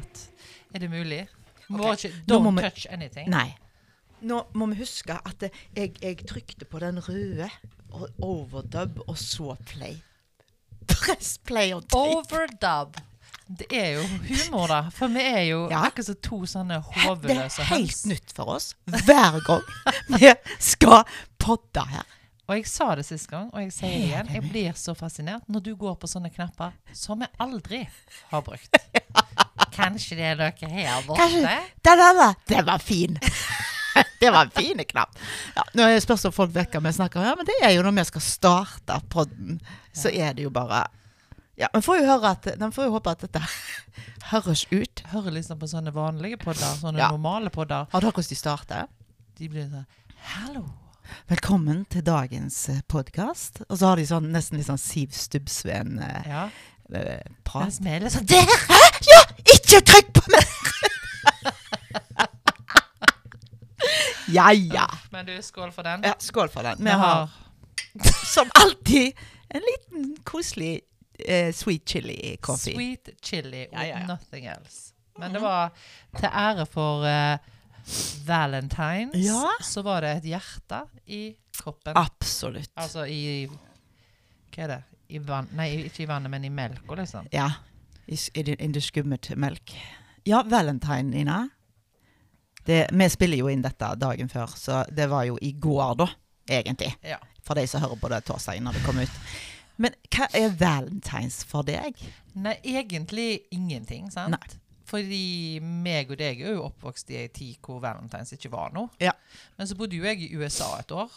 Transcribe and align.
hatt. 0.00 0.22
Er 0.74 0.78
det 0.84 0.90
mulig? 0.90 1.22
Må 1.68 1.80
okay. 1.90 2.10
ikke, 2.10 2.22
don't 2.30 2.42
må 2.46 2.50
don't 2.52 2.60
vi- 2.62 2.68
touch 2.70 2.86
anything. 2.90 3.30
Nei. 3.32 3.48
Nå 4.26 4.42
må 4.54 4.66
vi 4.72 4.78
huske 4.80 5.16
at 5.28 5.42
jeg, 5.76 5.92
jeg 6.02 6.16
trykte 6.26 6.64
på 6.64 6.78
den 6.80 6.98
røde, 7.04 7.50
og 7.92 8.08
overdub, 8.22 9.02
og 9.08 9.16
så 9.18 9.54
play. 9.66 9.96
Press 10.88 11.38
play 11.44 11.72
og 11.74 11.84
take. 11.88 12.16
Overdub. 12.16 12.96
Det 13.46 13.66
er 13.70 13.92
jo 13.94 14.02
humor, 14.26 14.66
da. 14.66 14.78
For 14.90 15.06
vi 15.12 15.22
er 15.22 15.42
jo 15.46 15.68
Ja. 15.70 15.84
akkurat 15.86 16.06
som 16.08 16.16
to 16.22 16.38
sånne 16.50 16.80
He- 16.82 17.14
Det 17.22 17.30
er 17.36 17.48
helt 17.48 17.68
høns. 17.70 18.06
nytt 18.06 18.32
for 18.34 18.44
oss 18.56 18.74
hver 18.86 19.38
gang 19.46 19.62
vi 20.08 20.32
skal 20.58 21.04
podde 21.38 21.84
her. 21.86 22.02
Og 22.48 22.56
jeg 22.56 22.66
sa 22.66 22.94
det 22.94 23.04
sist 23.06 23.28
gang, 23.30 23.50
og 23.52 23.60
jeg 23.60 23.72
sier 23.72 23.90
det 23.90 24.08
igjen. 24.08 24.28
Jeg 24.34 24.50
blir 24.50 24.72
så 24.78 24.94
fascinert 24.94 25.42
når 25.48 25.60
du 25.62 25.74
går 25.76 25.94
på 25.98 26.06
sånne 26.06 26.30
knapper 26.34 26.72
som 26.92 27.20
jeg 27.20 27.28
aldri 27.40 27.88
har 28.30 28.40
brukt. 28.42 28.76
Kanskje 29.76 30.16
det 30.18 30.24
er 30.32 30.36
noe 30.40 30.70
her 30.72 31.02
borte? 31.06 31.20
Kanskje 31.22 31.42
der, 31.86 32.34
det 32.48 32.62
var 32.66 32.78
fin. 32.78 33.18
Det 34.20 34.28
var 34.28 34.44
en 34.44 34.50
fin 34.52 34.76
knapp. 34.84 35.14
Ja, 35.56 35.62
nå 35.72 35.86
det 35.88 36.02
spørs 36.04 36.26
om 36.28 36.32
folk 36.36 36.50
vet 36.52 36.74
hva 36.74 36.82
vi 36.84 36.90
snakker 36.92 37.16
om, 37.20 37.24
ja, 37.30 37.34
men 37.38 37.46
det 37.48 37.54
er 37.64 37.70
jo 37.72 37.82
når 37.86 37.94
vi 37.96 38.02
skal 38.04 38.20
starte 38.24 38.98
podden, 39.08 39.54
så 39.96 40.10
er 40.12 40.34
det 40.36 40.44
jo 40.44 40.50
bare 40.52 40.82
Ja, 41.56 41.70
men 41.72 41.80
får 41.80 42.02
jo 42.02 42.04
høre 42.10 42.34
at, 42.36 42.48
Den 42.60 42.72
får 42.76 42.84
jo 42.90 42.92
håpe 42.92 43.14
at 43.14 43.24
dette 43.24 43.40
høres 44.32 44.66
ut. 44.68 45.00
Hører 45.14 45.32
liksom 45.38 45.56
på 45.62 45.68
sånne 45.72 45.94
vanlige 45.96 46.36
podder, 46.42 46.76
sånne 46.76 47.00
Ja. 47.00 47.08
normale 47.08 47.48
podder. 47.54 47.88
Har 47.92 48.04
dere 48.04 48.12
hvordan 48.12 48.28
de 48.34 48.36
starter? 48.36 48.86
De 49.40 49.48
blir 49.48 49.64
sånn 49.72 49.86
Hallo. 50.34 50.66
Velkommen 51.32 51.86
til 51.88 52.02
dagens 52.04 52.66
podkast. 52.92 53.62
Og 53.70 53.78
så 53.80 53.92
har 53.94 53.96
de 53.96 54.04
sånn, 54.12 54.28
nesten 54.34 54.58
litt 54.60 54.68
sånn 54.68 54.80
Siv 54.82 55.16
Stubbsveen 55.16 55.96
eh, 56.04 56.28
Ja. 56.28 56.48
Prat. 57.44 57.78
vi 57.82 57.90
er 57.90 58.08
sånn 58.12 58.26
Der! 58.30 58.46
Ja! 59.06 59.20
Ikke 59.56 59.80
trykk 59.86 60.08
på 60.16 60.22
meg! 60.34 60.44
ja, 64.36 64.52
ja. 64.52 64.86
Men 65.10 65.26
du, 65.26 65.34
skål 65.42 65.72
for 65.74 65.82
den. 65.86 66.04
Ja, 66.06 66.14
skål 66.18 66.48
for 66.52 66.62
den. 66.66 66.76
Vi 66.84 66.90
har 66.90 67.28
som 68.26 68.50
alltid 68.54 69.12
en 69.48 69.62
liten 69.64 70.16
koselig 70.24 70.80
eh, 71.18 71.52
sweet 71.54 71.88
chili 71.88 72.36
coffee. 72.40 72.74
sweet 72.74 73.08
chili 73.22 73.66
with 73.70 73.72
ja, 73.72 73.84
ja. 73.84 74.06
nothing 74.06 74.46
else. 74.46 74.92
Men 75.18 75.32
det 75.32 75.40
var 75.40 75.70
til 76.18 76.28
ære 76.28 76.66
for 76.68 77.06
eh, 77.08 77.38
Valentines, 78.26 79.14
Ja. 79.26 79.48
så 79.62 79.82
var 79.82 80.00
det 80.04 80.10
et 80.16 80.24
hjerte 80.34 80.82
i 81.06 81.22
koppen. 81.62 81.96
Absolutt. 81.96 82.70
Altså 82.76 83.04
i 83.08 83.46
Hva 83.46 84.64
er 84.64 84.68
det? 84.74 84.82
I 85.08 85.20
vann 85.22 85.48
Nei, 85.54 85.68
ikke 85.86 86.04
i 86.04 86.08
vannet, 86.10 86.30
men 86.32 86.44
i 86.44 86.50
melka, 86.50 86.94
liksom. 86.98 87.28
Ja. 87.34 87.50
I, 88.06 88.18
det 88.42 88.82
skummet 88.82 89.30
melk. 89.36 89.74
Ja, 90.26 90.42
valentine, 90.42 91.10
Nina. 91.10 91.48
Det, 92.66 92.88
vi 92.92 93.08
spiller 93.10 93.38
jo 93.38 93.50
inn 93.50 93.62
dette 93.62 93.92
dagen 93.98 94.28
før, 94.28 94.50
så 94.58 94.82
det 94.90 95.06
var 95.10 95.26
jo 95.28 95.38
i 95.42 95.52
går, 95.52 95.94
da, 96.00 96.08
egentlig. 96.50 96.90
Ja. 97.06 97.20
For 97.46 97.54
de 97.54 97.66
som 97.70 97.84
hører 97.84 98.00
på 98.02 98.10
det 98.10 98.24
torsdag 98.26 98.62
når 98.62 98.78
det 98.78 98.82
kommer 98.86 99.06
ut. 99.06 99.20
Men 99.78 99.94
hva 100.10 100.26
er 100.34 100.54
valentines 100.58 101.42
for 101.46 101.66
deg? 101.66 102.00
Nei, 102.34 102.56
egentlig 102.66 103.44
ingenting, 103.54 104.08
sant? 104.10 104.34
Nei. 104.34 104.62
Fordi 104.86 105.58
meg 105.62 106.10
og 106.14 106.18
deg 106.20 106.42
er 106.42 106.54
jo 106.54 106.66
oppvokst 106.68 107.10
i 107.10 107.20
ei 107.24 107.30
tid 107.34 107.58
hvor 107.62 107.80
valentines 107.82 108.34
ikke 108.36 108.50
var 108.52 108.74
noe. 108.74 108.90
Ja. 109.02 109.14
Men 109.58 109.70
så 109.70 109.78
bodde 109.78 109.98
jo 109.98 110.06
jeg 110.06 110.22
i 110.22 110.30
USA 110.38 110.76
et 110.78 110.94
år. 110.94 111.10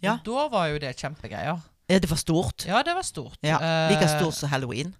Ja. 0.00 0.16
Og 0.16 0.24
da 0.24 0.46
var 0.52 0.70
jo 0.72 0.80
det 0.80 0.94
kjempegreier. 0.96 1.60
Er 1.88 2.00
det 2.02 2.10
var 2.10 2.18
stort? 2.18 2.64
Ja, 2.66 2.82
det 2.82 2.94
var 2.96 3.02
stort. 3.06 3.38
Ja, 3.46 3.58
Eh, 3.62 3.90
Like 3.92 4.08
stort 4.08 4.34
som 4.34 4.48
halloween? 4.50 4.94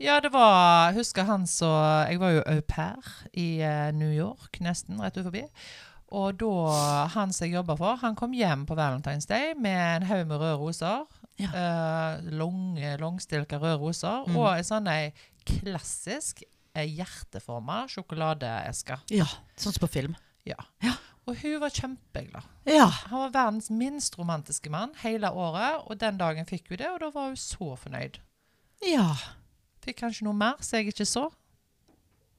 Ja, 0.00 0.20
det 0.20 0.30
var 0.32 0.92
Husker 0.94 1.24
han 1.26 1.46
så 1.46 1.68
Jeg 2.08 2.20
var 2.20 2.30
jo 2.30 2.42
au 2.46 2.60
pair 2.62 3.02
i 3.34 3.60
eh, 3.60 3.92
New 3.94 4.10
York, 4.14 4.60
nesten, 4.60 5.00
rett 5.02 5.16
ut 5.18 5.24
forbi. 5.26 5.44
Og 6.10 6.38
da 6.40 7.06
han 7.12 7.32
som 7.36 7.44
jeg 7.46 7.54
jobba 7.58 7.74
for, 7.76 7.96
han 8.00 8.14
kom 8.16 8.32
hjem 8.32 8.62
på 8.66 8.74
Valentine's 8.78 9.26
Day 9.28 9.52
med 9.58 9.76
en 9.76 10.06
haug 10.08 10.26
med 10.30 10.38
røde 10.40 10.54
roser. 10.56 11.02
Ja. 11.38 11.50
Uh, 11.52 12.30
lange, 12.32 12.94
langstilka 12.98 13.58
røde 13.60 13.76
roser. 13.78 14.24
Mm. 14.26 14.38
Og 14.40 14.48
en 14.56 14.64
sånn 14.64 14.88
ei 14.88 15.10
klassisk 15.44 16.40
eh, 16.74 16.88
hjerteforma 16.88 17.82
sjokoladeeske. 17.92 18.96
Ja, 19.12 19.28
sånn 19.60 19.76
som 19.76 19.84
på 19.84 19.90
film. 19.98 20.16
Ja. 20.48 20.56
Ja. 20.82 20.94
Og 21.28 21.36
hun 21.42 21.58
var 21.60 21.72
kjempeglad. 21.74 22.46
Ja. 22.64 22.86
Han 23.10 23.26
var 23.26 23.34
verdens 23.34 23.68
minst 23.70 24.16
romantiske 24.18 24.70
mann 24.72 24.94
hele 25.02 25.28
året, 25.30 25.82
og 25.84 25.98
den 26.00 26.16
dagen 26.20 26.48
fikk 26.48 26.70
hun 26.70 26.80
det, 26.80 26.88
og 26.88 27.02
da 27.02 27.10
var 27.12 27.28
hun 27.28 27.36
så 27.40 27.74
fornøyd. 27.76 28.16
Ja. 28.88 29.10
Fikk 29.84 30.00
kanskje 30.04 30.24
noe 30.24 30.36
mer 30.38 30.62
som 30.64 30.78
jeg 30.78 30.94
ikke 30.94 31.08
så. 31.08 31.26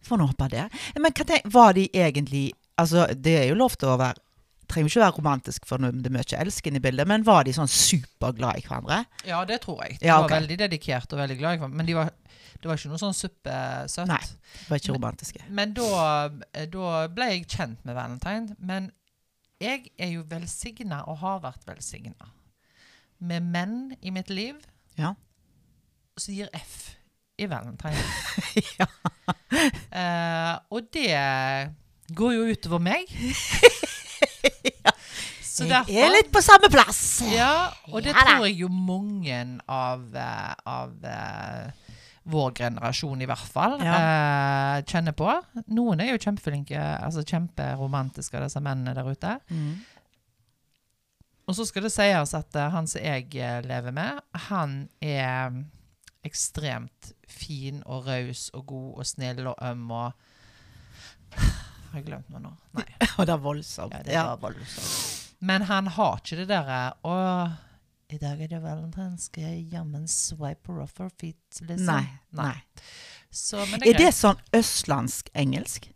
Får 0.06 0.20
nå 0.20 0.30
håpe 0.32 0.48
det. 0.54 0.66
Men 0.98 1.14
hva 1.14 1.28
tenk, 1.28 1.48
var 1.54 1.78
de 1.78 1.90
egentlig 1.94 2.50
Altså, 2.80 3.10
det 3.12 3.34
er 3.36 3.50
jo 3.50 3.58
lov 3.60 3.74
til 3.76 3.90
å 3.92 3.98
være 4.00 4.22
Trenger 4.70 4.86
ikke 4.86 4.94
ikke 5.00 5.02
være 5.06 5.16
romantisk 5.18 5.66
for 5.66 5.82
det 5.82 6.06
er 6.06 6.14
mye 6.14 6.40
elsken 6.44 6.76
i 6.78 6.82
bildet, 6.84 7.08
men 7.10 7.24
var 7.26 7.44
de 7.48 7.54
sånn 7.56 7.70
superglade 7.72 8.62
i 8.62 8.66
hverandre? 8.68 9.00
Ja, 9.26 9.40
det 9.50 9.62
tror 9.66 9.80
jeg. 9.86 9.98
De 10.02 10.06
Ja, 10.12 10.20
var 10.22 10.30
veldig 10.36 10.58
dedikert 10.62 11.12
og 11.16 11.20
veldig 11.24 11.38
glad 11.40 11.56
i 11.56 11.62
hverandre. 11.62 11.78
Men 11.82 11.90
de 11.90 11.96
var, 11.98 12.12
det 12.62 12.70
var 12.70 12.78
ikke 12.78 12.92
noe 12.92 13.02
sånn 13.02 13.18
suppesøtt. 13.18 14.12
Nei. 14.12 14.22
De 14.60 14.68
var 14.70 14.82
ikke 14.84 14.94
romantiske. 14.94 15.42
Men 15.50 15.74
da, 15.74 16.30
da 16.70 16.92
ble 17.10 17.32
jeg 17.34 17.48
kjent 17.50 17.82
med 17.88 17.98
Valentine. 17.98 18.56
Men 18.60 18.92
jeg 19.60 19.90
er 19.98 20.14
jo 20.14 20.22
velsigna 20.30 21.02
og 21.10 21.18
har 21.24 21.42
vært 21.44 21.66
velsigna 21.68 22.30
med 23.20 23.44
menn 23.52 23.80
i 24.00 24.14
mitt 24.16 24.30
liv 24.32 24.56
Ja. 24.96 25.16
som 26.16 26.34
gir 26.38 26.48
F 26.56 26.94
i 27.40 27.48
Valentine. 27.50 28.06
ja. 28.80 28.86
Uh, 29.92 30.56
og 30.72 30.88
det 30.94 31.12
går 32.16 32.34
jo 32.38 32.48
utover 32.54 32.80
meg. 32.84 33.10
Så 35.60 35.68
Jeg 35.70 36.00
er 36.06 36.14
litt 36.14 36.32
på 36.34 36.42
samme 36.46 36.70
plass. 36.72 37.02
Ja, 37.30 37.70
og 37.92 38.02
det 38.06 38.14
Ja 38.16 38.24
tror 38.26 38.48
jeg 38.48 38.58
jo 38.62 38.70
mange 38.72 39.40
av, 39.68 40.04
eh, 40.16 40.54
av 40.70 41.06
eh, 41.06 41.94
vår 42.30 42.52
generasjon 42.60 43.22
i 43.24 43.28
hvert 43.30 43.48
fall 43.54 43.78
eh, 43.82 44.80
kjenner 44.90 45.16
på. 45.18 45.30
Noen 45.74 46.04
er 46.04 46.12
jo 46.14 46.20
kjempeflinke, 46.22 46.78
altså 46.80 47.24
kjemperomantiske, 47.26 48.42
disse 48.44 48.62
mennene 48.64 48.94
der 48.98 49.08
ute. 49.10 49.38
Mm. 49.50 49.80
Og 51.50 51.56
så 51.58 51.66
skal 51.66 51.88
det 51.88 51.94
sies 51.96 52.36
at 52.38 52.56
eh, 52.56 52.70
han 52.76 52.88
som 52.88 53.02
jeg 53.02 53.32
lever 53.66 53.92
med, 53.96 54.20
han 54.50 54.84
er 55.02 55.56
ekstremt 56.28 57.14
fin 57.32 57.80
og 57.88 58.06
raus 58.10 58.50
og 58.54 58.66
god 58.70 59.00
og 59.00 59.08
snill 59.08 59.48
og 59.48 59.56
øm 59.64 59.86
og 59.96 60.12
Har 61.90 61.98
jeg 62.04 62.06
glemt 62.06 62.30
noe 62.30 62.42
nå? 62.44 62.50
Nei. 62.78 62.84
Og 63.18 63.26
det 63.26 63.34
er 63.34 63.40
voldsomt. 63.42 63.94
Ja, 63.96 64.04
det 64.06 64.14
Ja. 64.14 64.36
voldsomt. 64.38 65.19
Men 65.40 65.66
han 65.70 65.88
har 65.96 66.20
ikke 66.20 66.42
det 66.42 66.48
derre 66.50 66.80
Å, 67.08 67.14
i 68.12 68.18
dag 68.20 68.42
er 68.42 68.50
det 68.52 68.60
valentine, 68.64 69.16
skal 69.22 69.46
jeg 69.48 69.70
jammen 69.76 70.08
swipe 70.10 70.72
her 70.72 70.82
off 70.84 70.98
her 71.00 71.12
feet, 71.22 71.62
liksom? 71.62 71.86
Nei. 71.88 72.20
Nei. 72.36 72.58
Så, 73.32 73.62
men 73.70 73.86
Er 73.86 74.00
det 74.02 74.10
sånn 74.18 74.40
østlandsk-engelsk? 74.58 75.92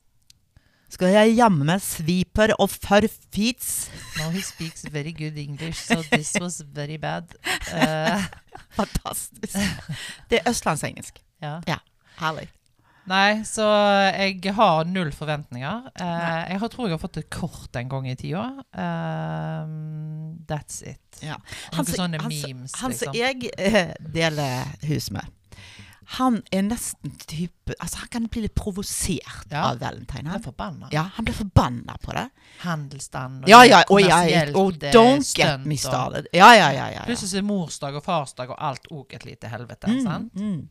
Skal 0.93 1.09
jeg 1.09 1.33
jammen 1.39 1.71
sviper 1.81 2.53
og 2.61 2.69
førfits? 2.69 3.69
No, 4.19 4.27
he 4.29 4.43
speaks 4.45 4.85
very 4.93 5.11
good 5.17 5.39
English, 5.41 5.81
so 5.87 6.03
this 6.11 6.35
was 6.39 6.61
very 6.61 6.99
bad. 7.01 7.33
Uh. 7.73 8.21
Fantastisk. 8.77 9.57
Det 10.29 10.43
er 10.43 10.51
østlandsengelsk. 10.53 11.17
ja. 11.41 11.79
Herlig. 12.19 12.45
Nei, 13.09 13.43
så 13.43 13.65
jeg 14.15 14.53
har 14.55 14.85
null 14.87 15.11
forventninger. 15.11 15.89
Eh, 15.99 16.41
jeg 16.53 16.59
har, 16.61 16.69
tror 16.71 16.87
jeg 16.87 16.95
har 16.95 17.01
fått 17.01 17.19
et 17.19 17.29
kort 17.33 17.75
en 17.75 17.89
gang 17.91 18.07
i 18.07 18.15
tida. 18.15 18.45
Um, 18.71 20.37
that's 20.47 20.79
it. 20.87 21.01
Ja. 21.23 21.35
Noen 21.75 21.89
sånne 21.89 22.21
han 22.23 22.31
memes, 22.31 22.75
Han 22.79 22.95
som 22.95 23.11
liksom. 23.11 23.17
jeg 23.19 23.51
eh, 23.59 23.91
deler 24.15 24.71
hus 24.87 25.09
med, 25.11 25.27
han 26.17 26.41
er 26.51 26.65
nesten 26.67 27.13
type 27.27 27.73
Altså, 27.79 28.01
han 28.03 28.09
kan 28.11 28.25
bli 28.27 28.41
litt 28.43 28.55
provosert 28.59 29.47
Ja. 29.51 29.69
av 29.71 29.79
valentine. 29.79 30.27
Han 30.27 30.35
Han, 30.35 30.43
forbanna. 30.43 30.89
ja, 30.91 31.05
han 31.15 31.25
blir 31.25 31.35
forbanna 31.35 31.95
på 32.03 32.11
det. 32.11 32.25
Handelsstand 32.63 33.43
og 33.45 33.49
Ja, 33.49 33.63
ja, 33.65 33.83
og 33.89 34.01
ja, 34.01 34.19
kommersielt, 34.19 34.55
oh, 34.55 34.71
don't 34.93 35.33
get 35.37 35.65
me 35.65 35.77
started. 35.77 36.27
Ja, 36.33 36.53
ja, 36.55 36.71
ja. 36.71 36.71
ja, 36.71 36.89
ja. 36.97 37.03
Plutselig 37.07 37.39
er 37.39 37.47
morsdag 37.47 37.95
og 37.95 38.03
farsdag 38.03 38.49
og 38.51 38.57
alt 38.59 38.87
òg 38.91 39.15
et 39.15 39.25
lite 39.25 39.47
helvete. 39.47 39.87
Mm, 39.87 40.01
sant? 40.03 40.35
mm. 40.35 40.69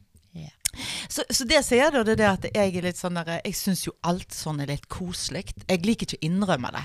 Så, 1.08 1.24
så 1.28 1.44
det 1.48 1.60
sier 1.66 1.86
er 1.86 1.94
da, 1.94 2.02
det 2.06 2.20
er 2.24 2.30
at 2.32 2.46
jeg 2.48 2.76
er 2.78 2.86
litt 2.86 2.98
sånn 2.98 3.18
der, 3.18 3.40
Jeg 3.44 3.56
syns 3.58 3.84
jo 3.86 3.92
alt 4.08 4.32
sånn 4.34 4.62
er 4.64 4.70
litt 4.72 4.88
koselig. 4.92 5.52
Jeg 5.68 5.82
liker 5.84 6.08
ikke 6.08 6.20
å 6.20 6.26
innrømme 6.28 6.72
det. 6.74 6.84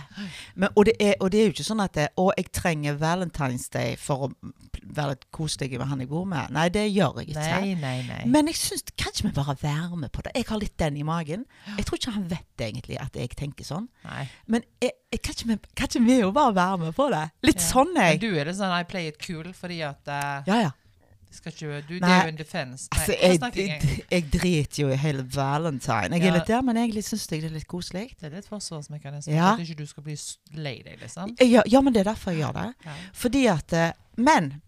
Men, 0.56 0.69
og, 0.74 0.86
det 0.89 0.95
er, 1.00 1.16
og 1.22 1.31
det 1.31 1.42
er 1.42 1.50
jo 1.50 1.56
ikke 1.56 1.68
sånn 1.69 1.84
at 1.84 1.95
det, 1.98 2.07
Å, 2.19 2.28
jeg 2.38 2.51
trenger 2.56 2.98
Valentine's 3.00 3.69
Day 3.74 3.95
for 4.01 4.28
å 4.28 4.31
være 4.98 5.16
litt 5.16 5.25
koselig 5.36 5.78
med 5.78 5.88
han 5.92 6.04
jeg 6.04 6.10
bor 6.12 6.25
med. 6.30 6.51
Nei, 6.56 6.68
det 6.74 6.86
gjør 6.89 7.22
jeg 7.22 7.34
ikke. 7.34 7.48
Nei, 7.62 7.74
nei, 7.80 7.98
nei. 8.07 8.22
Men 8.31 8.50
jeg 8.51 8.60
syns 8.60 8.86
kanskje 9.00 9.28
vi 9.28 9.34
bare 9.38 9.57
være 9.62 10.00
med 10.04 10.12
på 10.16 10.24
det. 10.25 10.33
Jeg 10.38 10.48
har 10.50 10.62
litt 10.62 10.78
den 10.80 11.00
i 11.00 11.06
magen. 11.07 11.45
Jeg 11.78 11.88
tror 11.88 12.00
ikke 12.01 12.16
han 12.16 12.28
vet 12.31 12.66
egentlig 12.68 13.00
at 13.01 13.16
jeg 13.19 13.36
tenker 13.40 13.68
sånn. 13.68 13.88
Men 14.48 14.66
jeg, 14.83 14.95
jeg, 15.13 15.22
kan, 15.24 15.38
ikke 15.38 15.50
vi, 15.51 15.60
kan 15.78 15.92
ikke 15.92 16.04
vi 16.07 16.19
jo 16.22 16.33
bare 16.36 16.56
være 16.57 16.81
med 16.88 16.98
på 16.98 17.10
det? 17.13 17.24
Litt 17.48 17.62
Ja. 17.62 17.68
sånn 17.72 17.94
Men 17.95 18.19
du 18.22 18.30
er 18.36 18.50
det 18.50 18.57
sånn 18.57 18.74
I 18.74 18.83
play 18.88 19.07
it 19.12 19.18
cool 19.24 19.50
fordi 19.56 19.81
at 19.86 20.04
uh... 20.07 20.44
Ja, 20.48 20.60
ja. 20.68 20.72
Ikke, 21.28 21.52
du, 21.88 21.94
det 22.00 22.04
er 22.04 22.24
jo 22.24 22.32
en 22.34 22.38
defense. 22.40 22.88
Nei, 22.92 23.00
Altså, 23.00 23.16
jeg, 23.22 23.40
jeg, 23.56 24.06
jeg, 24.12 24.24
driter 24.34 24.82
jo 24.84 24.88
i 24.90 24.96
hele 25.00 25.24
valentine. 25.36 26.16
Jeg 26.18 26.22
Ja. 26.24 26.28
er 26.32 26.38
litt 26.40 26.48
der, 26.48 26.62
men 26.66 26.78
egentlig 26.78 27.04
syns 27.06 27.28
jeg 27.32 27.42
det 27.42 27.52
er 27.52 27.54
litt 27.56 27.68
koselig. 27.68 28.16
Det 28.20 28.32
er 28.32 28.36
litt 28.36 28.48
forsvarsmekanisme 28.48 29.34
Ja. 29.34 29.52
for 29.56 29.62
at 29.62 29.68
ikke 29.68 29.78
du 29.78 29.86
skal 29.86 30.04
bli 30.04 30.16
lei 30.56 30.82
deg, 30.84 31.00
liksom. 31.02 31.36
Ja, 31.42 31.62
ja, 31.68 31.82
men 31.82 31.94
det 31.94 32.00
er 32.06 32.10
derfor 32.14 32.32
jeg 32.32 32.42
gjør 32.42 32.54
det. 32.54 32.96
Fordi 33.14 33.46
at 33.48 33.74
eh, 33.74 33.92
Men 34.18 34.62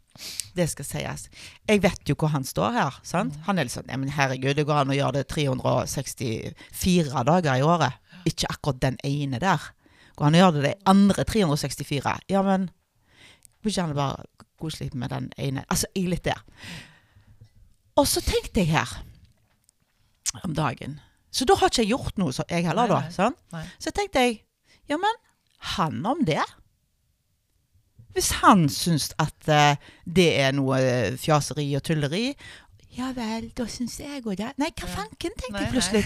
det 0.56 0.70
skal 0.70 0.86
sies. 0.86 1.30
Jeg 1.68 1.82
vet 1.82 2.10
jo 2.10 2.16
hvor 2.16 2.28
han 2.30 2.44
står 2.44 2.72
her. 2.76 3.00
sant? 3.04 3.34
Mm. 3.38 3.44
Han 3.48 3.58
er 3.60 3.64
litt 3.64 3.74
sånn 3.74 3.90
ja, 3.90 3.98
men 3.98 4.10
Herregud, 4.10 4.56
det 4.56 4.66
går 4.68 4.82
an 4.84 4.90
å 4.92 4.98
gjøre 4.98 5.14
det 5.24 5.28
364 5.32 7.24
dager 7.26 7.56
i 7.56 7.64
året. 7.64 7.94
Ikke 8.28 8.50
akkurat 8.52 8.82
den 8.82 8.98
ene 9.08 9.40
der. 9.40 9.62
Går 10.16 10.26
an 10.28 10.36
å 10.36 10.42
gjøre 10.44 10.62
det 10.62 10.64
de 10.74 10.76
andre 10.92 11.24
364. 11.26 12.18
Ja, 12.30 12.42
men 12.44 12.70
Vil 13.64 13.72
ikke 13.74 13.82
han 13.88 13.96
bare 13.96 14.24
koselig 14.62 14.92
med 14.94 15.12
den 15.14 15.32
ene? 15.38 15.66
Altså, 15.70 15.90
jeg 15.96 16.06
er 16.08 16.14
litt 16.16 16.28
der. 16.28 16.42
Og 18.00 18.08
så 18.08 18.24
tenkte 18.24 18.64
jeg 18.64 18.72
her 18.74 18.92
om 20.46 20.54
dagen 20.56 21.00
Så 21.34 21.46
da 21.50 21.56
har 21.58 21.72
ikke 21.72 21.84
jeg 21.84 21.92
gjort 21.92 22.20
noe, 22.22 22.34
så 22.34 22.46
jeg 22.50 22.68
heller, 22.68 22.88
Nei, 22.88 23.00
da. 23.10 23.14
Sånn? 23.14 23.36
Nei. 23.54 23.66
Så 23.82 23.92
tenkte 23.96 24.24
jeg 24.24 24.40
Ja, 24.90 24.98
men 25.02 25.20
han 25.76 26.06
om 26.08 26.24
det? 26.26 26.42
Hvis 28.16 28.32
han 28.42 28.68
syns 28.74 29.12
at 29.22 29.50
uh, 29.52 29.76
det 30.10 30.30
er 30.42 30.56
noe 30.58 30.80
eh, 30.82 31.18
fjaseri 31.20 31.68
og 31.78 31.84
tulleri 31.86 32.32
Ja 32.98 33.12
vel, 33.16 33.52
da 33.56 33.68
syns 33.70 34.00
jeg 34.02 34.24
òg 34.24 34.40
det. 34.40 34.50
Nei, 34.58 34.72
hva 34.74 34.88
fanken, 34.90 35.36
tenkte 35.38 35.62
jeg 35.62 35.74
plutselig. 35.76 36.02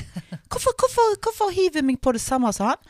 Hvorfor, 0.52 0.76
hvorfor, 0.78 1.14
hvorfor 1.24 1.54
hiver 1.56 1.80
jeg 1.80 1.88
meg 1.88 2.02
på 2.04 2.12
det 2.14 2.22
samme, 2.22 2.52
som 2.54 2.68
han. 2.74 2.82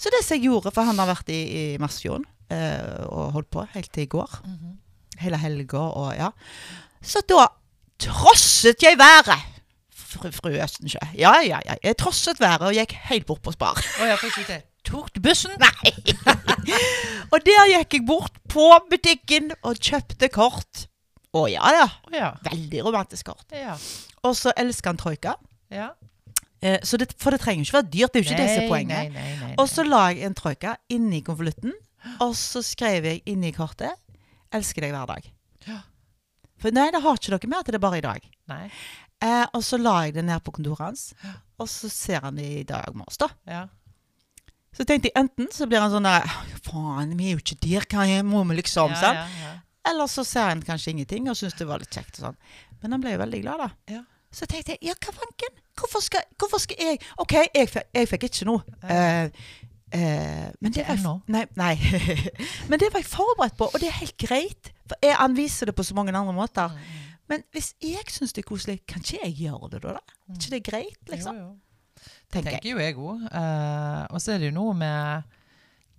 Så 0.00 0.10
det 0.10 0.22
som 0.24 0.38
jeg 0.38 0.48
gjorde, 0.48 0.72
for 0.72 0.88
han 0.88 0.98
har 0.98 1.10
vært 1.10 1.28
i, 1.30 1.42
i 1.42 1.64
Masfjorden 1.82 2.24
eh, 2.48 3.04
og 3.12 3.36
holdt 3.36 3.50
på 3.52 3.66
helt 3.74 3.92
til 3.92 4.06
i 4.06 4.12
går. 4.16 4.38
Mhm. 4.46 4.78
Hele 5.20 5.38
helga 5.38 5.78
og 5.78 6.12
ja. 6.16 6.30
Så 7.02 7.22
da 7.28 7.46
trosset 8.02 8.82
jeg 8.82 8.98
været. 8.98 9.38
Fru, 9.92 10.30
fru 10.30 10.50
Østensjø. 10.50 11.00
Ja, 11.18 11.34
ja, 11.46 11.58
ja. 11.66 11.74
Jeg 11.82 11.96
trosset 12.00 12.40
været 12.40 12.62
og 12.68 12.76
gikk 12.76 12.94
helt 13.08 13.26
bort 13.26 13.42
på 13.42 13.52
Spar. 13.52 13.80
Oh, 14.00 14.06
ja. 14.08 14.60
Tok 14.84 15.10
bussen? 15.22 15.52
Nei! 15.62 15.92
og 17.32 17.42
der 17.46 17.68
gikk 17.76 17.98
jeg 17.98 18.06
bort 18.06 18.38
på 18.50 18.68
butikken 18.90 19.52
og 19.62 19.78
kjøpte 19.80 20.28
kort. 20.32 20.86
Å 21.32 21.46
ja, 21.48 21.64
ja. 21.78 21.88
Oh, 22.08 22.16
ja. 22.16 22.32
Veldig 22.44 22.84
romantisk 22.84 23.30
kort. 23.30 23.46
Ja. 23.56 23.76
Og 24.22 24.36
så 24.38 24.52
elsker 24.56 24.92
han 24.92 25.00
troika. 25.00 25.36
ja. 25.72 25.92
Eh, 26.62 26.78
så 26.86 26.96
det, 26.96 27.08
for 27.18 27.34
det 27.34 27.40
trenger 27.42 27.64
ikke 27.64 27.74
være 27.74 27.90
dyrt. 27.90 28.12
Det 28.14 28.20
er 28.20 28.22
jo 28.22 28.30
ikke 28.30 28.42
det 28.42 28.50
som 28.52 28.64
er 28.64 28.68
poenget. 28.70 28.98
Nei, 28.98 29.08
nei, 29.10 29.30
nei, 29.34 29.46
nei. 29.48 29.54
Og 29.58 29.66
så 29.66 29.82
la 29.82 30.04
jeg 30.12 30.28
en 30.28 30.36
troika 30.38 30.76
inni 30.94 31.18
konvolutten, 31.26 31.72
og 32.22 32.36
så 32.38 32.62
skrev 32.62 33.08
jeg 33.08 33.22
inni 33.26 33.50
kortet 33.56 33.98
'Elsker 34.52 34.84
deg 34.84 34.92
hver 34.94 35.08
dag'. 35.08 35.30
Ja. 35.66 35.80
For 36.62 36.70
nei, 36.74 36.90
det 36.94 37.02
har 37.02 37.18
ikke 37.18 37.32
dere 37.34 37.50
med 37.50 37.58
at 37.58 37.70
det 37.72 37.78
er 37.78 37.82
bare 37.82 37.98
i 37.98 38.04
dag. 38.04 38.26
Nei. 38.52 38.64
Eh, 39.22 39.46
og 39.54 39.62
så 39.64 39.78
la 39.78 39.94
jeg 40.04 40.16
det 40.16 40.24
ned 40.26 40.42
på 40.42 40.52
kontoret 40.54 40.82
hans, 40.82 41.14
og 41.58 41.68
så 41.70 41.88
ser 41.90 42.24
han 42.26 42.38
det 42.38 42.48
i 42.60 42.62
dag 42.66 42.94
morges, 42.94 43.18
da. 43.22 43.28
Ja. 43.46 43.66
Så 44.72 44.86
tenkte 44.88 45.10
jeg 45.10 45.18
enten 45.20 45.50
så 45.52 45.66
blir 45.68 45.82
han 45.84 45.92
sånn 45.92 46.06
der 46.08 46.24
Faen, 46.64 47.12
vi 47.18 47.28
er 47.28 47.36
jo 47.36 47.42
ikke 47.42 47.58
der, 47.60 47.86
hva 47.92 48.22
må 48.24 48.40
vi 48.48 48.56
liksom? 48.62 48.94
ja, 48.96 49.26
ja. 49.26 49.52
Eller 49.88 50.06
så 50.06 50.24
ser 50.24 50.48
han 50.48 50.62
kanskje 50.62 50.94
ingenting 50.94 51.28
og 51.30 51.36
syns 51.36 51.56
det 51.58 51.66
var 51.66 51.82
litt 51.82 51.92
kjekt. 51.92 52.20
og 52.20 52.28
sånn. 52.28 52.36
Men 52.82 52.94
han 52.94 53.02
ble 53.02 53.16
jo 53.16 53.22
veldig 53.24 53.40
glad, 53.42 53.64
da. 53.64 53.96
Ja. 53.98 54.02
Så 54.32 54.46
tenkte 54.48 54.76
jeg 54.76 54.88
ja, 54.88 54.94
hva 54.96 55.12
fanken? 55.12 55.58
Hvorfor 55.76 56.04
skal, 56.04 56.24
hvorfor 56.40 56.60
skal 56.62 56.78
jeg 56.80 57.00
OK, 57.20 57.34
jeg, 57.52 57.68
jeg 57.68 58.08
fikk 58.08 58.28
ikke 58.28 58.48
noe. 58.48 58.62
Eh, 58.86 59.28
eh, 59.92 60.48
men, 60.60 60.72
det 60.74 60.84
var, 60.88 61.20
nei, 61.28 61.44
nei. 61.56 61.74
men 62.70 62.80
det 62.80 62.88
var 62.92 63.02
jeg 63.02 63.10
forberedt 63.12 63.56
på, 63.60 63.68
og 63.68 63.80
det 63.80 63.90
er 63.90 63.98
helt 64.00 64.16
greit. 64.20 64.72
For 64.88 64.96
jeg 65.04 65.16
anviser 65.20 65.70
det 65.70 65.76
på 65.78 65.84
så 65.86 65.94
mange 65.94 66.14
andre 66.16 66.34
måter. 66.36 66.72
Mm, 66.72 67.10
Men 67.32 67.44
hvis 67.52 67.74
jeg 67.80 68.08
syns 68.10 68.32
det 68.32 68.42
er 68.42 68.48
koselig, 68.48 68.80
kan 68.88 69.00
ikke 69.04 69.20
jeg 69.24 69.36
gjøre 69.46 69.70
det 69.74 69.82
da? 69.84 69.92
da? 69.98 70.16
Er 70.28 70.40
ikke 70.40 70.50
det 70.56 70.64
greit, 70.64 70.98
liksom? 71.08 71.36
Jo, 71.36 71.52
jo. 71.52 72.02
Tenker 72.32 72.50
jeg. 72.50 72.60
tenker 72.60 72.70
jo 72.70 72.78
jeg 72.82 72.96
òg. 72.96 73.24
og 74.10 74.20
så 74.20 74.32
er 74.32 74.38
det 74.42 74.50
jo 74.50 74.56
noe 74.56 74.74
med 74.74 75.22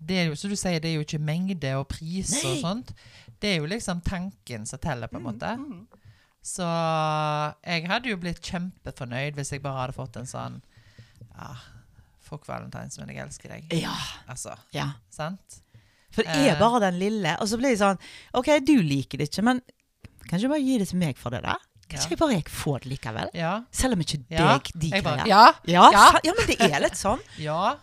det 0.04 0.18
er 0.20 0.26
jo, 0.28 0.36
Som 0.36 0.52
du 0.52 0.56
sier, 0.60 0.80
det 0.84 0.90
er 0.90 0.98
jo 0.98 1.06
ikke 1.06 1.20
mengde 1.22 1.76
og 1.80 1.88
pris 1.88 2.34
og 2.44 2.58
sånt. 2.60 2.94
Det 3.40 3.54
er 3.54 3.62
jo 3.62 3.70
liksom 3.72 4.02
tanken 4.04 4.66
som 4.68 4.80
teller, 4.84 5.08
på 5.08 5.18
en 5.18 5.24
måte. 5.24 5.52
Mm. 5.58 5.86
Så 6.44 6.68
jeg 7.64 7.88
hadde 7.88 8.12
jo 8.12 8.20
blitt 8.20 8.42
kjempefornøyd 8.44 9.38
hvis 9.40 9.54
jeg 9.54 9.64
bare 9.64 9.86
hadde 9.86 9.96
fått 9.96 10.18
en 10.20 10.28
sånn 10.28 10.58
Ja, 11.38 11.54
fuck 12.24 12.46
valentines, 12.48 12.98
men 13.00 13.10
jeg 13.14 13.18
elsker 13.26 13.50
deg. 13.54 13.68
Ja. 13.84 13.94
Altså, 14.30 14.56
ja. 14.74 14.90
sant? 15.14 15.60
For 16.14 16.24
det 16.24 16.34
er 16.36 16.54
Eh. 16.56 16.60
bare 16.60 16.80
den 16.80 17.00
lille. 17.02 17.36
Og 17.42 17.48
så 17.50 17.58
blir 17.58 17.72
det 17.74 17.80
sånn 17.80 17.98
OK, 18.34 18.60
du 18.66 18.76
liker 18.82 19.18
det 19.18 19.30
ikke, 19.32 19.44
men 19.44 19.62
kan 20.28 20.38
ikke 20.40 20.48
du 20.48 20.50
bare 20.50 20.62
gi 20.64 20.78
det 20.78 20.88
til 20.90 21.00
meg 21.00 21.18
for 21.18 21.30
det, 21.34 21.42
da? 21.44 21.56
Kan 21.90 22.00
Ja. 22.00 22.08
jeg 22.10 22.18
bare 22.18 22.34
jeg 22.38 22.46
få 22.46 22.80
det 22.80 22.90
likevel? 22.92 23.30
Ja. 23.34 23.64
Selv 23.72 23.94
om 23.94 24.00
ikke 24.02 24.24
Ja. 24.30 24.58
deg 24.58 24.72
de 24.80 24.90
Jeg 24.90 25.04
greier. 25.04 25.26
ja, 25.28 25.54
Ja, 25.66 25.90
Ja. 25.92 26.12
men 26.24 26.48
det 26.48 26.60
er 26.62 26.80
litt 26.80 26.94
sånn. 26.98 27.20
ja. 27.38 27.76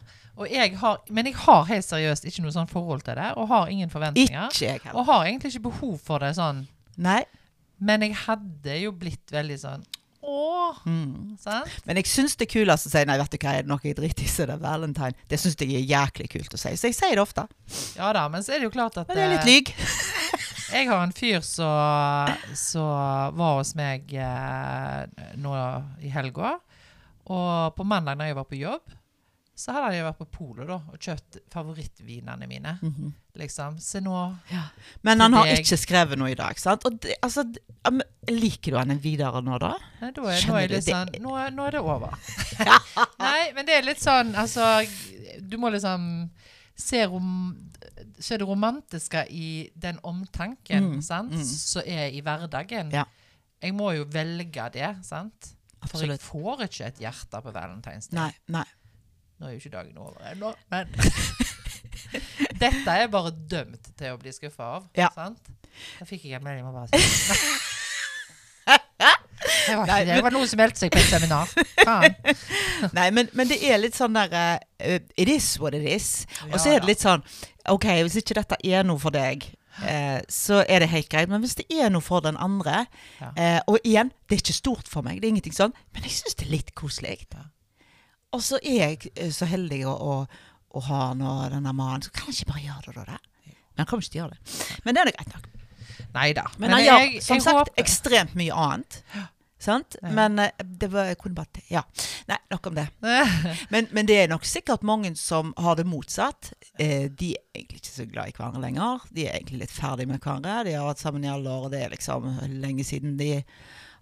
Jeg 0.49 0.75
har, 0.79 0.99
men 1.11 1.27
jeg 1.27 1.35
har 1.35 1.65
helt 1.65 1.85
seriøst 1.85 2.25
ikke 2.25 2.41
noe 2.41 2.51
sånn 2.53 2.67
forhold 2.69 3.03
til 3.05 3.15
det, 3.15 3.37
og 3.37 3.49
har 3.49 3.67
ingen 3.69 3.91
forventninger. 3.91 4.49
Ikke 4.49 4.67
jeg 4.67 4.81
heller. 4.83 4.97
Og 4.99 5.05
har 5.07 5.25
egentlig 5.27 5.53
ikke 5.55 5.63
behov 5.71 6.01
for 6.01 6.19
det 6.19 6.35
sånn. 6.37 6.67
Nei. 6.97 7.25
Men 7.79 8.01
jeg 8.01 8.15
hadde 8.15 8.81
jo 8.83 8.93
blitt 8.93 9.27
veldig 9.31 9.59
sånn 9.61 9.85
Åh! 10.23 10.81
Mm. 10.85 11.37
Men 11.87 12.01
jeg 12.01 12.09
syns 12.11 12.37
det 12.37 12.45
er 12.49 12.53
kulest 12.53 12.89
å 12.89 12.93
si 12.93 13.03
nei, 13.09 13.17
vet 13.21 13.33
du 13.33 13.39
hva, 13.41 13.55
er 13.57 13.65
det 13.65 13.73
noe 13.73 13.85
jeg 13.85 13.97
driter 13.97 14.27
i, 14.27 14.29
så 14.29 14.45
er 14.45 14.61
valentine. 14.61 15.17
Det 15.31 15.39
syns 15.41 15.57
jeg 15.57 15.73
er 15.79 15.87
jæklig 15.89 16.29
kult 16.35 16.57
å 16.57 16.61
si. 16.61 16.75
Så 16.77 16.91
jeg 16.91 16.99
sier 16.99 17.17
det 17.17 17.25
ofte. 17.25 17.47
Ja 17.97 18.13
da, 18.17 18.27
men 18.33 18.45
så 18.45 18.55
er 18.55 18.61
det 18.61 18.69
jo 18.69 18.75
klart 18.75 19.01
at 19.01 19.09
Men 19.09 19.17
det 19.17 19.25
er 19.25 19.35
litt 19.35 19.47
eh, 19.47 19.53
lyg. 19.55 19.75
Jeg 20.71 20.87
har 20.87 21.01
en 21.03 21.11
fyr 21.11 21.41
som 21.43 22.29
som 22.55 23.35
var 23.35 23.57
hos 23.57 23.73
meg 23.75 24.13
eh, 24.15 25.25
nå 25.43 25.55
i 25.99 26.13
helga. 26.15 26.53
Og 27.31 27.75
på 27.75 27.87
mandag 27.87 28.19
når 28.19 28.31
jeg 28.31 28.37
var 28.39 28.47
på 28.47 28.59
jobb, 28.61 28.95
så 29.61 29.75
hadde 29.77 29.95
jeg 29.99 30.05
vært 30.07 30.19
på 30.23 30.27
polet 30.33 30.67
da, 30.71 30.79
og 30.89 30.97
kjøpt 31.05 31.37
favorittvinene 31.53 32.47
mine. 32.49 32.73
Mhm. 32.83 33.11
Liksom. 33.41 33.77
Se 33.81 34.01
nå 34.03 34.15
ja. 34.51 34.63
Men 35.07 35.21
han 35.23 35.33
har 35.37 35.47
deg. 35.47 35.61
ikke 35.63 35.77
skrevet 35.79 36.19
noe 36.19 36.33
i 36.33 36.39
dag, 36.39 36.59
sant? 36.59 36.83
Det, 37.01 37.15
altså, 37.23 37.45
liker 38.29 38.73
du 38.75 38.79
han 38.81 38.97
videre 39.01 39.43
nå, 39.47 39.59
da? 39.63 39.75
Nei, 40.01 40.11
da 40.17 40.23
er, 40.33 40.41
nå 40.49 40.57
er 40.61 40.69
det- 40.73 40.83
sånn 40.89 41.13
nå, 41.23 41.37
er- 41.39 41.51
nå 41.55 41.67
er 41.69 41.77
det 41.77 41.81
over. 41.85 42.17
Nei, 43.21 43.53
men 43.55 43.67
det 43.69 43.77
er 43.79 43.87
litt 43.87 44.01
sånn 44.03 44.35
Altså, 44.35 44.67
du 45.41 45.57
må 45.61 45.71
liksom 45.73 46.31
se 46.77 47.05
rom, 47.07 47.57
Se 48.21 48.37
det 48.41 48.47
romantiske 48.49 49.27
i 49.31 49.71
den 49.77 49.99
omtanken 50.05 50.95
Mm, 50.97 51.03
sant? 51.03 51.33
mm. 51.33 51.45
som 51.45 51.83
er 51.87 52.09
i 52.13 52.21
hverdagen. 52.25 52.91
Ja. 52.93 53.05
Jeg 53.63 53.75
må 53.77 53.93
jo 53.97 54.05
velge 54.09 54.67
det, 54.73 54.91
sant? 55.05 55.55
For 55.89 56.03
jeg 56.05 56.19
får 56.21 56.63
ikke 56.67 56.87
et 56.91 56.99
hjerte 57.01 57.41
på 57.43 57.53
valentinsdag. 57.53 58.17
Nei. 58.19 58.33
nei. 58.49 58.65
Nå 59.41 59.47
er 59.49 59.55
jo 59.55 59.61
ikke 59.63 59.73
dagen 59.73 59.97
over 59.99 60.21
ennå, 60.33 60.53
men 60.71 60.91
Dette 62.61 62.91
er 62.93 63.07
bare 63.13 63.31
dømt 63.33 63.93
til 63.97 64.13
å 64.13 64.19
bli 64.21 64.33
skuffa 64.35 64.67
av. 64.77 64.89
Ja. 64.99 65.09
Sant? 65.15 65.41
Da 65.99 66.05
fikk 66.09 66.27
jeg 66.29 66.37
en 66.41 66.45
melding 66.45 66.67
om 66.69 66.75
bare 66.77 66.89
si 66.91 66.99
det 68.71 69.77
var, 69.77 69.87
ikke 69.87 70.05
det. 70.05 70.15
det 70.17 70.23
var 70.25 70.35
noen 70.35 70.49
som 70.51 70.59
meldte 70.61 70.81
seg 70.83 70.91
på 70.93 70.99
et 71.01 71.09
seminar. 71.09 71.49
Faen. 71.81 72.17
Nei, 72.99 73.07
men, 73.17 73.31
men 73.39 73.49
det 73.51 73.57
er 73.67 73.81
litt 73.81 73.97
sånn 73.97 74.15
der 74.19 74.35
uh, 74.37 74.99
It 75.17 75.31
is 75.33 75.47
what 75.63 75.75
it 75.79 75.87
is. 75.89 76.27
Og 76.51 76.59
så 76.61 76.75
er 76.75 76.83
det 76.83 76.91
litt 76.93 77.03
sånn 77.05 77.25
OK, 77.73 77.87
hvis 78.05 78.19
ikke 78.21 78.37
dette 78.41 78.59
er 78.67 78.85
noe 78.89 79.01
for 79.01 79.15
deg, 79.15 79.47
eh, 79.87 80.19
så 80.33 80.61
er 80.65 80.83
det 80.85 80.91
helt 80.93 81.09
greit. 81.13 81.31
Men 81.33 81.43
hvis 81.45 81.57
det 81.61 81.67
er 81.73 81.91
noe 81.93 82.03
for 82.05 82.25
den 82.25 82.39
andre 82.41 82.83
Ja. 83.21 83.31
eh, 83.37 83.61
Og 83.71 83.79
igjen, 83.85 84.11
det 84.29 84.39
er 84.39 84.43
ikke 84.45 84.57
stort 84.59 84.89
for 84.91 85.07
meg, 85.07 85.21
det 85.21 85.29
er 85.29 85.35
ingenting 85.37 85.57
sånn, 85.57 85.75
men 85.95 86.05
jeg 86.09 86.17
syns 86.19 86.37
det 86.41 86.47
er 86.49 86.55
litt 86.57 86.75
koselig. 86.79 87.25
Ja. 87.37 87.47
Og 88.37 88.43
så 88.47 88.61
er 88.63 88.79
jeg 88.85 89.13
eh, 89.17 89.33
så 89.35 89.49
heldig 89.51 89.83
å, 89.91 89.95
å, 89.95 90.15
å 90.77 90.85
ha 90.87 91.01
nå 91.19 91.35
denne 91.53 91.73
mannen, 91.75 92.05
så 92.07 92.13
kan 92.15 92.31
jeg 92.31 92.41
ikke 92.41 92.53
bare 92.53 92.67
gjøre 92.69 92.95
det, 92.95 93.07
da. 93.09 93.17
da. 93.17 93.55
Men 93.75 93.83
han 93.85 93.91
kommer 93.91 94.07
ikke 94.07 94.15
til 94.15 94.21
å 94.21 94.25
gjøre 94.27 94.37
det. 94.39 94.61
Men 94.85 94.95
det 94.97 95.03
er 95.03 95.11
nå 95.11 95.17
greit 95.19 95.35
nok. 95.35 95.51
Neida. 96.15 96.47
Men, 96.57 96.65
Men, 96.65 96.73
han 96.77 96.85
gjør 96.85 97.05
jeg, 97.05 97.21
som 97.23 97.37
jeg 97.39 97.45
sagt 97.45 97.59
håper- 97.61 97.83
ekstremt 97.85 98.33
mye 98.39 98.57
annet. 98.65 99.03
Sant? 99.61 99.97
Ja. 100.01 100.11
Men 100.17 100.39
eh, 100.41 100.63
det 100.65 100.89
var, 100.93 101.11
jeg 101.11 101.19
kunne 101.21 101.37
bare 101.37 101.63
Ja. 101.71 101.83
Nei, 102.31 102.39
nok 102.51 102.71
om 102.71 102.79
det. 102.79 102.87
Men, 103.75 103.89
men 103.91 104.07
det 104.09 104.17
er 104.23 104.31
nok 104.31 104.47
sikkert 104.49 104.85
mange 104.87 105.11
som 105.19 105.51
har 105.61 105.77
det 105.77 105.85
motsatt. 105.89 106.53
Eh, 106.81 107.11
de 107.11 107.33
er 107.35 107.59
egentlig 107.59 107.83
ikke 107.83 107.93
så 107.93 108.07
glad 108.09 108.31
i 108.31 108.35
hverandre 108.37 108.63
lenger. 108.63 109.05
De 109.11 109.27
er 109.27 109.37
egentlig 109.37 109.65
litt 109.67 109.75
ferdig 109.75 110.07
med 110.09 110.23
hverandre. 110.23 110.63
De 110.69 110.75
har 110.79 110.87
vært 110.89 111.03
sammen 111.03 111.27
i 111.27 111.31
alle 111.33 111.51
år, 111.51 111.67
og 111.67 111.75
det 111.75 111.83
er 111.85 111.93
liksom 111.93 112.31
lenge 112.63 112.87
siden 112.87 113.19
de 113.21 113.33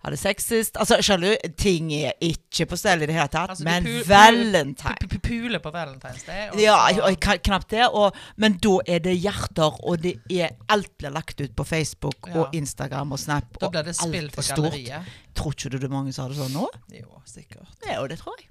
hadde 0.04 0.16
sex 0.20 0.44
sist. 0.46 0.76
Altså, 0.78 0.98
skjønner 1.02 1.34
du? 1.34 1.48
Ting 1.58 1.90
er 1.96 2.12
ikke 2.24 2.66
på 2.70 2.76
stell 2.78 3.02
i 3.02 3.06
det 3.10 3.14
hele 3.16 3.28
tatt. 3.32 3.50
Altså, 3.54 3.64
men 3.66 3.84
valentine 4.06 4.94
Pu- 5.02 5.08
pu- 5.16 5.22
Pule 5.28 5.58
på 5.64 5.72
Valentine's 5.74 6.24
Day. 6.26 6.48
og 6.52 6.60
ja, 6.62 6.76
og 7.04 7.18
knapt 7.44 7.68
det. 7.70 7.88
Og, 7.92 8.16
men 8.36 8.58
da 8.62 8.76
er 8.86 8.98
det 9.04 9.16
hjerter, 9.18 9.78
og 9.84 10.02
det 10.04 10.14
er 10.30 10.54
alt 10.68 10.92
blir 10.98 11.10
lagt 11.14 11.40
ut 11.40 11.54
på 11.56 11.64
Facebook 11.66 12.28
Ja. 12.28 12.40
og 12.44 12.54
Instagram 12.54 13.12
og 13.12 13.18
Snap. 13.18 13.58
da 13.60 13.68
blir 13.74 13.82
det 13.84 13.96
spill 13.96 14.30
for 14.30 14.40
er 14.40 14.48
stort. 14.52 14.72
galleriet. 14.72 15.02
Tror 15.34 15.52
ikke 15.54 15.70
du 15.70 15.78
det 15.78 15.84
er 15.90 15.96
mange 15.96 16.12
som 16.12 16.24
har 16.26 16.34
det 16.34 16.38
sånn 16.38 16.54
nå? 16.56 16.68
Jo, 16.94 17.22
sikkert. 17.26 17.68
Ja, 17.86 18.00
og 18.02 18.08
det 18.10 18.18
tror 18.18 18.34
jeg. 18.38 18.48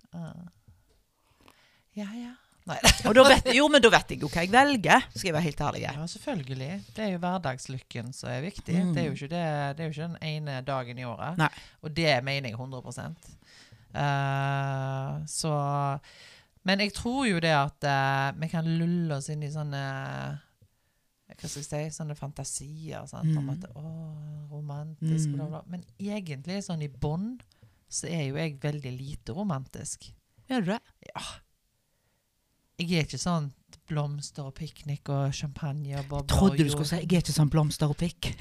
Ja, 1.98 2.06
ja. 2.14 2.34
Vet, 2.68 3.48
jo, 3.56 3.68
men 3.72 3.82
da 3.82 3.90
vet 3.94 4.10
jeg 4.12 4.22
jo 4.22 4.28
hva 4.32 4.44
jeg 4.44 4.52
velger, 4.52 5.06
skal 5.14 5.28
jeg 5.30 5.36
være 5.38 5.46
helt 5.46 5.62
ærlig. 5.70 5.82
Ja, 5.86 6.06
selvfølgelig. 6.12 6.70
Det 6.96 7.04
er 7.06 7.12
jo 7.14 7.20
hverdagslykken 7.24 8.10
som 8.16 8.30
er 8.34 8.42
viktig. 8.44 8.76
Mm. 8.76 8.94
Det, 8.96 9.06
er 9.06 9.14
det, 9.16 9.44
det 9.78 9.86
er 9.86 9.88
jo 9.88 9.94
ikke 9.96 10.08
den 10.10 10.18
ene 10.30 10.58
dagen 10.68 11.00
i 11.00 11.06
året. 11.08 11.38
Nei. 11.40 11.50
Og 11.82 11.94
det 11.96 12.12
mener 12.28 12.50
jeg 12.52 12.58
100 12.60 12.82
uh, 13.96 15.14
Så 15.32 15.54
Men 16.68 16.84
jeg 16.84 16.94
tror 16.98 17.24
jo 17.30 17.40
det 17.40 17.54
at 17.56 17.88
uh, 17.88 18.36
vi 18.42 18.50
kan 18.52 18.68
lulle 18.68 19.16
oss 19.22 19.30
inn 19.32 19.46
i 19.48 19.52
sånne 19.54 19.84
hva 21.38 21.46
skal 21.52 21.60
jeg 21.62 21.68
si, 21.92 21.96
sånne 22.00 22.16
fantasier 22.18 23.04
sant? 23.06 23.30
om 23.38 23.46
Mm. 23.46 23.50
at 23.54 23.66
å, 23.76 23.82
romantisk, 24.52 25.28
Mm. 25.30 25.36
bla, 25.36 25.46
bla. 25.52 25.62
Men 25.68 25.84
egentlig, 26.00 26.64
sånn 26.64 26.82
i 26.82 26.88
bånn, 26.88 27.40
så 27.90 28.08
er 28.10 28.24
jo 28.30 28.36
jeg 28.40 28.60
veldig 28.60 28.94
lite 28.98 29.34
romantisk. 29.36 30.10
Gjør 30.50 30.66
du 30.66 30.72
det? 30.72 30.82
Jeg 32.78 32.92
er 32.94 33.08
ikke 33.08 33.18
sånn 33.18 33.48
blomster 33.88 34.46
og 34.46 34.52
piknik 34.58 35.10
og 35.10 35.32
champagne 35.34 35.96
og 35.98 36.06
bobler. 36.12 36.28
Trodde 36.30 36.66
du 36.66 36.70
skulle 36.70 36.86
si 36.86 37.00
jeg 37.00 37.08
er 37.10 37.24
ikke 37.24 37.34
sånn 37.34 37.50
blomster 37.50 37.90
og 37.90 37.98
pikk. 37.98 38.28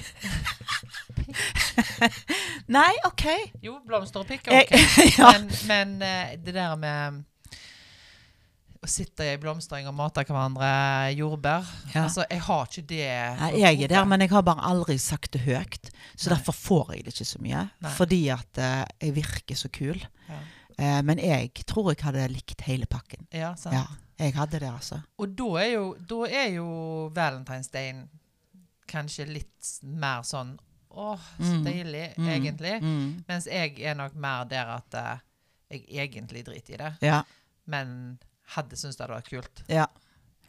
Nei, 2.76 2.92
OK. 3.08 3.24
Jo, 3.64 3.78
blomster 3.86 4.20
og 4.20 4.28
pikk 4.28 4.50
er 4.50 4.58
ok. 4.60 4.74
ja. 5.16 5.30
Men, 5.30 5.42
men 5.70 5.88
eh, 6.04 6.34
det 6.42 6.52
der 6.58 6.74
med 6.80 7.22
å 8.76 8.86
sitte 8.90 9.24
i 9.24 9.38
blomstring 9.40 9.88
og 9.88 9.94
mate 9.96 10.20
hverandre 10.26 10.68
jordbær 11.16 11.64
Ja. 11.94 12.02
Altså, 12.04 12.26
jeg 12.28 12.40
har 12.44 12.68
ikke 12.68 12.84
det 12.92 13.08
Nei, 13.40 13.50
jeg 13.62 13.80
er 13.86 13.90
der, 13.94 14.04
men 14.10 14.20
jeg 14.26 14.30
har 14.34 14.44
bare 14.46 14.66
aldri 14.68 14.98
sagt 15.00 15.32
det 15.32 15.40
høyt. 15.46 15.88
Så 16.12 16.28
Nei. 16.28 16.34
derfor 16.36 16.54
får 16.58 16.92
jeg 16.98 17.02
det 17.06 17.12
ikke 17.16 17.30
så 17.32 17.40
mye. 17.40 17.64
Nei. 17.86 17.92
Fordi 17.96 18.20
at 18.36 18.52
eh, 18.60 18.84
jeg 19.08 19.16
virker 19.22 19.56
så 19.64 19.68
kul. 19.72 19.96
Ja, 20.28 20.38
Eh, 20.78 21.02
men 21.02 21.18
jeg 21.18 21.52
tror 21.66 21.90
jeg 21.94 22.02
hadde 22.04 22.28
likt 22.28 22.60
hele 22.66 22.86
pakken. 22.86 23.26
ja 23.32 23.54
sant. 23.54 23.74
Ja, 23.74 23.86
jeg 24.18 24.34
hadde 24.34 24.58
det, 24.60 24.68
altså. 24.72 25.00
Og 25.18 25.34
da 25.36 25.46
er 25.62 25.70
jo, 25.72 25.94
da 26.08 26.22
er 26.28 26.48
jo 26.56 26.66
Valentine's 27.16 27.70
Day 27.72 27.94
kanskje 28.88 29.26
litt 29.26 29.70
mer 29.82 30.22
sånn 30.22 30.58
Åh, 30.96 31.20
så 31.38 31.52
Mm. 31.58 31.64
deilig, 31.64 32.16
Mm. 32.16 32.28
egentlig. 32.28 32.80
Mm. 32.82 33.24
Mens 33.28 33.44
jeg 33.46 33.80
er 33.84 33.94
nok 33.94 34.14
mer 34.14 34.44
der 34.48 34.64
at 34.78 34.94
uh, 34.94 35.18
jeg 35.70 35.84
egentlig 36.08 36.42
driter 36.46 36.72
i 36.74 36.76
det, 36.78 36.94
Ja. 37.02 37.22
men 37.66 38.18
hadde 38.54 38.76
syntes 38.76 38.96
det 38.96 39.06
hadde 39.06 39.18
vært 39.20 39.28
kult. 39.28 39.62
ja. 39.68 39.86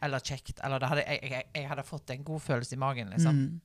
Eller 0.01 0.19
kjekt. 0.19 0.59
Eller 0.63 0.79
det 0.79 0.87
hadde, 0.89 1.03
jeg, 1.07 1.19
jeg, 1.31 1.43
jeg 1.55 1.67
hadde 1.67 1.83
fått 1.83 2.09
en 2.11 2.23
god 2.23 2.39
følelse 2.41 2.73
i 2.75 2.77
magen, 2.77 3.09
liksom. 3.09 3.35
Mm. 3.35 3.61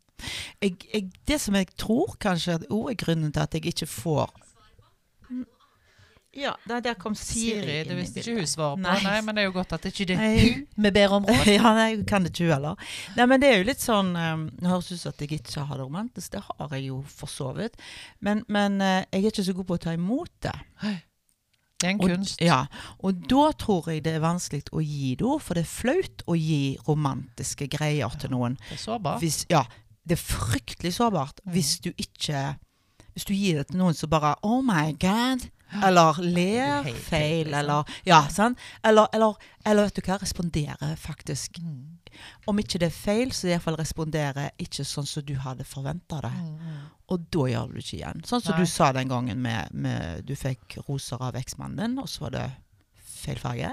Jeg, 0.62 0.76
jeg, 0.95 1.12
det 1.26 1.40
som 1.40 1.54
jeg 1.54 1.66
tror 1.76 2.16
kanskje 2.19 2.59
òg 2.71 2.90
er 2.90 2.95
grunnen 3.04 3.33
til 3.33 3.42
at 3.42 3.52
jeg 3.54 3.62
ikke 3.66 3.87
får 3.87 4.31
Ja, 6.35 6.55
der, 6.65 6.81
der 6.81 6.95
kom 6.97 7.12
Siri. 7.15 7.61
Siri, 7.61 7.75
det 7.85 7.97
visste 7.99 8.23
ikke 8.23 8.39
hun 8.39 8.47
svaret 8.49 8.79
på. 8.79 8.83
Nei. 8.87 8.95
Nei. 9.05 9.19
men 9.27 9.37
det 9.37 9.43
er 9.43 9.49
jo 9.51 9.53
godt 9.59 9.75
at 9.77 9.83
det 9.85 9.91
ikke 9.93 10.15
er 10.17 10.39
hun 10.41 10.62
vi 10.87 10.91
ber 10.97 11.12
om 11.19 11.27
råd. 11.29 11.51
ja, 11.59 11.73
nei, 11.77 11.89
kan 12.09 12.25
det 12.25 12.31
ikke 12.33 12.47
hun 12.47 12.55
heller. 12.55 12.87
Nei, 13.19 13.27
men 13.29 13.43
det 13.43 13.51
er 13.53 13.59
jo 13.61 13.67
litt 13.69 13.83
sånn 13.85 14.15
um, 14.17 14.47
Det 14.57 14.71
høres 14.71 14.89
ut 14.95 15.01
som 15.03 15.12
at 15.12 15.21
jeg 15.27 15.37
ikke 15.43 15.67
har 15.69 15.77
det 15.77 15.85
romantisk. 15.85 16.33
Det 16.33 16.41
har 16.49 16.73
jeg 16.79 16.87
jo 16.89 17.03
for 17.12 17.29
så 17.29 17.51
vidt. 17.59 17.77
Men, 18.25 18.41
men 18.49 18.81
uh, 18.81 19.03
jeg 19.12 19.21
er 19.27 19.29
ikke 19.35 19.45
så 19.51 19.57
god 19.61 19.69
på 19.69 19.77
å 19.77 19.83
ta 19.85 19.93
imot 19.99 20.33
det. 20.49 20.55
Det 20.83 21.89
er 21.91 21.93
en 21.97 22.01
Og, 22.01 22.09
kunst. 22.15 22.41
ja, 22.41 22.61
og 23.03 23.23
da 23.29 23.45
tror 23.59 23.89
jeg 23.91 24.05
det 24.07 24.12
er 24.17 24.23
vanskelig 24.23 24.65
å 24.73 24.81
gi 24.87 25.12
det 25.19 25.25
ord, 25.27 25.41
for 25.43 25.59
det 25.59 25.65
er 25.67 25.73
flaut 25.73 26.23
å 26.31 26.37
gi 26.39 26.77
romantiske 26.87 27.67
greier 27.75 28.12
til 28.23 28.31
noen. 28.33 28.55
Det 28.71 28.77
er 28.79 28.83
sårbart. 28.87 29.19
Hvis, 29.21 29.41
ja, 29.51 29.65
det 30.07 30.15
er 30.17 30.23
fryktelig 30.23 30.93
sårbart 30.97 31.43
Mm. 31.45 31.53
hvis 31.57 31.73
du 31.83 31.91
ikke 31.99 32.45
Hvis 33.14 33.26
du 33.28 33.35
gir 33.35 33.59
det 33.61 33.66
til 33.71 33.81
noen 33.83 33.95
som 33.97 34.11
bare 34.12 34.35
Oh 34.42 34.62
my 34.64 34.92
God. 35.00 35.49
Eller 35.73 36.19
ler 36.21 36.85
feil, 37.00 37.47
liksom. 37.49 37.59
eller 37.59 37.92
Ja, 38.04 38.19
sant? 38.28 38.59
Eller, 38.85 39.07
eller, 39.16 39.38
eller 39.64 39.87
vet 39.88 39.97
du 39.97 40.02
hva, 40.04 40.19
responderer 40.21 40.97
faktisk. 41.00 41.57
Mm. 41.64 41.99
Om 42.47 42.59
ikke 42.61 42.76
det 42.83 42.90
er 42.90 42.97
feil, 42.97 43.31
så 43.33 43.49
iallfall 43.49 43.78
respondere 43.81 44.50
ikke 44.61 44.85
sånn 44.85 45.09
som 45.09 45.25
du 45.25 45.33
hadde 45.40 45.64
forventa 45.64 46.19
det. 46.26 46.33
Mm, 46.37 46.59
mm. 46.61 46.83
Og 47.14 47.25
da 47.33 47.47
gjør 47.49 47.71
du 47.71 47.78
det 47.78 47.85
ikke 47.87 47.97
igjen. 48.02 48.21
Sånn 48.28 48.42
som 48.45 48.52
Nei. 48.59 48.66
du 48.66 48.69
sa 48.69 48.90
den 48.92 49.09
gangen 49.09 49.40
med, 49.40 49.73
med 49.73 50.26
du 50.28 50.35
fikk 50.37 50.76
roser 50.90 51.25
av 51.25 51.38
eksmannen 51.40 51.81
din, 51.81 51.97
og 52.04 52.11
så 52.12 52.26
var 52.26 52.35
det 52.37 52.45
feil 53.23 53.40
farge. 53.40 53.71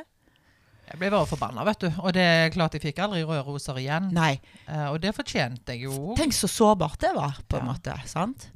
Jeg 0.90 0.98
ble 1.04 1.10
bare 1.14 1.28
forbanna, 1.30 1.66
vet 1.68 1.84
du. 1.84 1.90
Og 2.02 2.16
det 2.16 2.24
er 2.24 2.54
klart 2.56 2.74
jeg 2.80 2.82
fikk 2.88 3.02
aldri 3.04 3.26
røde 3.28 3.44
roser 3.46 3.78
igjen. 3.78 4.08
Nei. 4.16 4.38
Uh, 4.70 4.88
og 4.94 5.02
det 5.04 5.12
fortjente 5.20 5.76
jeg 5.76 5.84
jo. 5.86 6.16
Tenk 6.18 6.34
så 6.34 6.48
sårbart 6.50 6.98
det 7.04 7.12
var, 7.18 7.36
på 7.46 7.60
en 7.60 7.68
Ja. 7.68 7.74
måte. 7.74 7.98
sant? 8.10 8.48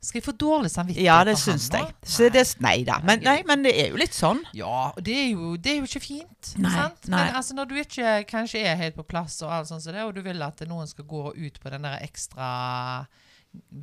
Skal 0.00 0.20
jeg 0.20 0.24
få 0.28 0.32
dårlig 0.38 0.70
samvittighet? 0.70 1.06
Ja, 1.08 1.24
det 1.26 1.34
syns 1.40 1.68
jeg. 1.74 1.88
Så 2.06 2.28
det, 2.30 2.44
nei 2.62 2.84
da. 2.86 3.00
Men, 3.04 3.18
nei, 3.26 3.40
men 3.48 3.64
det 3.66 3.72
er 3.82 3.88
jo 3.90 3.98
litt 3.98 4.14
sånn. 4.14 4.44
Ja, 4.54 4.92
og 4.96 5.00
det 5.04 5.16
er 5.24 5.28
jo, 5.32 5.56
det 5.58 5.72
er 5.72 5.80
jo 5.80 5.88
ikke 5.88 6.04
fint. 6.04 6.52
Nei, 6.62 6.70
sant? 6.70 7.08
nei. 7.10 7.24
Men 7.26 7.34
altså, 7.40 7.56
når 7.58 7.70
du 7.72 7.74
ikke 7.82 8.12
kanskje 8.30 8.62
er 8.62 8.78
helt 8.78 8.94
på 8.94 9.02
plass, 9.10 9.40
og 9.42 9.50
alt 9.56 9.68
sånt 9.72 9.82
så 9.82 9.92
det, 9.96 10.04
og 10.06 10.14
du 10.14 10.22
vil 10.22 10.42
at 10.46 10.62
noen 10.70 10.86
skal 10.86 11.04
gå 11.10 11.24
ut 11.34 11.58
på 11.60 11.72
den 11.74 11.82
der 11.88 11.98
ekstra 12.06 13.06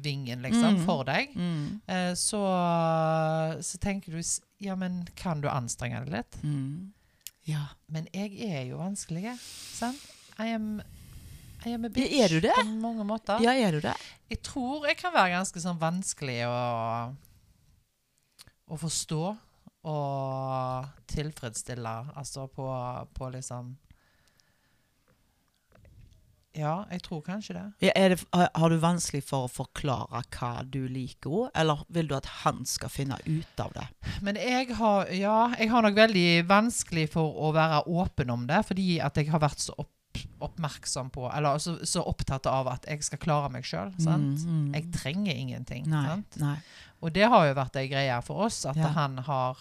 vingen 0.06 0.44
liksom, 0.46 0.76
Mm. 0.78 0.86
for 0.86 1.04
deg, 1.04 1.34
Mm. 1.36 1.82
eh, 1.90 2.14
så, 2.16 2.42
så 3.62 3.78
tenker 3.82 4.12
du 4.16 4.22
Ja, 4.62 4.76
men 4.76 5.08
kan 5.16 5.42
du 5.42 5.50
anstrenge 5.52 6.00
deg 6.06 6.14
litt? 6.14 6.38
Mm. 6.44 6.92
Ja. 7.46 7.66
Men 7.92 8.08
jeg 8.14 8.40
er 8.40 8.64
jo 8.70 8.78
vanskelig, 8.80 9.36
sant? 9.76 10.00
I 10.40 10.48
am, 10.56 10.82
I 11.66 11.74
er 11.74 11.90
bitch 11.90 12.20
er 12.22 12.30
du 12.30 12.40
det? 12.46 12.54
på 12.54 12.66
mange 12.82 13.06
måter. 13.08 13.42
ja, 13.42 13.56
er 13.58 13.72
du 13.74 13.82
det? 13.82 13.96
Jeg 14.30 14.42
tror 14.46 14.86
jeg 14.86 14.98
kan 15.00 15.14
være 15.14 15.34
ganske 15.34 15.62
sånn 15.64 15.80
vanskelig 15.82 16.44
å, 16.46 16.60
å 18.70 18.78
forstå 18.78 19.24
og 19.86 20.86
tilfredsstille. 21.12 21.96
Altså 22.18 22.48
på, 22.50 22.68
på 23.14 23.32
liksom 23.34 23.76
Ja, 26.56 26.86
jeg 26.88 27.02
tror 27.04 27.20
kanskje 27.26 27.58
det. 27.58 27.64
Ja, 27.84 27.92
det 28.10 28.22
har, 28.32 28.48
har 28.56 28.72
du 28.72 28.78
vanskelig 28.80 29.26
for 29.28 29.46
å 29.46 29.52
forklare 29.52 30.22
hva 30.38 30.52
du 30.64 30.86
liker 30.88 31.34
henne, 31.34 31.50
eller 31.60 31.82
vil 31.92 32.08
du 32.08 32.16
at 32.16 32.30
han 32.46 32.62
skal 32.70 32.94
finne 32.94 33.18
ut 33.26 33.60
av 33.60 33.74
det? 33.76 33.84
Men 34.24 34.40
jeg 34.40 34.72
har, 34.80 35.12
ja, 35.12 35.40
jeg 35.60 35.70
har 35.74 35.84
nok 35.84 35.98
veldig 36.00 36.30
vanskelig 36.48 37.10
for 37.18 37.36
å 37.44 37.52
være 37.58 37.84
åpen 37.92 38.32
om 38.32 38.48
det, 38.48 38.62
fordi 38.70 39.02
at 39.04 39.20
jeg 39.20 39.34
har 39.34 39.44
vært 39.44 39.66
så 39.66 39.76
opp, 39.84 39.92
oppmerksom 40.42 41.10
på 41.12 41.30
Eller 41.34 41.58
så, 41.58 41.78
så 41.86 42.04
opptatt 42.06 42.46
av 42.46 42.68
at 42.68 42.86
jeg 42.90 43.04
skal 43.04 43.18
klare 43.20 43.50
meg 43.52 43.64
sjøl. 43.64 43.94
Mm, 44.00 44.36
mm. 44.36 44.74
Jeg 44.76 44.92
trenger 44.92 45.34
ingenting. 45.36 45.88
Nei. 45.88 46.06
Sant? 46.08 46.38
nei. 46.42 46.58
Og 47.02 47.14
det 47.14 47.28
har 47.30 47.46
jo 47.48 47.54
vært 47.54 47.76
ei 47.78 47.88
greie 47.88 48.22
for 48.24 48.46
oss, 48.46 48.66
at 48.66 48.76
Ja. 48.78 48.88
han 48.88 49.18
har 49.18 49.58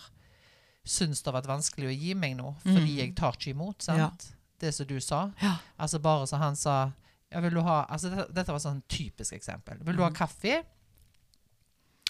syntes 0.84 1.22
det 1.22 1.32
har 1.32 1.40
vært 1.40 1.48
vanskelig 1.48 1.86
å 1.88 1.98
gi 1.98 2.14
meg 2.14 2.36
noe, 2.36 2.54
fordi 2.62 2.90
Mm. 2.92 2.96
jeg 2.96 3.14
tar 3.16 3.32
ikke 3.32 3.50
imot. 3.54 3.82
sant? 3.82 4.32
Det 4.60 4.72
som 4.74 4.86
du 4.86 5.00
sa. 5.00 5.30
Ja. 5.42 5.56
Altså 5.78 5.98
bare 6.00 6.26
så 6.26 6.36
han 6.38 6.56
sa 6.56 6.92
ja, 7.32 7.40
vil 7.40 7.50
du 7.50 7.60
ha, 7.62 7.84
altså 7.90 8.10
dette, 8.14 8.32
dette 8.32 8.52
var 8.52 8.58
sånn 8.60 8.82
typisk 8.88 9.32
eksempel. 9.32 9.78
Vil 9.84 9.96
du 9.96 10.02
ha 10.02 10.08
Mhm. 10.10 10.14
kaffe? 10.16 10.62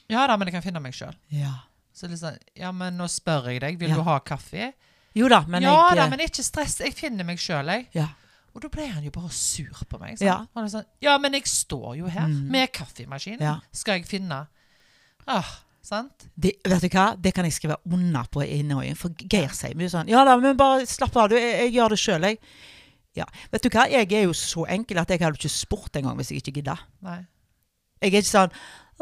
Ja 0.08 0.26
da, 0.26 0.36
men 0.36 0.48
jeg 0.48 0.54
kan 0.54 0.62
finne 0.62 0.80
meg 0.82 0.92
sjøl. 0.96 1.14
ja. 1.30 1.54
Så 1.94 2.08
liksom, 2.10 2.36
ja, 2.58 2.72
men 2.72 2.96
nå 2.98 3.04
spør 3.06 3.44
jeg 3.52 3.60
deg, 3.60 3.76
vil 3.78 3.88
Ja. 3.90 3.94
du 3.94 4.02
ha 4.02 4.18
kaffe? 4.18 4.72
Jo 5.14 5.28
da, 5.28 5.44
men 5.46 5.62
ja 5.62 5.90
jeg 5.90 5.96
da, 5.96 6.08
men 6.10 6.18
ikke 6.18 6.42
stress, 6.42 6.78
jeg 6.80 6.92
finner 6.92 7.22
meg 7.24 7.38
sjøl, 7.38 7.64
jeg. 7.70 7.86
ja. 7.94 8.08
Og 8.54 8.62
da 8.62 8.68
ble 8.70 8.86
han 8.86 9.02
jo 9.02 9.10
bare 9.10 9.30
sur 9.34 9.80
på 9.90 9.98
meg. 9.98 10.20
Ja. 10.22 10.36
Han 10.54 10.64
er 10.64 10.70
sånn, 10.70 10.84
ja, 11.02 11.16
men 11.18 11.32
jeg 11.34 11.48
står 11.50 11.96
jo 11.98 12.06
her 12.06 12.28
Mm. 12.28 12.48
med 12.54 12.72
kaffemaskinen. 12.72 13.40
Ja. 13.42 13.56
Skal 13.72 13.98
jeg 13.98 14.06
finne 14.06 14.46
Ah, 15.26 15.48
sant? 15.82 16.28
Det, 16.38 16.52
vet 16.64 16.82
du 16.82 16.88
hva? 16.88 17.16
Det 17.20 17.32
kan 17.34 17.44
jeg 17.44 17.52
skrive 17.56 17.76
under 17.90 18.24
på 18.30 18.42
i 18.46 18.62
Norge. 18.62 18.94
For 18.96 19.08
Geir 19.18 19.48
sier 19.56 19.74
mye 19.74 19.88
sånn 19.88 20.08
Ja 20.08 20.24
da, 20.24 20.36
men 20.36 20.56
bare 20.56 20.86
slapp 20.86 21.16
av. 21.16 21.28
Du, 21.30 21.34
jeg, 21.36 21.54
jeg 21.64 21.72
gjør 21.74 21.88
det 21.94 21.98
sjøl, 21.98 22.22
jeg. 22.28 22.38
Ja. 23.16 23.24
Vet 23.50 23.62
du 23.62 23.68
hva? 23.70 23.86
Jeg 23.90 24.12
er 24.12 24.22
jo 24.24 24.32
så 24.32 24.66
enkel 24.68 24.98
at 24.98 25.08
jeg 25.08 25.20
hadde 25.20 25.38
ikke 25.38 25.48
spurt 25.50 25.96
engang 25.96 26.16
hvis 26.18 26.30
jeg 26.30 26.42
ikke 26.42 26.60
gidda. 26.60 26.78
Jeg 27.04 28.12
er 28.12 28.20
ikke 28.20 28.22
sånn 28.28 28.52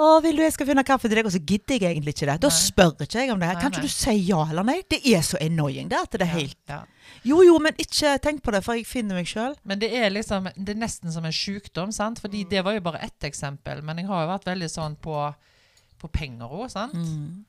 å, 0.01 0.07
vil 0.25 0.39
du 0.39 0.43
jeg 0.43 0.55
skal 0.55 0.69
finne 0.71 0.85
kaffe 0.89 1.09
til 1.09 1.19
deg? 1.19 1.27
Og 1.29 1.35
så 1.35 1.41
gidder 1.43 1.77
jeg 1.77 1.91
egentlig 1.91 2.15
ikke 2.17 2.29
det. 2.31 2.39
Da 2.41 2.51
spør 2.55 2.95
ikke 3.05 3.21
jeg 3.21 3.33
om 3.35 3.43
det. 3.43 3.51
her. 3.51 3.61
Kan 3.61 3.75
ikke 3.75 3.85
du 3.85 3.93
si 3.93 4.15
ja 4.25 4.41
eller 4.49 4.65
nei? 4.65 4.79
Det 4.89 5.03
er 5.13 5.25
så 5.27 5.41
annoying 5.43 5.91
det 5.93 6.01
at 6.01 6.17
det 6.17 6.27
er 6.27 6.33
helt 6.33 6.59
ja. 6.73 6.81
Jo 7.29 7.43
jo, 7.45 7.59
men 7.63 7.77
ikke 7.83 8.17
tenk 8.25 8.41
på 8.43 8.55
det, 8.55 8.63
for 8.65 8.79
jeg 8.79 8.87
finner 8.89 9.19
meg 9.19 9.29
sjøl. 9.29 9.55
Men 9.69 9.79
det 9.83 9.91
er 9.95 10.11
liksom 10.11 10.49
Det 10.57 10.75
er 10.75 10.81
nesten 10.81 11.13
som 11.13 11.27
en 11.29 11.35
sykdom, 11.35 11.93
sant? 11.93 12.19
Mm. 12.19 12.25
Fordi 12.25 12.45
det 12.51 12.65
var 12.65 12.77
jo 12.79 12.85
bare 12.89 13.03
ett 13.05 13.29
eksempel. 13.29 13.83
Men 13.85 14.01
jeg 14.01 14.09
har 14.09 14.25
jo 14.25 14.33
vært 14.33 14.49
veldig 14.49 14.71
sånn 14.73 14.97
på, 15.03 15.17
på 16.01 16.13
penger 16.15 16.51
òg, 16.51 16.71
sant? 16.73 16.97
Mm. 16.97 17.45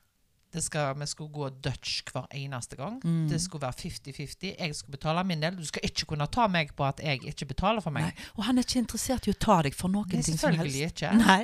Det 0.53 0.61
skal, 0.61 0.93
vi 0.99 1.07
skulle 1.09 1.33
gå 1.33 1.49
Dutch 1.65 2.03
hver 2.13 2.27
eneste 2.37 2.77
gang. 2.77 2.99
Mm. 3.03 3.25
Det 3.29 3.39
skulle 3.41 3.65
være 3.65 3.89
50-50. 3.89 4.53
Jeg 4.59 4.75
skulle 4.75 4.97
betale 4.99 5.23
min 5.25 5.41
del. 5.41 5.57
Du 5.57 5.65
skal 5.65 5.81
ikke 5.87 6.05
kunne 6.13 6.27
ta 6.29 6.45
meg 6.47 6.75
på 6.77 6.85
at 6.85 7.01
jeg 7.01 7.23
ikke 7.31 7.49
betaler 7.55 7.81
for 7.81 7.95
meg. 7.95 8.11
Nei. 8.11 8.29
Og 8.37 8.45
han 8.45 8.61
er 8.61 8.67
ikke 8.67 8.83
interessert 8.83 9.25
i 9.27 9.33
å 9.33 9.39
ta 9.39 9.63
deg 9.65 9.73
for 9.73 9.89
noen 9.89 10.05
Nei, 10.11 10.21
ting 10.21 10.37
som 10.37 10.53
helst. 10.53 10.61
selvfølgelig 10.61 10.91
ikke. 10.93 11.13
Nei. 11.23 11.41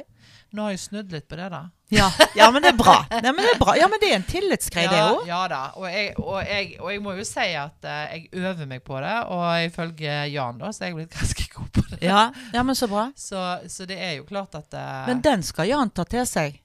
Nå 0.53 0.65
har 0.65 0.73
jeg 0.73 0.81
snudd 0.81 1.11
litt 1.13 1.27
på 1.29 1.37
det, 1.37 1.47
da. 1.53 1.63
Ja. 1.93 2.05
ja, 2.37 2.51
men 2.53 2.61
det 2.61 2.71
er 2.71 2.77
bra. 2.77 2.95
Nei, 3.09 3.31
men 3.33 3.41
det 3.45 3.51
er 3.55 3.59
bra. 3.61 3.73
Ja, 3.77 3.89
men 3.89 4.01
det 4.01 4.11
er 4.11 4.15
en 4.19 4.25
tillitsgreie, 4.29 4.89
det 4.89 5.01
òg. 5.01 5.25
ja 5.29 5.41
da. 5.49 5.61
Og 5.77 5.85
jeg, 5.89 6.13
og, 6.21 6.39
jeg, 6.45 6.71
og 6.77 6.93
jeg 6.93 7.03
må 7.05 7.13
jo 7.17 7.25
si 7.25 7.45
at 7.57 7.89
uh, 7.89 7.99
jeg 8.13 8.29
øver 8.33 8.69
meg 8.69 8.85
på 8.85 9.01
det. 9.01 9.15
Og 9.33 9.65
ifølge 9.65 10.15
Jan 10.33 10.61
da, 10.61 10.71
så 10.73 10.85
er 10.85 10.91
jeg 10.91 10.99
blitt 11.01 11.17
ganske 11.17 11.49
god 11.55 11.69
på 11.73 11.85
det. 11.91 12.01
Ja. 12.05 12.23
ja, 12.53 12.65
men 12.65 12.77
så 12.77 12.89
bra. 12.89 13.09
Så, 13.17 13.43
så 13.69 13.89
det 13.89 13.97
er 13.97 14.17
jo 14.19 14.25
klart 14.29 14.57
at 14.57 14.73
uh, 14.77 15.05
Men 15.09 15.21
den 15.25 15.45
skal 15.45 15.69
Jan 15.69 15.93
ta 15.93 16.05
til 16.09 16.25
seg. 16.29 16.61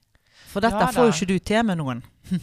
For 0.55 0.63
dette 0.63 0.79
Ja, 0.79 0.91
får 0.95 1.09
jo 1.09 1.13
ikke 1.17 1.27
du 1.33 1.39
til 1.51 1.63
med 1.67 1.77
noen. 1.81 2.01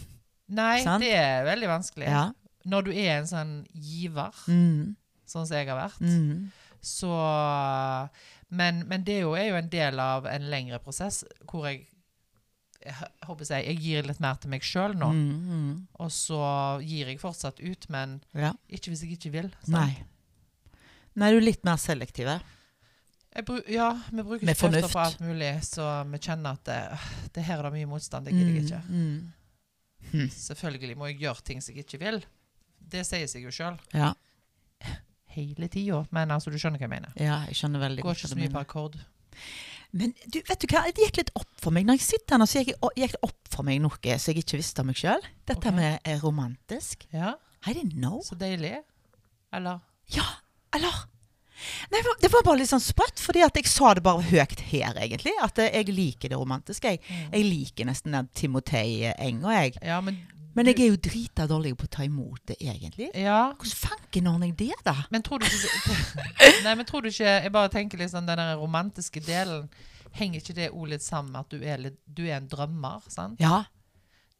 Nei, 0.53 0.83
det 1.01 1.09
er 1.17 1.45
veldig 1.49 1.69
vanskelig. 1.71 2.07
Ja. 2.13 2.25
når 2.69 2.85
du 2.85 2.91
er 2.93 3.17
en 3.17 3.25
sånn 3.27 3.53
giver, 3.75 4.31
Mm. 4.47 4.93
sånn 5.27 5.47
som 5.49 5.57
jeg 5.57 5.67
har 5.67 5.79
vært, 5.81 5.99
Mm. 5.99 6.51
så 6.79 7.09
men, 8.53 8.83
men 8.87 9.03
det 9.03 9.15
er 9.17 9.21
jo, 9.25 9.33
er 9.35 9.49
jo 9.49 9.55
en 9.57 9.69
del 9.71 9.99
av 9.99 10.25
en 10.29 10.45
lengre 10.51 10.79
prosess 10.83 11.23
hvor 11.49 11.65
jeg 11.67 11.87
jeg 12.83 12.93
håper 13.23 13.47
jeg, 13.47 13.65
jeg 13.65 13.77
gir 13.79 14.03
litt 14.03 14.19
mer 14.19 14.35
til 14.43 14.49
meg 14.51 14.61
sjøl 14.67 14.91
nå. 14.99 15.07
Mm. 15.15 15.43
Mm. 15.47 15.75
Og 16.03 16.09
så 16.11 16.39
gir 16.83 17.07
jeg 17.07 17.19
fortsatt 17.21 17.61
ut, 17.63 17.85
men 17.89 18.17
Ja. 18.35 18.51
ikke 18.69 18.91
hvis 18.91 19.03
jeg 19.05 19.13
ikke 19.17 19.31
vil. 19.31 19.49
sant? 19.63 19.69
Nei. 19.69 20.03
Nei, 21.15 21.29
du 21.31 21.37
er 21.37 21.45
litt 21.47 21.63
mer 21.63 21.77
selektiv. 21.79 22.27
Eh? 23.33 23.37
Jeg 23.37 23.45
bru 23.47 23.59
ja, 23.67 23.89
vi 24.11 24.23
bruker 24.23 24.45
Med 24.45 24.53
ikke 24.53 24.69
krefter 24.69 24.87
fornuft. 24.87 24.93
på 24.93 24.99
alt 25.03 25.23
mulig, 25.25 25.51
så 25.65 25.87
vi 26.11 26.19
kjenner 26.21 26.59
at 26.59 26.65
det, 26.69 26.81
øh, 26.93 27.07
det 27.35 27.43
her 27.47 27.57
er 27.57 27.67
det 27.67 27.73
mye 27.73 27.89
motstand. 27.89 28.25
Det 28.25 28.33
gidder 28.33 28.53
jeg 28.53 28.63
ikke. 28.63 28.81
Mm. 28.89 29.33
Mm. 30.13 30.29
Selvfølgelig 30.29 30.97
må 30.97 31.09
jeg 31.09 31.17
gjøre 31.23 31.45
ting 31.45 31.63
som 31.63 31.75
jeg 31.75 31.85
ikke 31.87 31.99
vil. 32.05 32.19
Det 32.93 33.05
sier 33.07 33.27
seg 33.27 33.43
jo 33.43 33.51
sjøl 33.51 33.79
Ja. 33.93 34.13
hele 35.33 35.67
tida. 35.67 36.03
Men 36.11 36.31
altså, 36.31 36.51
du 36.51 36.59
skjønner 36.59 36.77
hva 36.77 36.85
jeg 36.85 36.93
mener. 36.93 37.13
ja, 37.17 37.43
jeg 37.49 37.55
skjønner 37.57 37.79
veldig 37.79 38.03
går 38.03 38.19
ikke 38.19 38.27
så 38.27 38.37
mye 38.37 38.51
på 38.53 38.59
akkord. 38.59 38.99
Men 39.93 40.13
du, 40.25 40.39
vet 40.41 40.61
du 40.61 40.67
hva, 40.69 40.83
det 40.89 41.05
gikk 41.07 41.17
litt 41.21 41.31
opp 41.37 41.49
for 41.61 41.73
meg. 41.73 41.85
Når 41.85 41.99
jeg 41.99 42.05
sitter 42.07 42.35
her 42.35 42.41
nå, 42.41 42.47
så 42.49 42.61
gikk, 42.63 42.75
det 42.97 43.21
opp 43.21 43.49
for 43.53 43.65
meg 43.65 43.81
noe 43.81 44.17
som 44.17 44.33
jeg 44.33 44.41
ikke 44.41 44.57
visste 44.57 44.81
om 44.81 44.89
meg 44.89 44.97
sjøl. 44.97 45.25
Dette 45.45 45.69
okay. 45.69 45.75
med 45.77 46.09
er 46.09 46.21
romantisk. 46.21 47.05
Ja, 47.13 47.35
I 47.65 47.73
didn't 47.77 47.97
know. 47.97 48.21
så 48.25 48.35
deilig. 48.35 48.79
Eller? 49.53 49.79
Ja, 50.13 50.25
eller? 50.75 51.05
Nei, 51.91 52.01
det 52.21 52.31
var- 52.31 52.43
bare 52.43 52.57
litt 52.57 52.69
sånn 52.69 52.81
sprøtt, 52.83 53.19
fordi 53.19 53.43
at 53.45 53.55
jeg 53.55 53.67
sa 53.67 53.93
det 53.93 54.03
bare 54.03 54.21
høyt 54.21 54.59
her, 54.59 54.93
egentlig. 54.95 55.31
At 55.41 55.55
jeg 55.57 55.87
liker 55.87 56.29
det 56.29 56.37
romantiske. 56.37 56.83
Jeg, 56.83 56.99
Mm. 57.09 57.31
jeg 57.31 57.43
liker 57.45 57.85
nesten 57.85 58.11
den 58.11 58.29
Timotei 58.33 59.13
Enga, 59.17 59.49
jeg. 59.63 59.77
Ja, 59.81 60.01
men 60.01 60.27
Men 60.55 60.67
jeg 60.67 60.79
er 60.81 60.89
jo 60.91 60.97
drita 60.97 61.47
dårlig 61.47 61.75
på 61.75 61.85
å 61.87 61.89
ta 61.89 62.03
imot 62.03 62.39
det, 62.45 62.57
egentlig. 62.61 63.09
Ja, 63.15 63.53
Hvordan 63.53 63.73
fanken 63.89 64.27
ordner 64.27 64.47
jeg 64.47 64.57
det, 64.57 64.73
da? 64.85 64.93
men 65.09 65.23
tror 65.23 65.39
du 65.39 65.45
ikke 65.47 66.63
Nei, 66.63 66.75
men 66.75 66.85
tror 66.85 67.01
du 67.01 67.09
ikke 67.09 67.41
Jeg 67.41 67.51
bare 67.51 67.69
tenker 67.69 67.97
litt 67.97 68.11
sånn 68.11 68.27
den 68.27 68.37
der 68.37 68.55
romantiske 68.57 69.19
delen 69.25 69.67
Henger 70.13 70.41
ikke 70.43 70.53
det 70.53 70.69
òg 70.71 70.89
litt 70.89 71.01
sammen 71.01 71.31
med 71.31 71.39
at 71.39 71.49
du 71.49 71.57
er, 71.65 71.77
litt, 71.79 71.97
du 72.13 72.21
er 72.27 72.35
en 72.37 72.47
drømmer? 72.47 73.01
sant? 73.09 73.39
Ja, 73.39 73.63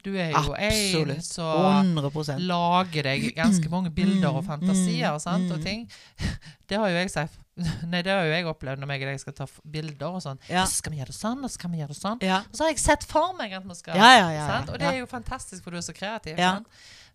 Du 0.04 0.12
er 0.20 0.34
jo 0.36 0.54
en 0.54 1.22
som 1.24 1.96
100 1.96 2.42
lager 2.44 3.08
deg 3.08 3.30
ganske 3.38 3.70
mange 3.72 3.92
bilder 3.94 4.34
og 4.34 4.44
Mm, 4.44 4.50
fantasier 4.50 5.14
mm, 5.14 5.20
sant, 5.24 5.52
og 5.52 5.60
mm. 5.60 5.64
ting. 5.64 5.86
Det 6.70 6.80
har 6.80 6.90
jo 6.90 6.98
jeg 6.98 7.12
sagt 7.14 7.40
Nei, 7.92 8.02
det 8.02 8.10
har 8.10 8.26
jo 8.26 8.34
jeg 8.34 8.48
opplevd 8.50 8.82
når 8.82 8.96
jeg 8.96 9.04
og 9.04 9.10
deg 9.12 9.22
skal 9.22 9.36
ta 9.38 9.46
bilder 9.76 10.16
og 10.18 10.24
sånn. 10.26 10.40
Ja. 10.50 10.64
Så 10.66 10.82
skal 10.82 10.96
vi 10.96 11.00
gjøre 11.04 11.14
det 11.14 11.20
sånn, 11.20 11.44
og 11.46 11.52
så 11.52 11.60
skal 11.60 11.70
vi 11.70 11.82
gjøre 11.84 11.94
det 11.94 12.00
sånn. 12.00 12.24
Ja. 12.26 12.40
Og 12.50 12.58
så 12.58 12.66
har 12.66 12.72
jeg 12.74 12.82
sett 12.82 13.06
for 13.06 13.36
meg 13.38 13.54
at 13.54 13.68
vi 13.70 13.78
skal 13.78 14.00
Ja, 14.00 14.32
ja? 14.34 14.48
Og 14.66 14.80
det 14.82 14.90
er 14.90 14.98
jo 15.04 15.10
fantastisk, 15.12 15.62
for 15.62 15.76
du 15.76 15.78
er 15.78 15.86
så 15.86 15.94
kreativ. 15.94 16.42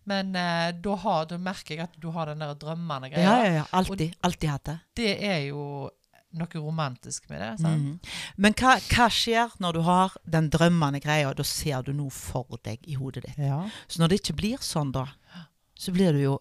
Men 0.07 0.31
uh, 0.31 0.69
da, 0.71 0.95
har, 1.03 1.27
da 1.27 1.37
merker 1.43 1.75
jeg 1.75 1.89
at 1.89 1.97
du 1.99 2.07
har 2.15 2.31
den 2.31 2.39
der 2.41 2.55
drømmende 2.57 3.11
greia. 3.11 3.25
Ja, 3.25 3.35
ja, 3.43 3.51
ja. 3.59 3.65
Alltid. 3.75 4.15
Alltid 4.25 4.53
hatt 4.53 4.69
det. 4.71 4.77
Det 5.01 5.11
er 5.27 5.41
jo 5.49 5.89
noe 6.37 6.61
romantisk 6.61 7.29
med 7.29 7.41
det. 7.41 7.51
Mhm. 7.65 7.99
Men 8.37 8.53
hva, 8.53 8.75
hva 8.91 9.07
skjer 9.09 9.55
når 9.59 9.79
du 9.79 9.81
har 9.87 10.17
den 10.25 10.49
drømmende 10.53 11.01
greia, 11.01 11.33
da 11.33 11.43
ser 11.43 11.81
du 11.83 11.93
noe 11.93 12.13
for 12.13 12.59
deg 12.63 12.85
i 12.85 12.97
hodet 12.99 13.25
ditt? 13.25 13.41
Ja. 13.41 13.63
Så 13.87 14.01
når 14.01 14.13
det 14.13 14.21
ikke 14.21 14.37
blir 14.41 14.61
sånn, 14.61 14.93
da, 14.95 15.07
så 15.79 15.95
blir 15.95 16.13
du 16.13 16.23
jo 16.23 16.37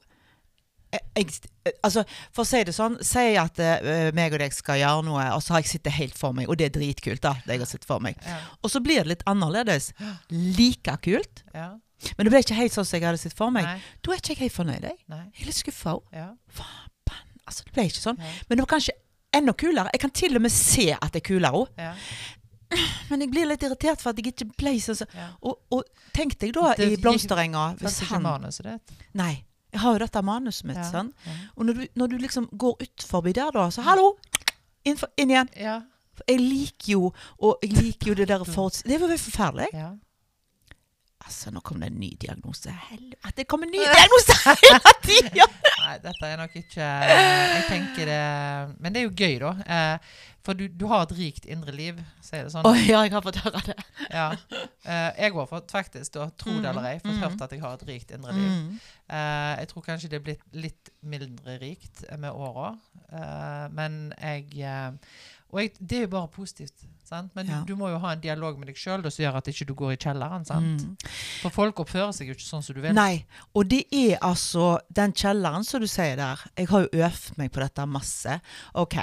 jeg, 0.89 1.03
jeg, 1.21 1.75
altså, 1.85 2.01
For 2.33 2.47
å 2.47 2.49
si 2.49 2.63
det 2.65 2.73
sånn, 2.73 2.95
si 3.05 3.25
at 3.37 3.59
uh, 3.61 4.07
meg 4.17 4.33
og 4.33 4.41
deg 4.41 4.55
skal 4.57 4.79
gjøre 4.81 5.05
noe, 5.05 5.27
og 5.37 5.43
så 5.45 5.55
har 5.55 5.61
jeg 5.61 5.75
sittet 5.75 5.93
helt 5.99 6.17
for 6.17 6.33
meg, 6.37 6.49
og 6.49 6.57
det 6.57 6.71
er 6.71 6.73
dritkult, 6.79 7.21
da, 7.25 7.35
det 7.45 7.59
jeg 7.59 7.65
har 7.65 7.69
sett 7.69 7.85
for 7.85 8.01
meg. 8.01 8.17
Ja. 8.25 8.39
Og 8.63 8.73
så 8.73 8.81
blir 8.81 9.03
det 9.03 9.13
litt 9.13 9.27
annerledes. 9.29 9.91
Like 10.33 10.97
kult, 11.05 11.45
ja. 11.53 11.75
men 12.17 12.25
det 12.25 12.33
ble 12.33 12.41
ikke 12.41 12.57
helt 12.57 12.73
sånn 12.73 12.89
som 12.89 12.97
jeg 12.97 13.05
hadde 13.05 13.21
sett 13.21 13.37
for 13.37 13.53
meg. 13.53 13.69
Nei. 13.69 13.99
Da 14.01 14.15
er 14.15 14.23
ikke 14.23 14.33
jeg 14.33 14.43
helt 14.47 14.57
fornøyd. 14.57 14.89
Jeg, 14.89 14.97
Nei. 15.13 15.25
jeg 15.35 15.45
er 15.45 15.51
litt 15.51 15.61
skuffa 15.61 15.99
òg. 15.99 16.09
Ja. 16.17 16.31
Altså, 17.49 17.65
det 17.65 17.77
ble 17.77 17.87
ikke 17.89 18.05
sånn. 18.05 18.19
Ja. 18.21 18.33
Men 18.49 18.59
det 18.59 18.65
var 18.65 18.73
kanskje 18.75 18.97
enda 19.35 19.53
kulere. 19.53 19.91
Jeg 19.95 20.03
kan 20.03 20.15
til 20.15 20.37
og 20.39 20.45
med 20.45 20.55
se 20.55 20.91
at 20.97 21.13
det 21.13 21.23
er 21.23 21.27
kulere 21.29 21.63
òg. 21.65 21.73
Ja. 21.79 21.93
Men 23.11 23.25
jeg 23.25 23.33
blir 23.33 23.49
litt 23.49 23.65
irritert 23.65 24.03
for 24.03 24.13
at 24.13 24.21
jeg 24.21 24.33
ikke 24.33 24.49
ble 24.61 24.75
sånn. 24.83 25.05
Ja. 25.17 25.29
Og, 25.41 25.61
og 25.73 25.85
tenk 26.17 26.37
deg 26.41 26.55
da 26.57 26.75
Det 26.79 26.91
i 26.93 26.99
blomsterenga 27.01 27.71
hvis 27.81 28.03
han 28.11 28.25
manuset 28.27 28.69
ditt. 28.69 29.07
Nei. 29.19 29.35
Jeg 29.73 29.83
har 29.83 29.97
jo 29.97 30.01
dette 30.05 30.25
manuset 30.25 30.67
mitt. 30.69 30.81
Ja. 30.81 30.89
Sånn. 30.91 31.13
Ja. 31.27 31.37
Og 31.57 31.69
når 31.69 31.79
du, 31.79 31.87
når 32.01 32.13
du 32.13 32.19
liksom 32.25 32.49
går 32.53 32.83
ut 32.85 33.07
forbi 33.09 33.35
der, 33.37 33.53
da, 33.55 33.69
så 33.73 33.85
hallo! 33.87 34.15
Inn, 34.89 34.97
for, 35.01 35.13
inn 35.21 35.33
igjen. 35.33 35.49
Ja. 35.59 35.81
Jeg 36.27 36.41
liker 36.43 36.93
jo 36.97 37.01
og 37.47 37.63
jeg 37.63 37.77
liker 37.77 38.11
jo 38.11 38.15
det 38.19 38.27
der 38.31 38.43
foruts... 38.49 38.83
Det 38.89 38.97
var 38.99 39.13
jo 39.13 39.19
forferdelig. 39.23 39.69
Altså, 41.27 41.51
nå 41.51 41.61
kom 41.67 41.81
det 41.83 41.89
en 41.91 41.99
ny 42.01 42.13
diagnose. 42.21 42.71
Helvete, 42.89 43.33
det 43.37 43.45
kommer 43.51 43.67
en 43.67 43.73
ny 43.75 43.83
diagnose 43.99 44.37
hele 44.63 44.93
tida! 45.05 45.47
Nei, 45.83 45.95
dette 46.05 46.29
er 46.29 46.37
nok 46.41 46.55
ikke 46.61 46.85
Jeg 46.85 47.63
tenker 47.69 48.09
det 48.11 48.19
Men 48.83 48.93
det 48.95 49.01
er 49.03 49.07
jo 49.09 49.15
gøy, 49.17 49.39
da. 49.43 49.51
Eh, 49.67 50.13
for 50.49 50.57
du, 50.57 50.63
du 50.71 50.87
har 50.89 51.03
et 51.05 51.13
rikt 51.19 51.45
indre 51.51 51.75
liv, 51.75 51.99
sier 52.25 52.47
det 52.47 52.53
sånn. 52.55 52.65
Å 52.65 52.71
ja, 52.79 53.03
jeg 53.05 53.13
har 53.13 53.25
fått 53.27 53.41
høre 53.43 53.61
det. 53.67 53.75
Ja. 54.15 54.29
Eh, 54.89 55.11
jeg 55.27 55.35
har 55.35 55.49
fått 55.51 55.75
faktisk, 55.75 56.13
da, 56.15 56.29
tro 56.41 56.55
det 56.63 56.71
eller 56.71 56.87
ei, 56.89 57.01
fått 57.03 57.11
Mm. 57.19 57.25
hørt 57.27 57.43
at 57.45 57.53
jeg 57.53 57.61
har 57.67 57.75
et 57.77 57.85
rikt 57.91 58.15
indre 58.17 58.33
liv. 58.33 58.47
Mm. 58.55 58.79
Eh, 59.11 59.51
jeg 59.65 59.69
tror 59.75 59.85
kanskje 59.91 60.09
det 60.15 60.21
er 60.21 60.25
blitt 60.31 60.47
litt 60.57 60.93
mindre 61.03 61.59
rikt 61.61 62.05
med 62.17 62.31
åra. 62.33 62.71
Eh, 63.11 63.67
men 63.77 63.99
jeg 64.17 64.47
eh, 64.63 65.19
Og 65.51 65.61
jeg, 65.63 65.73
det 65.81 65.97
er 65.97 66.01
jo 66.03 66.09
bare 66.13 66.29
positivt. 66.29 66.85
Sant? 67.09 67.31
Men 67.35 67.47
Ja. 67.49 67.63
du, 67.65 67.75
må 67.75 67.89
jo 67.89 67.99
ha 68.03 68.11
en 68.13 68.21
dialog 68.21 68.59
med 68.61 68.69
deg 68.69 68.77
sjøl 68.77 69.01
som 69.11 69.23
gjør 69.25 69.37
at 69.39 69.47
ikke 69.49 69.65
du 69.67 69.73
går 69.75 69.93
i 69.95 69.97
kjelleren. 69.97 70.45
Sant? 70.45 70.83
Mm. 70.85 70.97
For 71.41 71.51
folk 71.55 71.79
oppfører 71.81 72.13
seg 72.13 72.29
jo 72.29 72.35
ikke 72.37 72.45
sånn 72.45 72.63
som 72.63 72.75
du 72.77 72.83
vil. 72.85 72.93
Nei. 72.93 73.25
Og 73.57 73.65
det 73.71 73.87
er 73.91 74.19
altså 74.21 74.79
den 74.93 75.15
kjelleren 75.17 75.65
som 75.65 75.81
du 75.81 75.87
sier 75.89 76.17
der. 76.21 76.43
Jeg 76.59 76.69
har 76.69 76.85
jo 76.85 76.91
øvd 77.07 77.31
meg 77.41 77.51
på 77.55 77.61
dette 77.65 77.87
masse. 77.89 78.41
OK. 78.75 78.99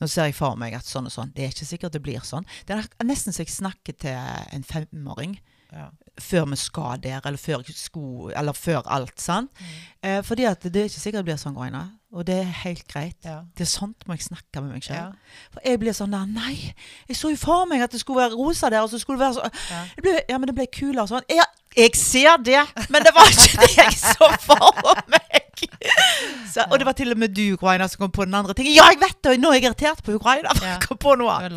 Nå 0.00 0.08
ser 0.08 0.24
jeg 0.30 0.34
for 0.36 0.56
meg 0.56 0.72
at 0.76 0.84
sånn 0.88 1.06
og 1.08 1.12
sånn. 1.12 1.30
Det 1.36 1.44
er 1.44 1.52
ikke 1.52 1.68
sikkert 1.68 1.92
det 1.92 2.02
blir 2.04 2.24
sånn. 2.24 2.44
Det 2.68 2.76
er 2.76 2.88
nesten 3.04 3.32
så 3.36 3.44
jeg 3.44 3.52
snakker 3.52 3.96
til 4.00 4.16
en 4.16 4.62
femåring 4.64 5.38
Ja. 5.72 5.90
før 6.20 6.48
vi 6.50 6.56
skal 6.56 6.98
der, 7.00 7.20
eller 7.24 7.36
før, 7.36 7.62
sko, 7.68 8.30
eller 8.30 8.52
før 8.52 8.82
alt. 8.86 9.18
sant? 9.20 9.50
Mm. 9.60 9.66
Eh, 10.02 10.22
fordi 10.22 10.44
at 10.46 10.60
det 10.62 10.76
er 10.76 10.84
ikke 10.88 11.00
sikkert 11.00 11.24
det 11.24 11.24
blir 11.24 11.36
sånn, 11.36 11.54
Groina. 11.54 11.90
Og 12.16 12.24
det 12.24 12.38
er 12.40 12.52
helt 12.64 12.86
greit. 12.88 13.16
Ja. 13.28 13.42
Det 13.58 13.66
er 13.66 13.68
sånt 13.68 14.06
må 14.08 14.16
jeg 14.16 14.24
snakke 14.24 14.62
med 14.64 14.72
meg 14.78 14.86
Ja. 14.88 15.10
For 15.52 15.60
jeg 15.68 15.80
blir 15.82 15.92
sånn 15.96 16.14
der 16.16 16.24
Nei, 16.30 16.72
jeg 17.10 17.16
så 17.18 17.28
jo 17.34 17.36
for 17.36 17.66
meg 17.68 17.82
at 17.84 17.92
det 17.92 18.00
skulle 18.00 18.22
være 18.24 18.38
rosa 18.40 18.70
der, 18.72 18.86
og 18.86 18.88
så 18.92 18.98
skulle 19.02 19.20
det 19.20 19.26
være 19.26 19.36
så 19.36 19.72
Ja. 19.74 19.82
det 19.98 20.04
ble, 20.06 20.14
Ja, 20.32 20.38
men 20.40 20.48
det 20.48 20.54
ble 20.56 20.66
kulere 20.72 21.04
sånn. 21.10 21.26
Ja, 21.28 21.44
jeg 21.76 21.92
ser 22.00 22.38
det, 22.40 22.62
men 22.88 23.04
det 23.04 23.12
var 23.12 23.28
ikke 23.28 23.60
det 23.66 23.76
jeg 23.76 23.92
så 24.00 24.30
for 24.40 25.02
meg. 25.12 25.42
Så, 26.52 26.64
og 26.70 26.78
det 26.80 26.84
var 26.88 26.92
til 26.96 27.12
og 27.12 27.18
med 27.20 27.32
du, 27.36 27.42
Ukraina, 27.54 27.86
som 27.88 28.00
kom 28.02 28.10
på 28.12 28.24
den 28.26 28.34
andre 28.34 28.52
tingen. 28.56 28.74
Ja, 28.74 28.88
jeg 28.92 28.98
vet 29.00 29.18
det! 29.24 29.30
og 29.36 29.40
Nå 29.40 29.50
er 29.52 29.54
jeg 29.58 29.64
irritert 29.68 30.02
på 30.04 30.14
Ukraina! 30.16 30.52
for 30.56 30.64
Ja. 30.66 30.72
jeg 30.74 30.82
kom 30.88 30.98
på 31.00 31.14
noe 31.16 31.32
annet. 31.32 31.52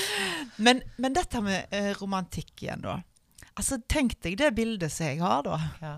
Men, 0.66 0.82
men 1.00 1.14
dette 1.16 1.40
med 1.44 1.72
eh, 1.72 1.92
romantikk 2.00 2.64
igjen, 2.64 2.82
da. 2.84 2.98
Altså, 3.56 3.78
Tenk 3.88 4.18
deg 4.24 4.36
det 4.40 4.50
bildet 4.56 4.92
som 4.92 5.06
jeg 5.06 5.20
har, 5.22 5.42
da. 5.46 5.58
Ja. 5.80 5.94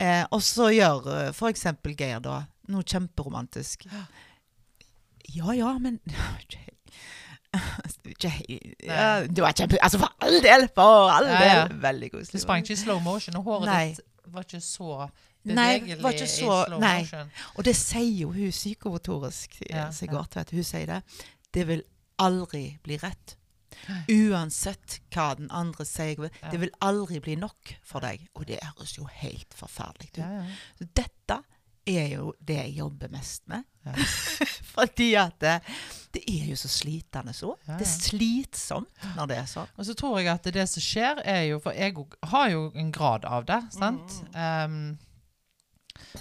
Eh, 0.00 0.24
og 0.32 0.40
så 0.46 0.70
gjør 0.72 1.08
eh, 1.16 1.32
for 1.36 1.48
eksempel 1.52 1.96
Geir 1.98 2.20
da 2.24 2.38
noe 2.68 2.82
kjemperomantisk. 2.84 3.86
Ja 5.34 5.52
ja, 5.52 5.74
men 5.78 6.00
ja, 8.18 9.26
Det 9.28 9.40
var 9.42 9.52
kjempe... 9.56 9.78
Altså, 9.82 9.98
for 9.98 10.12
all 10.24 10.38
del! 10.44 10.68
For 10.74 11.10
all 11.12 11.26
Ja, 11.28 11.38
del! 11.38 11.48
ja. 11.56 11.66
Veldig 11.88 12.10
Du 12.32 12.38
sprang 12.38 12.62
ikke 12.64 12.72
i 12.76 12.76
slow 12.76 13.00
motion, 13.02 13.36
og 13.36 13.44
håret 13.48 13.66
Nei. 13.70 13.88
ditt 13.94 14.04
var 14.28 14.44
ikke 14.44 14.60
så 14.60 15.08
Nei, 15.48 15.78
bevegelig 15.80 16.02
var 16.02 16.12
ikke 16.12 16.24
i 16.26 16.28
så- 16.28 16.64
slow 16.68 16.80
nei. 16.82 16.98
motion. 17.00 17.30
Og 17.56 17.64
det 17.64 17.76
sier 17.76 18.18
jo 18.22 18.32
hun 18.32 18.50
psykomotorisk, 18.52 19.60
Ja, 19.70 19.90
Sigurd. 19.90 20.34
Hun 20.52 20.64
sier 20.64 20.86
det. 20.86 21.02
Det 21.54 21.66
vil 21.68 21.82
aldri 22.18 22.78
bli 22.84 22.98
rett. 23.00 23.36
Uansett 24.10 24.98
hva 25.14 25.30
den 25.38 25.48
andre 25.54 25.84
sier. 25.88 26.28
Det 26.50 26.60
vil 26.60 26.70
aldri 26.84 27.20
bli 27.24 27.36
nok 27.40 27.74
for 27.86 28.00
deg. 28.04 28.26
Og 28.34 28.46
det 28.46 28.58
høres 28.62 28.96
jo 28.98 29.04
helt 29.22 29.54
forferdelig 29.56 30.10
ut. 30.12 30.18
Ja, 30.18 30.30
ja. 30.42 30.44
Dette 30.96 31.40
er 31.88 32.08
jo 32.16 32.34
det 32.40 32.56
jeg 32.56 32.76
jobber 32.78 33.08
mest 33.12 33.42
med. 33.48 33.64
Ja. 33.86 33.92
Fordi 34.74 35.14
at 35.18 35.38
det, 35.40 35.54
det 36.14 36.22
er 36.28 36.46
jo 36.50 36.56
så 36.60 36.68
slitende 36.68 37.32
så. 37.34 37.54
Ja, 37.66 37.78
Det 37.80 37.86
er 37.86 37.92
slitsomt 37.92 39.04
når 39.16 39.26
det 39.32 39.36
er 39.38 39.46
sånn. 39.50 39.68
Og 39.78 39.86
så 39.88 39.94
tror 39.98 40.18
jeg 40.20 40.28
at 40.32 40.44
det 40.54 40.68
som 40.68 40.82
skjer, 40.84 41.22
er 41.24 41.42
jo 41.48 41.58
For 41.64 41.72
jeg 41.72 41.94
har 42.32 42.48
jo 42.52 42.70
en 42.74 42.92
grad 42.92 43.24
av 43.24 43.46
det, 43.48 43.60
sant? 43.74 44.18
Um, 44.34 44.98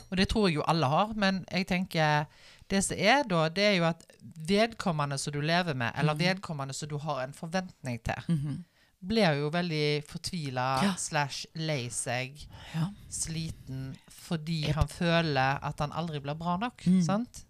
og 0.10 0.18
det 0.18 0.28
tror 0.32 0.48
jeg 0.50 0.56
jo 0.60 0.64
alle 0.68 0.88
har. 0.92 1.14
Men 1.16 1.44
jeg 1.52 1.68
tenker 1.70 2.26
det 2.72 2.82
som 2.84 2.98
er 3.00 3.24
da, 3.30 3.46
det 3.50 3.64
er 3.64 3.76
jo 3.78 3.86
at 3.88 4.02
vedkommende 4.48 5.18
som 5.22 5.34
du 5.34 5.40
lever 5.42 5.74
med, 5.78 5.92
eller 5.96 6.14
Mhm. 6.14 6.20
vedkommende 6.24 6.74
som 6.76 6.90
du 6.90 6.98
har 6.98 7.22
en 7.24 7.34
forventning 7.34 8.00
til, 8.04 8.24
Mhm. 8.28 8.64
Blir 9.08 9.40
jo 9.40 9.50
veldig 9.54 10.04
fortvila 10.08 10.68
Ja. 10.84 10.94
slash 11.00 11.46
lei 11.56 11.90
seg, 11.94 12.38
Ja. 12.74 12.90
sliten, 13.10 13.96
fordi 14.10 14.64
yep. 14.68 14.76
han 14.76 14.88
føler 14.88 15.60
at 15.64 15.80
han 15.80 15.92
aldri 15.92 16.20
blir 16.24 16.36
bra 16.36 16.58
nok. 16.58 16.84
Mm. 16.86 17.02
Sant? 17.06 17.44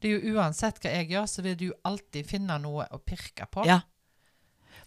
Det 0.00 0.10
er 0.10 0.18
jo 0.20 0.34
Uansett 0.36 0.78
hva 0.82 0.90
jeg 0.94 1.10
gjør, 1.10 1.26
så 1.26 1.42
vil 1.42 1.56
du 1.58 1.68
alltid 1.84 2.26
finne 2.26 2.58
noe 2.62 2.86
å 2.90 2.98
pirke 2.98 3.46
på. 3.50 3.66
ja. 3.66 3.80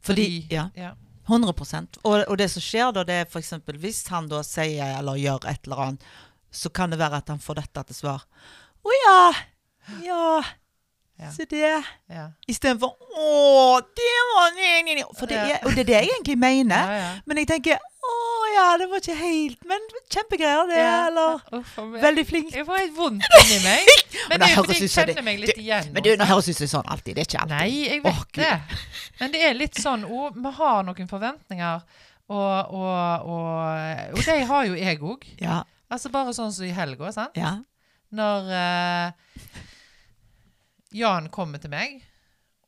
Fordi, 0.01 0.47
ja, 0.49 0.69
ja. 0.73 0.95
100% 1.29 1.99
og, 2.03 2.23
og 2.27 2.37
det 2.37 2.47
som 2.49 2.63
skjer 2.65 2.91
da, 2.95 3.03
det 3.05 3.13
er 3.13 3.27
f.eks. 3.29 3.51
hvis 3.77 4.07
han 4.09 4.27
da 4.31 4.39
sier 4.41 4.97
eller 4.97 5.19
gjør 5.21 5.45
et 5.51 5.67
eller 5.67 5.83
annet 5.85 6.05
så 6.51 6.71
kan 6.73 6.89
det 6.91 6.97
være 6.99 7.21
at 7.21 7.29
han 7.31 7.39
får 7.39 7.61
dette 7.61 7.83
til 7.87 7.95
svar. 8.01 8.25
Å 8.83 8.95
ja. 9.05 9.19
Ja. 10.03 10.41
Se 11.29 11.45
det. 11.45 11.75
Ja. 12.09 12.25
Istedenfor 12.49 12.95
Å, 12.97 13.79
det 13.97 14.17
var 14.33 14.51
nye, 14.57 14.81
nye, 14.87 14.97
nye. 15.01 15.07
For 15.19 15.29
det 15.29 15.37
er, 15.37 15.59
Og 15.67 15.75
det 15.75 15.85
er 15.85 15.89
det 15.91 15.97
jeg 15.99 16.11
egentlig 16.15 16.37
mener. 16.41 17.21
Men 17.29 17.43
jeg 17.43 17.49
tenker 17.53 17.79
ja, 18.51 18.77
det 18.79 18.87
var 18.91 19.01
ikke 19.01 19.15
helt 19.15 19.63
Men 19.67 19.85
kjempegreier, 20.11 20.67
det. 20.69 20.79
Ja. 20.79 21.07
Eller 21.07 21.39
Uff 21.59 21.77
veldig 22.03 22.25
flink. 22.27 22.53
Jeg 22.55 22.65
får 22.67 22.79
helt 22.81 22.95
vondt 22.97 23.27
inni 23.41 23.59
meg. 23.63 23.89
Men 24.29 24.41
det 24.41 24.49
er 24.49 24.55
fordi 24.59 24.77
jeg 24.79 24.93
kjenner 24.93 25.25
meg 25.25 25.41
litt 25.41 25.59
igjen. 25.61 25.89
Men 25.95 26.05
du, 26.05 26.11
nå 26.19 26.27
høres 26.29 26.49
ut 26.51 26.59
som 26.59 26.71
sånn 26.75 26.91
alltid. 26.93 27.17
Det 27.17 27.23
er 27.23 27.29
ikke 27.29 27.41
alltid. 27.45 27.57
Nei, 27.57 27.71
jeg 27.87 28.03
vet 28.03 28.21
oh, 28.21 28.23
det. 28.37 28.79
Men 29.21 29.35
det 29.35 29.43
er 29.47 29.57
litt 29.57 29.81
sånn 29.81 30.05
oh, 30.07 30.29
Vi 30.35 30.53
har 30.59 30.85
noen 30.87 31.11
forventninger, 31.11 31.83
og, 32.31 32.75
og, 32.77 33.27
og, 33.33 34.15
og 34.15 34.23
de 34.27 34.37
har 34.51 34.69
jo 34.69 34.79
jeg 34.79 35.01
òg. 35.13 35.27
Ja. 35.41 35.61
Altså 35.91 36.11
bare 36.13 36.35
sånn 36.35 36.53
som 36.55 36.67
i 36.67 36.71
helga, 36.75 37.11
sant. 37.15 37.39
Ja. 37.39 37.57
Når 38.15 38.51
eh, 38.55 39.31
Jan 40.91 41.29
kommer 41.33 41.61
til 41.63 41.71
meg, 41.73 42.01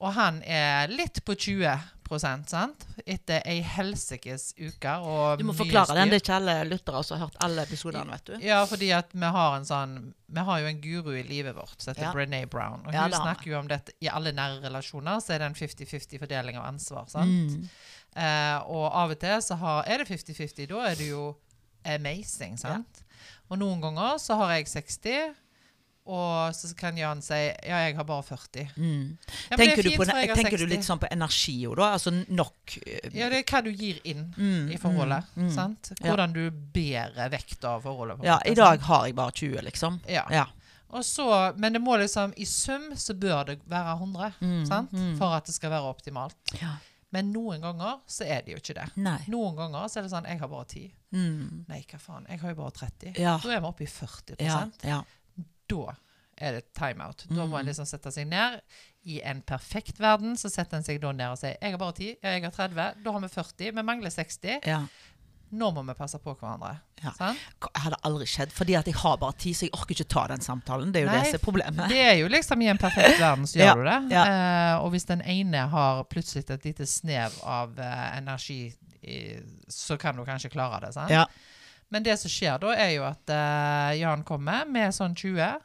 og 0.04 0.14
han 0.16 0.42
er 0.44 0.88
litt 0.92 1.22
på 1.26 1.36
20% 1.36 2.50
sant? 2.52 2.84
Etter 3.08 3.42
ei 3.50 3.62
helsikes 3.66 4.52
uke 4.60 4.92
og 5.02 5.40
Du 5.40 5.46
må 5.48 5.54
forklare 5.58 5.96
den. 5.98 6.12
Det 6.12 6.20
er 6.20 6.24
ikke 6.24 6.36
alle 6.38 6.56
lyttere 6.68 7.04
som 7.04 7.18
har 7.18 7.28
hørt 7.28 7.38
alle 7.46 7.64
episodene, 7.66 8.12
vet 8.12 8.26
du. 8.28 8.34
Ja, 8.44 8.60
fordi 8.70 8.92
at 8.96 9.14
vi 9.16 9.32
har 9.38 9.56
en 9.58 9.66
sånn 9.66 9.96
Vi 10.34 10.44
har 10.50 10.60
jo 10.62 10.68
en 10.70 10.82
guru 10.84 11.12
i 11.16 11.24
livet 11.24 11.56
vårt 11.56 11.80
som 11.82 11.94
heter 11.94 12.04
Ja. 12.10 12.12
Brené 12.14 12.44
Brown. 12.50 12.84
Og 12.86 12.94
Ja, 12.94 13.04
hun 13.08 13.12
snakker 13.18 13.52
jo 13.52 13.60
om 13.60 13.68
dette 13.72 13.94
i 14.02 14.08
alle 14.10 14.32
nære 14.34 14.62
relasjoner, 14.66 15.20
så 15.24 15.34
er 15.34 15.40
det 15.40 15.46
en 15.52 15.56
50-50 15.56 16.20
fordeling 16.20 16.58
av 16.58 16.66
ansvar. 16.74 17.08
sant? 17.10 17.30
Mm. 17.58 17.70
Eh, 18.16 18.60
og 18.70 18.92
av 18.94 19.12
og 19.16 19.20
til 19.20 19.40
så 19.42 19.56
har, 19.58 19.84
er 19.88 20.04
det 20.04 20.08
50-50. 20.12 20.68
Da 20.70 20.84
er 20.92 20.96
det 20.96 21.10
jo 21.10 21.36
amazing, 21.86 22.58
sant? 22.60 23.04
Og 23.50 23.58
noen 23.60 23.82
ganger 23.82 24.18
så 24.22 24.36
har 24.40 24.54
jeg 24.58 24.68
60, 24.68 25.34
og 26.06 26.56
så 26.56 26.70
kan 26.76 26.98
Jan 27.00 27.22
si 27.24 27.38
ja, 27.38 27.78
jeg 27.86 27.96
har 27.96 28.04
bare 28.08 28.24
40. 28.28 28.74
Mm. 28.76 29.18
Ja, 29.50 29.56
er 29.56 29.62
Tenker, 29.62 29.84
du, 29.88 29.92
på, 29.96 30.08
tenker 30.36 30.58
du 30.60 30.66
litt 30.68 30.84
sånn 30.84 31.00
på 31.00 31.08
energi 31.12 31.56
òg, 31.70 31.78
da? 31.80 31.92
Altså 31.96 32.12
nok 32.14 32.76
eh, 32.86 33.08
Ja, 33.16 33.30
det 33.32 33.40
er 33.40 33.46
hva 33.48 33.62
du 33.64 33.70
gir 33.72 34.02
inn 34.04 34.26
mm, 34.36 34.72
i 34.76 34.80
forholdet. 34.82 35.30
mm, 35.38 35.46
mm. 35.48 35.54
sant? 35.56 35.94
Hvordan 36.02 36.34
du 36.36 36.42
bærer 36.52 37.32
vekt 37.32 37.64
av 37.70 37.86
forholdet. 37.88 38.20
Ja, 38.28 38.36
måte, 38.42 38.52
i 38.52 38.60
dag 38.60 38.84
har 38.90 39.06
jeg 39.08 39.16
bare 39.16 39.32
20, 39.40 39.62
liksom. 39.70 40.02
Ja. 40.12 40.26
Ja. 40.34 40.48
Så, 41.02 41.26
men 41.58 41.74
det 41.74 41.80
må 41.82 41.96
liksom, 41.98 42.36
i 42.38 42.46
sum 42.46 42.92
så 43.00 43.16
bør 43.18 43.48
det 43.48 43.60
være 43.66 43.96
100, 43.98 44.34
Mm, 44.44 44.66
sant? 44.70 44.92
mm. 44.94 45.16
For 45.18 45.34
at 45.40 45.48
det 45.50 45.56
skal 45.56 45.72
være 45.74 45.90
optimalt. 45.94 46.38
ja. 46.62 46.76
Men 47.14 47.28
noen 47.30 47.62
ganger 47.62 48.00
så 48.10 48.26
er 48.26 48.40
det 48.42 48.56
jo 48.56 48.58
ikke 48.58 48.74
det. 48.74 48.86
Nei. 48.98 49.20
Noen 49.30 49.54
ganger 49.54 49.84
så 49.86 50.00
er 50.00 50.06
det 50.08 50.10
sånn, 50.10 50.26
jeg 50.26 50.40
har 50.42 50.50
bare 50.50 50.66
10. 50.66 50.88
Mm. 51.14 51.60
Nei, 51.70 51.82
hva 51.92 52.00
faen, 52.02 52.24
jeg 52.26 52.40
har 52.42 52.50
jo 52.50 52.58
bare 52.58 52.74
30. 52.80 53.12
Ja. 53.22 53.36
Da 53.44 53.52
er 53.54 53.62
vi 53.62 53.70
oppe 53.70 53.86
i 53.86 53.90
40 53.92 54.40
Ja, 54.42 54.56
ja. 54.82 54.98
Da 55.70 55.96
er 56.44 56.52
det 56.58 56.64
timeout. 56.76 57.26
Da 57.30 57.46
må 57.46 57.60
en 57.60 57.66
Mm. 57.66 57.70
liksom 57.70 57.86
sette 57.88 58.12
seg 58.12 58.28
ned. 58.28 58.60
I 59.06 59.22
en 59.24 59.42
perfekt 59.42 60.00
verden 60.00 60.36
så 60.40 60.50
setter 60.50 60.78
en 60.78 60.84
seg 60.84 61.00
da 61.02 61.12
ned 61.12 61.30
og 61.32 61.38
sier 61.38 61.58
jeg 61.62 61.72
har 61.72 61.78
bare 61.78 61.94
10, 61.94 62.18
ja, 62.24 62.30
jeg 62.38 62.44
har 62.44 62.52
30, 62.52 63.04
da 63.04 63.12
har 63.12 63.20
vi 63.20 63.28
40, 63.28 63.72
vi 63.76 63.82
mangler 63.84 64.10
60. 64.10 64.60
ja. 64.66 64.86
Nå 65.54 65.68
må 65.72 65.84
vi 65.86 65.94
passe 65.94 66.18
på 66.18 66.34
hverandre. 66.34 66.80
Ja. 67.04 67.12
Det 67.14 67.70
hadde 67.84 67.98
aldri 68.10 68.26
skjedd, 68.26 68.50
fordi 68.52 68.74
at 68.76 68.88
jeg 68.90 68.96
har 68.98 69.18
bare 69.22 69.36
tid, 69.38 69.54
så 69.54 69.68
jeg 69.68 69.74
orker 69.78 69.94
ikke 69.94 70.08
ta 70.10 70.24
den 70.32 70.42
samtalen. 70.42 70.92
Det 70.92 71.04
er 71.04 71.06
jo 71.06 71.12
Nei, 71.12 71.20
det 71.20 71.28
som 71.30 71.36
er 71.38 71.44
problemet. 71.46 71.90
Det 71.92 72.00
er 72.02 72.16
jo 72.24 72.28
liksom 72.34 72.64
i 72.64 72.70
en 72.72 72.80
perfekt 72.82 73.20
verden 73.22 73.46
så 73.46 73.60
gjør 73.62 73.84
du 73.84 73.84
det. 73.86 74.00
ja. 74.16 74.24
Eh, 74.26 74.82
og 74.82 74.90
hvis 74.96 75.06
den 75.06 75.22
ene 75.22 75.68
har 75.70 76.02
plutselig 76.10 76.50
et 76.50 76.66
lite 76.66 76.88
snev 76.90 77.38
av 77.46 77.78
eh, 77.78 78.18
energi, 78.18 78.74
i, 79.04 79.20
så 79.70 80.00
kan 80.02 80.16
du 80.18 80.26
kanskje 80.26 80.50
klare 80.50 80.80
det. 80.88 80.94
sant? 80.96 81.12
Ja. 81.14 81.28
Men 81.92 82.04
det 82.04 82.18
som 82.20 82.30
skjer 82.30 82.60
da, 82.60 82.72
er 82.76 82.90
jo 82.96 83.04
at 83.06 83.30
uh, 83.30 83.92
Jan 84.00 84.24
kommer 84.24 84.66
med 84.66 84.94
sånn 84.94 85.14
20, 85.16 85.60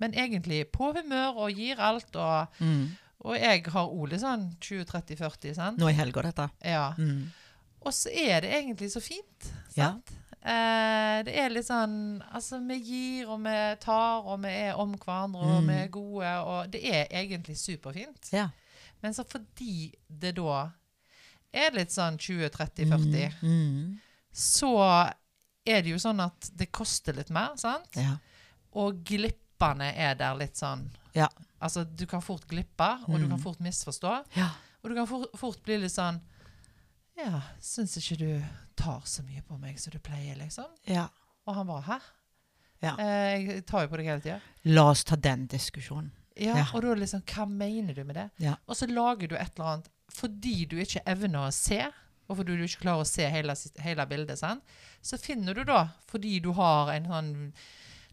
men 0.00 0.12
egentlig 0.14 0.64
på 0.72 0.92
humør 0.96 1.36
og 1.44 1.50
gir 1.52 1.78
alt. 1.80 2.14
Og, 2.16 2.48
Mm. 2.60 2.88
og 3.24 3.36
jeg 3.36 3.64
har 3.70 3.92
litt 4.08 4.20
sånn 4.20 4.48
20-30-40, 4.60 5.54
sant? 5.54 5.78
Nå 5.78 5.88
i 5.90 5.92
helga, 5.92 6.22
dette. 6.22 6.48
Ja. 6.64 6.92
Mm. 6.98 7.30
Og 7.84 7.92
så 7.92 8.08
er 8.10 8.40
det 8.40 8.50
egentlig 8.54 8.90
så 8.92 9.00
fint. 9.02 9.52
Ja. 9.76 9.92
Sant? 9.92 10.10
Eh, 10.42 11.22
det 11.22 11.36
er 11.38 11.50
litt 11.54 11.66
sånn 11.68 12.20
Altså, 12.34 12.58
vi 12.66 12.80
gir 12.82 13.28
og 13.30 13.38
vi 13.44 13.76
tar, 13.78 14.24
og 14.26 14.40
vi 14.42 14.48
er 14.48 14.74
om 14.74 14.94
hverandre, 14.98 15.38
og 15.38 15.62
Mm. 15.62 15.68
vi 15.68 15.74
er 15.74 15.88
gode, 15.88 16.32
og 16.46 16.70
det 16.72 16.82
er 16.84 17.06
egentlig 17.12 17.56
superfint. 17.56 18.32
Ja. 18.32 18.48
Men 19.02 19.12
så 19.14 19.24
fordi 19.24 19.92
det 20.08 20.34
da 20.36 20.70
er 21.54 21.70
litt 21.72 21.90
sånn 21.90 22.16
20-30-40, 22.18 23.32
Mm. 23.42 23.48
Mm. 23.48 24.00
så 24.34 25.12
er 25.66 25.82
det 25.82 25.90
jo 25.90 25.96
sånn 26.02 26.20
at 26.24 26.50
det 26.56 26.70
koster 26.72 27.12
litt 27.14 27.30
mer, 27.30 27.56
sant? 27.56 27.88
Ja. 27.96 28.16
Og 28.74 29.02
glippene 29.04 29.92
er 29.96 30.14
der 30.14 30.34
litt 30.34 30.56
sånn 30.56 30.88
Ja. 31.14 31.28
Altså, 31.60 31.84
du 31.84 32.06
kan 32.06 32.20
fort 32.22 32.46
glippe, 32.48 32.88
og 33.06 33.18
du 33.18 33.26
Mm. 33.26 33.30
kan 33.30 33.38
fort 33.38 33.58
misforstå. 33.60 34.24
Ja. 34.36 34.50
Og 34.82 34.90
du 34.90 34.94
kan 34.96 35.06
fort, 35.06 35.28
fort 35.36 35.62
bli 35.62 35.76
litt 35.78 35.92
sånn 35.92 36.20
Ja, 37.16 37.42
syns 37.60 37.96
ikke 37.98 38.16
du 38.18 38.44
tar 38.74 39.02
så 39.04 39.22
mye 39.22 39.42
på 39.42 39.58
meg 39.60 39.78
som 39.78 39.90
du 39.92 39.98
pleier, 39.98 40.34
liksom? 40.36 40.64
ja. 40.86 41.08
Og 41.46 41.54
han 41.54 41.66
bare 41.66 41.82
Hæ? 41.82 42.00
Ja. 42.82 42.96
Eh, 42.98 43.46
jeg 43.46 43.66
tar 43.66 43.82
jo 43.82 43.88
på 43.88 43.96
deg 43.96 44.06
hele 44.06 44.20
tida. 44.20 44.40
La 44.64 44.88
oss 44.90 45.04
ta 45.04 45.14
den 45.16 45.46
diskusjonen. 45.46 46.10
Ja, 46.36 46.56
Ja. 46.56 46.66
og 46.74 46.82
da 46.82 46.94
liksom 46.94 47.22
Hva 47.22 47.46
mener 47.46 47.94
du 47.94 48.04
med 48.04 48.16
det? 48.16 48.30
Ja. 48.38 48.54
Og 48.66 48.74
så 48.76 48.86
lager 48.88 49.28
du 49.28 49.34
et 49.36 49.52
eller 49.58 49.68
annet 49.74 49.88
fordi 50.10 50.66
du 50.68 50.76
ikke 50.76 51.02
evner 51.06 51.48
å 51.48 51.52
se, 51.52 51.90
og 52.32 52.38
fordi 52.40 52.56
du 52.56 52.64
ikke 52.64 52.82
klarer 52.86 53.04
å 53.04 53.08
se 53.08 53.26
hele, 53.28 53.54
hele 53.84 54.06
bildet, 54.08 54.38
sant? 54.40 54.64
så 55.04 55.18
finner 55.20 55.54
du 55.58 55.64
da, 55.68 55.82
fordi 56.08 56.38
du 56.42 56.52
har 56.56 56.94
en 56.96 57.08
sånn 57.12 57.32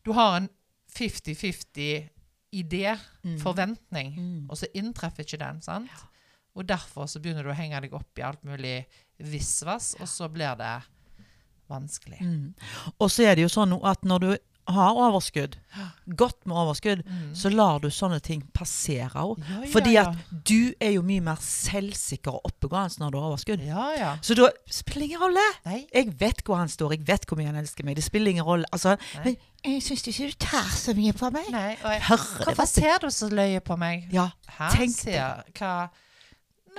Du 0.06 0.12
har 0.16 0.38
en 0.38 0.50
50-50 0.96 2.10
idé, 2.52 2.98
Mm. 3.24 3.38
forventning, 3.40 4.16
Mm. 4.18 4.50
og 4.50 4.58
så 4.58 4.66
inntreffer 4.74 5.24
ikke 5.24 5.38
den. 5.40 5.62
sant? 5.62 5.90
Og 6.56 6.66
derfor 6.68 7.06
så 7.08 7.20
begynner 7.22 7.44
du 7.44 7.50
å 7.52 7.56
henge 7.56 7.80
deg 7.82 7.94
opp 7.94 8.18
i 8.18 8.22
alt 8.26 8.44
mulig 8.44 8.86
visvas, 9.20 9.96
og 10.00 10.08
så 10.08 10.28
blir 10.32 10.56
det 10.58 10.84
vanskelig. 11.70 12.20
Mm. 12.22 12.54
Og 13.00 13.10
så 13.12 13.24
er 13.30 13.36
det 13.36 13.42
jo 13.44 13.48
sånn 13.54 13.80
at 13.86 14.02
når 14.04 14.20
du 14.20 14.38
har 14.76 14.96
overskudd, 14.96 15.56
godt 16.16 16.46
med 16.46 16.56
overskudd, 16.58 17.04
Mm. 17.06 17.36
så 17.36 17.50
lar 17.54 17.80
du 17.80 17.88
sånne 17.90 18.20
ting 18.22 18.42
passere 18.54 19.10
òg. 19.22 19.40
Ja, 19.40 19.60
ja, 19.64 19.70
Fordi 19.72 19.96
at 19.98 20.16
du 20.46 20.74
er 20.82 20.92
jo 20.96 21.02
mye 21.02 21.22
mer 21.22 21.36
selvsikker 21.42 22.34
og 22.34 22.42
oppegående 22.52 23.00
når 23.00 23.12
du 23.12 23.18
har 23.20 23.28
overskudd. 23.32 23.64
Ja, 23.66 23.86
ja. 23.98 24.12
Så 24.22 24.36
da 24.36 24.50
spiller 24.70 25.06
ingen 25.10 25.20
rolle. 25.22 25.46
Nei. 25.66 25.86
Jeg 25.94 26.14
vet 26.20 26.44
hvor 26.46 26.58
han 26.62 26.68
står, 26.70 26.92
jeg 26.98 27.08
vet 27.08 27.26
hvor 27.28 27.38
mye 27.38 27.48
han 27.52 27.56
elsker 27.62 27.84
meg. 27.86 27.96
Det 27.96 28.04
spiller 28.04 28.32
ingen 28.32 28.46
rolle. 28.46 28.66
Altså, 28.72 28.98
men 29.24 29.38
jeg 29.66 29.82
syns 29.84 30.06
ikke 30.08 30.28
du 30.32 30.38
tar 30.40 30.70
så 30.76 30.94
mye 30.96 31.14
på 31.14 31.32
meg. 31.32 31.50
Nei, 31.52 31.76
jeg, 31.76 32.02
Hører 32.10 32.46
Hvorfor 32.46 32.66
ser 32.68 32.98
du 33.00 33.10
så 33.10 33.30
løye 33.30 33.60
på 33.62 33.78
meg? 33.78 34.08
Ja, 34.14 34.30
Her 34.60 34.70
tenk 34.78 34.96
ser, 34.96 35.44
hva 35.58 35.90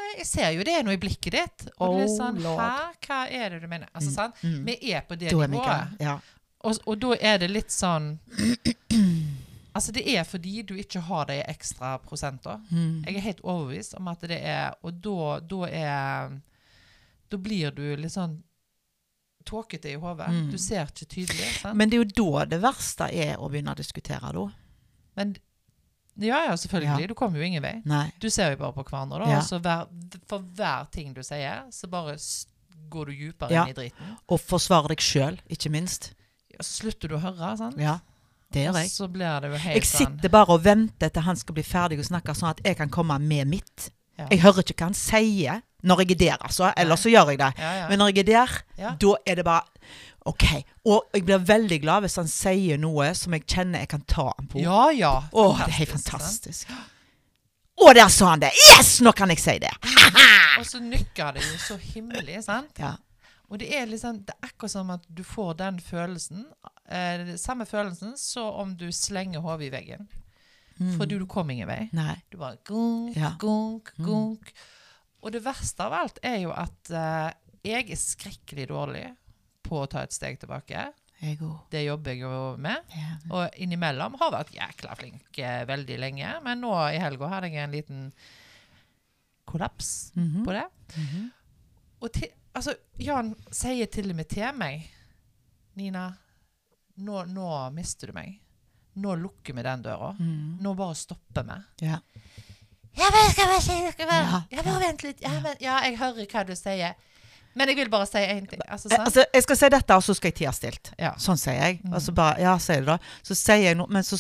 Nei, 0.01 0.13
jeg 0.23 0.27
ser 0.31 0.51
jo 0.55 0.63
det 0.65 0.79
nå 0.87 0.93
i 0.95 0.97
blikket 0.97 1.33
ditt. 1.35 1.65
Og 1.83 1.97
det 1.99 2.05
er 2.07 2.09
Oh, 2.09 2.17
sånn. 2.17 2.37
Hæ? 2.41 2.69
Hva 3.05 3.17
er 3.29 3.49
det 3.51 3.59
du 3.63 3.67
mener? 3.69 3.89
Altså, 3.93 4.13
sant? 4.15 4.35
mm. 4.43 4.65
Vi 4.65 4.93
er 4.95 5.03
på 5.03 5.19
det 5.19 5.31
da 5.35 5.41
er 5.43 5.49
nivået. 5.51 5.97
Ja. 6.01 6.15
Og, 6.61 6.77
og 6.87 6.99
da 7.01 7.15
er 7.21 7.39
det 7.41 7.51
litt 7.51 7.73
sånn 7.73 8.19
Altså, 9.73 9.93
det 9.95 10.03
er 10.11 10.25
fordi 10.27 10.63
du 10.67 10.75
ikke 10.77 11.01
har 11.07 11.29
de 11.31 11.37
ekstra 11.47 11.93
prosenter. 12.03 12.59
Mm. 12.75 13.05
Jeg 13.07 13.17
er 13.17 13.23
helt 13.29 13.43
overbevist 13.47 13.95
om 14.01 14.09
at 14.11 14.25
det 14.27 14.41
er 14.43 14.75
Og 14.83 14.97
da, 15.05 15.27
da 15.47 15.61
er 15.71 16.33
Da 17.31 17.39
blir 17.39 17.71
du 17.77 17.85
litt 17.97 18.13
sånn 18.17 18.41
tåkete 19.47 19.89
i 19.89 19.95
hodet. 19.97 20.27
Mm. 20.29 20.49
Du 20.53 20.59
ser 20.61 20.91
ikke 20.91 21.07
tydelig. 21.09 21.47
Sant? 21.63 21.79
Men 21.79 21.89
det 21.89 21.97
er 21.97 22.03
jo 22.03 22.11
da 22.35 22.43
det 22.51 22.59
verste 22.61 23.07
er 23.09 23.39
å 23.41 23.47
begynne 23.49 23.73
å 23.73 23.79
diskutere, 23.79 24.33
da. 24.37 24.43
Men 25.17 25.33
ja, 26.21 26.43
ja, 26.51 26.57
selvfølgelig. 26.61 27.07
Ja. 27.07 27.09
Du 27.09 27.15
kommer 27.17 27.41
jo 27.41 27.47
ingen 27.47 27.65
vei. 27.65 27.79
Nei. 27.89 28.11
Du 28.21 28.29
ser 28.31 28.53
jo 28.53 28.59
bare 28.61 28.77
på 28.77 28.85
hverandre, 28.91 29.23
da. 29.25 29.31
Ja. 29.33 29.39
Og 29.41 29.47
så 29.49 29.59
hver, 29.65 29.89
for 30.29 30.45
hver 30.59 30.91
ting 30.93 31.15
du 31.17 31.23
sier, 31.25 31.65
så 31.73 31.89
bare 31.89 32.19
går 32.93 33.11
du 33.11 33.15
dypere 33.17 33.55
Ja. 33.55 33.65
inn 33.65 33.73
i 33.73 33.79
driten. 33.79 34.13
Og 34.29 34.43
forsvare 34.45 34.93
deg 34.93 35.01
sjøl, 35.07 35.41
ikke 35.49 35.73
minst. 35.73 36.11
Og 36.61 36.67
så 36.67 36.83
slutter 36.83 37.09
du 37.09 37.17
å 37.17 37.23
høre, 37.23 37.55
sant? 37.57 37.79
Ja, 37.81 37.97
det 38.53 38.67
gjør 38.67 38.75
Og 38.77 38.83
jeg. 38.83 38.91
så 38.93 39.09
blir 39.09 39.41
det 39.41 39.49
jo 39.55 39.61
helt 39.63 39.79
Jeg 39.79 39.87
sånn 39.89 40.01
sitter 40.19 40.33
bare 40.35 40.53
og 40.59 40.63
venter 40.67 41.09
til 41.15 41.25
han 41.25 41.39
skal 41.41 41.57
bli 41.57 41.65
ferdig 41.65 41.99
og 42.03 42.07
snakke, 42.11 42.35
sånn 42.37 42.51
at 42.53 42.61
jeg 42.67 42.77
kan 42.77 42.93
komme 42.93 43.17
med 43.23 43.49
mitt. 43.49 43.89
ja. 44.21 44.27
Jeg 44.31 44.43
hører 44.45 44.61
ikke 44.67 44.77
hva 44.83 44.91
han 44.91 44.99
sier 44.99 45.63
når 45.83 46.03
jeg 46.05 46.11
er 46.13 46.21
der, 46.21 46.39
altså. 46.45 46.69
Ellers 46.77 47.01
så 47.01 47.09
gjør 47.09 47.31
jeg 47.33 47.39
det. 47.41 47.53
ja, 47.57 47.73
ja. 47.79 47.89
Men 47.89 48.03
når 48.03 48.11
jeg 48.13 48.19
er 48.27 48.31
der, 48.35 48.57
da 49.01 49.15
er 49.27 49.39
det 49.41 49.45
bare 49.49 49.65
OK. 50.29 50.45
Og 50.85 51.07
jeg 51.17 51.25
blir 51.25 51.39
veldig 51.49 51.79
glad 51.81 52.05
hvis 52.05 52.19
han 52.21 52.29
sier 52.29 52.77
noe 52.77 53.15
som 53.17 53.33
jeg 53.33 53.47
kjenner 53.49 53.81
jeg 53.87 53.89
kan 53.89 54.03
ta 54.05 54.27
han 54.37 54.51
på. 54.53 54.61
ja, 54.61 54.91
ja. 54.93 55.15
Å, 55.33 55.45
det 55.63 55.71
er 55.71 55.79
helt 55.79 55.95
fantastisk. 55.97 56.69
Å, 57.81 57.95
der 57.97 58.11
sa 58.13 58.35
han 58.35 58.43
det! 58.43 58.51
Yes, 58.69 58.99
nå 59.01 59.15
kan 59.17 59.31
jeg 59.33 59.41
si 59.41 59.55
det! 59.63 59.71
Og 60.61 60.67
så 60.69 60.83
nykker 60.85 61.39
det 61.39 61.47
jo 61.47 61.57
så 61.65 61.79
himmelig, 61.81 62.43
sant? 62.45 62.77
Ja. 62.77 62.99
Og 63.51 63.59
det 63.59 63.69
er 63.75 63.87
liksom 63.91 64.21
Det 64.25 64.35
er 64.37 64.47
akkurat 64.49 64.71
som 64.71 64.91
at 64.95 65.05
du 65.09 65.23
får 65.27 65.57
den 65.59 65.79
følelsen, 65.83 66.45
eh, 66.89 67.37
samme 67.37 67.67
følelsen 67.67 68.13
så 68.17 68.45
om 68.63 68.77
du 68.77 68.87
slenger 68.93 69.41
hodet 69.41 69.67
i 69.67 69.71
veggen. 69.75 70.09
Mm. 70.81 70.97
Fordi 70.97 71.19
du 71.19 71.27
kom 71.27 71.51
ingen 71.51 71.69
vei. 71.69 71.89
Nei. 71.93 72.15
Du 72.31 72.39
bare 72.39 72.57
gunk, 72.65 73.17
Ja. 73.17 73.35
gunk, 73.39 73.91
Mm. 73.99 74.07
gunk. 74.07 74.53
Og 75.23 75.33
det 75.33 75.43
verste 75.45 75.81
av 75.85 75.93
alt 75.93 76.19
er 76.23 76.39
jo 76.41 76.53
at 76.53 76.91
eh, 76.91 77.33
jeg 77.65 77.91
er 77.91 77.97
skrekkelig 77.97 78.69
dårlig 78.69 79.17
på 79.63 79.83
å 79.83 79.89
ta 79.91 80.03
et 80.03 80.13
steg 80.13 80.39
tilbake. 80.41 80.93
Det 81.71 81.85
jobber 81.85 82.11
jeg 82.15 82.21
jo 82.23 82.57
med. 82.57 82.79
Yeah. 82.97 83.17
Og 83.31 83.51
innimellom 83.61 84.15
har 84.19 84.31
vært 84.33 84.55
jækla 84.55 84.95
flink 84.97 85.39
eh, 85.39 85.67
veldig 85.67 85.99
lenge. 85.99 86.43
Men 86.43 86.63
nå 86.63 86.73
i 86.95 86.99
helga 86.99 87.29
hadde 87.29 87.51
jeg 87.53 87.65
en 87.65 87.73
liten 87.73 88.13
kollaps 89.47 90.13
Mhm. 90.17 90.45
på 90.47 90.53
det. 90.53 90.65
-hmm. 90.97 91.31
Og 92.01 92.13
til, 92.13 92.29
altså, 92.55 92.75
Jan 92.99 93.35
sier 93.55 93.87
til 93.93 94.11
og 94.13 94.17
med 94.21 94.29
til 94.31 94.53
meg 94.59 94.87
Nina, 95.79 96.09
nå, 97.01 97.25
nå 97.31 97.49
mister 97.73 98.11
du 98.11 98.17
meg. 98.17 98.35
Nå 99.01 99.15
lukker 99.17 99.55
vi 99.57 99.63
den 99.65 99.83
døra. 99.85 100.11
Mm. 100.19 100.59
Nå 100.61 100.73
bare 100.77 100.97
stopper 100.99 101.47
vi. 101.47 101.59
Ja. 101.87 102.01
Ja, 102.99 103.07
men 103.15 103.31
skal 103.31 103.47
bare 103.53 103.61
si 103.63 103.77
det, 103.85 103.93
skal 103.95 104.09
bare, 104.11 104.25
Ja, 104.27 104.41
ja, 104.59 104.65
bare 104.67 104.81
vent 104.83 105.05
litt. 105.07 105.23
Ja, 105.23 105.31
men, 105.41 105.55
ja, 105.63 105.77
jeg 105.87 105.97
hører 106.01 106.27
hva 106.27 106.43
du 106.49 106.53
sier. 106.59 106.99
Men 107.55 107.71
jeg 107.71 107.79
vil 107.81 107.91
bare 107.91 108.07
si 108.11 108.19
én 108.19 108.49
ting. 108.51 108.61
Altså, 108.67 108.91
Eh. 108.91 108.99
Altså, 109.05 109.25
jeg 109.35 109.43
skal 109.47 109.57
si 109.57 109.69
dette, 109.77 109.95
og 109.97 110.03
så 110.03 110.15
skal 110.19 110.29
jeg 110.33 110.37
tie 110.43 110.53
stilt. 110.59 110.91
Ja. 110.99 111.15
Sånn 111.19 111.39
sier 111.41 111.57
jeg. 111.57 111.79
Mm. 111.85 111.95
Altså 111.95 112.11
så 112.11 112.17
bare, 112.19 112.41
ja, 112.43 112.57
sier 112.59 112.83
det 112.83 112.91
da. 112.91 112.99
Så 113.23 113.39
sier 113.39 113.63
jeg 113.71 113.79
noe, 113.79 113.89
men 113.91 114.03
så 114.07 114.19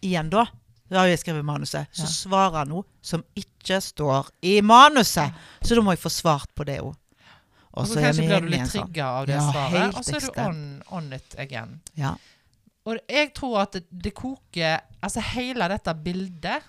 igjen 0.00 0.32
da, 0.32 0.46
da 0.90 1.04
har 1.04 1.12
jeg 1.12 1.20
skrevet 1.22 1.44
manuset, 1.46 1.86
så 1.94 2.08
svarer 2.08 2.64
han 2.64 2.72
noe 2.72 2.84
som 3.04 3.22
ikke 3.38 3.78
står 3.84 4.32
i 4.48 4.56
manuset. 4.64 5.36
Så 5.62 5.76
da 5.76 5.84
må 5.84 5.92
jeg 5.94 6.02
få 6.02 6.10
svart 6.10 6.50
på 6.56 6.64
det 6.66 6.80
òg. 6.82 6.96
Og 7.78 7.86
så 7.86 8.00
kanskje 8.02 8.26
blir 8.26 8.42
du 8.42 8.50
litt 8.50 8.70
trigga 8.70 9.06
av 9.20 9.28
det 9.30 9.36
Ja, 9.38 9.46
svaret, 9.52 9.94
og 9.94 10.04
så 10.04 10.16
er 10.16 10.24
du 10.26 10.40
on, 10.42 10.60
on 10.90 11.12
it 11.14 11.36
again. 11.38 11.76
Ja. 11.94 12.16
Og 12.88 12.98
jeg 13.06 13.30
tror 13.36 13.60
at 13.62 13.76
det, 13.76 13.84
det 13.92 14.14
koker 14.16 14.80
Altså 15.00 15.22
hele 15.34 15.68
dette 15.70 15.94
bildet 16.04 16.66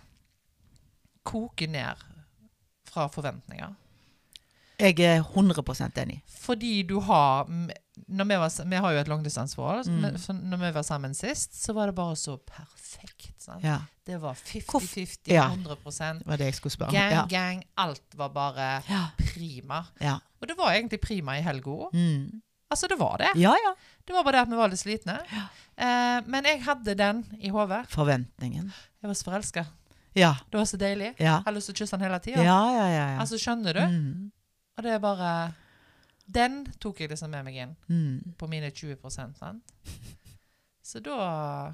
koker 1.28 1.68
ned 1.68 2.06
fra 2.88 3.08
forventninger. 3.12 3.74
Jeg 4.82 4.96
er 5.06 5.20
100% 5.22 6.00
enig. 6.02 6.22
Fordi 6.42 6.82
du 6.90 7.00
har 7.06 7.46
vi, 8.28 8.36
var, 8.38 8.66
vi 8.70 8.76
har 8.76 8.92
jo 8.96 9.00
et 9.02 9.08
langdistanseforhold. 9.08 9.88
Mm. 9.88 10.18
så 10.18 10.34
Når 10.34 10.58
vi 10.58 10.72
var 10.72 10.84
sammen 10.84 11.14
sist, 11.16 11.56
så 11.64 11.74
var 11.74 11.88
det 11.92 11.96
bare 11.96 12.16
så 12.16 12.38
perfekt. 12.38 13.34
Sant? 13.42 13.64
Ja. 13.64 13.80
Det 14.06 14.18
var 14.22 14.34
50-50, 14.36 15.32
Ja. 15.32 15.46
100 15.54 15.76
Det 16.20 16.28
var 16.28 16.38
det 16.38 16.46
jeg 16.46 16.54
Gang. 16.92 17.12
Ja. 17.12 17.26
gang. 17.30 17.64
Alt 17.78 18.16
var 18.16 18.30
bare 18.30 18.82
prima. 19.18 19.86
Ja. 20.00 20.20
Og 20.42 20.48
det 20.48 20.58
var 20.58 20.72
egentlig 20.74 21.02
prima 21.02 21.38
i 21.38 21.42
helga 21.42 21.70
òg. 21.70 21.94
Mm. 21.94 22.42
Altså, 22.72 22.88
det 22.88 22.98
var 23.00 23.18
det. 23.18 23.32
ja, 23.36 23.52
ja. 23.52 23.74
Det 24.08 24.14
var 24.14 24.24
bare 24.24 24.32
det 24.38 24.42
at 24.42 24.50
vi 24.50 24.56
var 24.56 24.70
litt 24.72 24.80
slitne. 24.80 25.18
Eh, 25.78 26.22
men 26.26 26.46
jeg 26.46 26.62
hadde 26.64 26.96
den 26.96 27.24
i 27.40 27.50
hodet. 27.50 27.86
Forventningen. 27.92 28.72
Jeg 29.02 29.08
var 29.10 29.14
så 29.14 29.28
forelska. 29.28 29.66
Ja. 30.14 30.36
Det 30.50 30.58
var 30.58 30.66
så 30.66 30.78
deilig. 30.78 31.14
Ja. 31.20 31.38
Jeg 31.40 31.44
har 31.46 31.54
lyst 31.56 31.70
til 31.72 31.76
å 31.76 31.80
kysse 31.82 31.98
den 31.98 32.06
hele 32.06 32.18
Ja, 32.18 32.20
tida. 32.20 32.44
ja, 32.44 32.60
ja. 32.76 32.88
ja. 32.90 33.20
Altså, 33.22 33.38
skjønner 33.40 33.74
du? 33.74 33.82
Mm. 33.92 34.32
Og 34.78 34.84
det 34.84 34.92
er 34.96 35.00
bare 35.04 35.32
Den 36.28 36.66
tok 36.80 37.00
jeg 37.02 37.10
liksom 37.10 37.32
med 37.32 37.46
meg 37.46 37.56
inn 37.56 37.76
Mm. 37.90 38.34
på 38.38 38.48
mine 38.48 38.70
20% 38.72 39.38
sant? 39.38 39.64
Så 40.84 41.00
da 41.00 41.74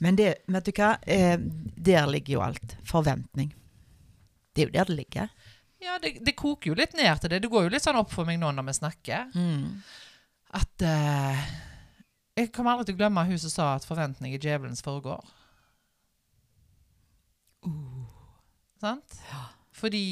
Men 0.00 0.16
det, 0.16 0.42
vet 0.48 0.64
du 0.64 0.72
hva? 0.72 0.94
Eh, 1.06 1.36
der 1.76 2.06
ligger 2.06 2.32
jo 2.34 2.40
alt. 2.40 2.76
Forventning. 2.88 3.52
Det 4.54 4.62
er 4.62 4.66
jo 4.66 4.72
der 4.72 4.84
det 4.88 4.96
ligger. 4.96 5.28
Ja, 5.82 5.98
det, 5.98 6.24
det 6.24 6.36
koker 6.36 6.70
jo 6.70 6.74
litt 6.78 6.94
ned 6.94 7.20
til 7.20 7.30
det. 7.30 7.42
Det 7.42 7.50
går 7.50 7.64
jo 7.66 7.72
litt 7.74 7.82
sånn 7.84 7.98
opp 7.98 8.10
for 8.12 8.24
meg 8.24 8.38
nå 8.40 8.52
når 8.54 8.64
vi 8.70 8.72
snakker, 8.78 9.32
Mm. 9.34 9.82
at 10.54 10.82
eh, 10.82 11.44
Jeg 12.36 12.52
kommer 12.52 12.72
aldri 12.72 12.86
til 12.86 12.94
å 12.94 12.98
glemme 13.02 13.26
hun 13.28 13.38
som 13.38 13.50
sa 13.50 13.74
at 13.76 13.84
forventning 13.84 14.32
er 14.34 14.38
djevelens 14.40 14.80
forgård. 14.82 15.24
Sant? 18.80 19.18
Ja. 19.30 19.42
Fordi 19.76 20.04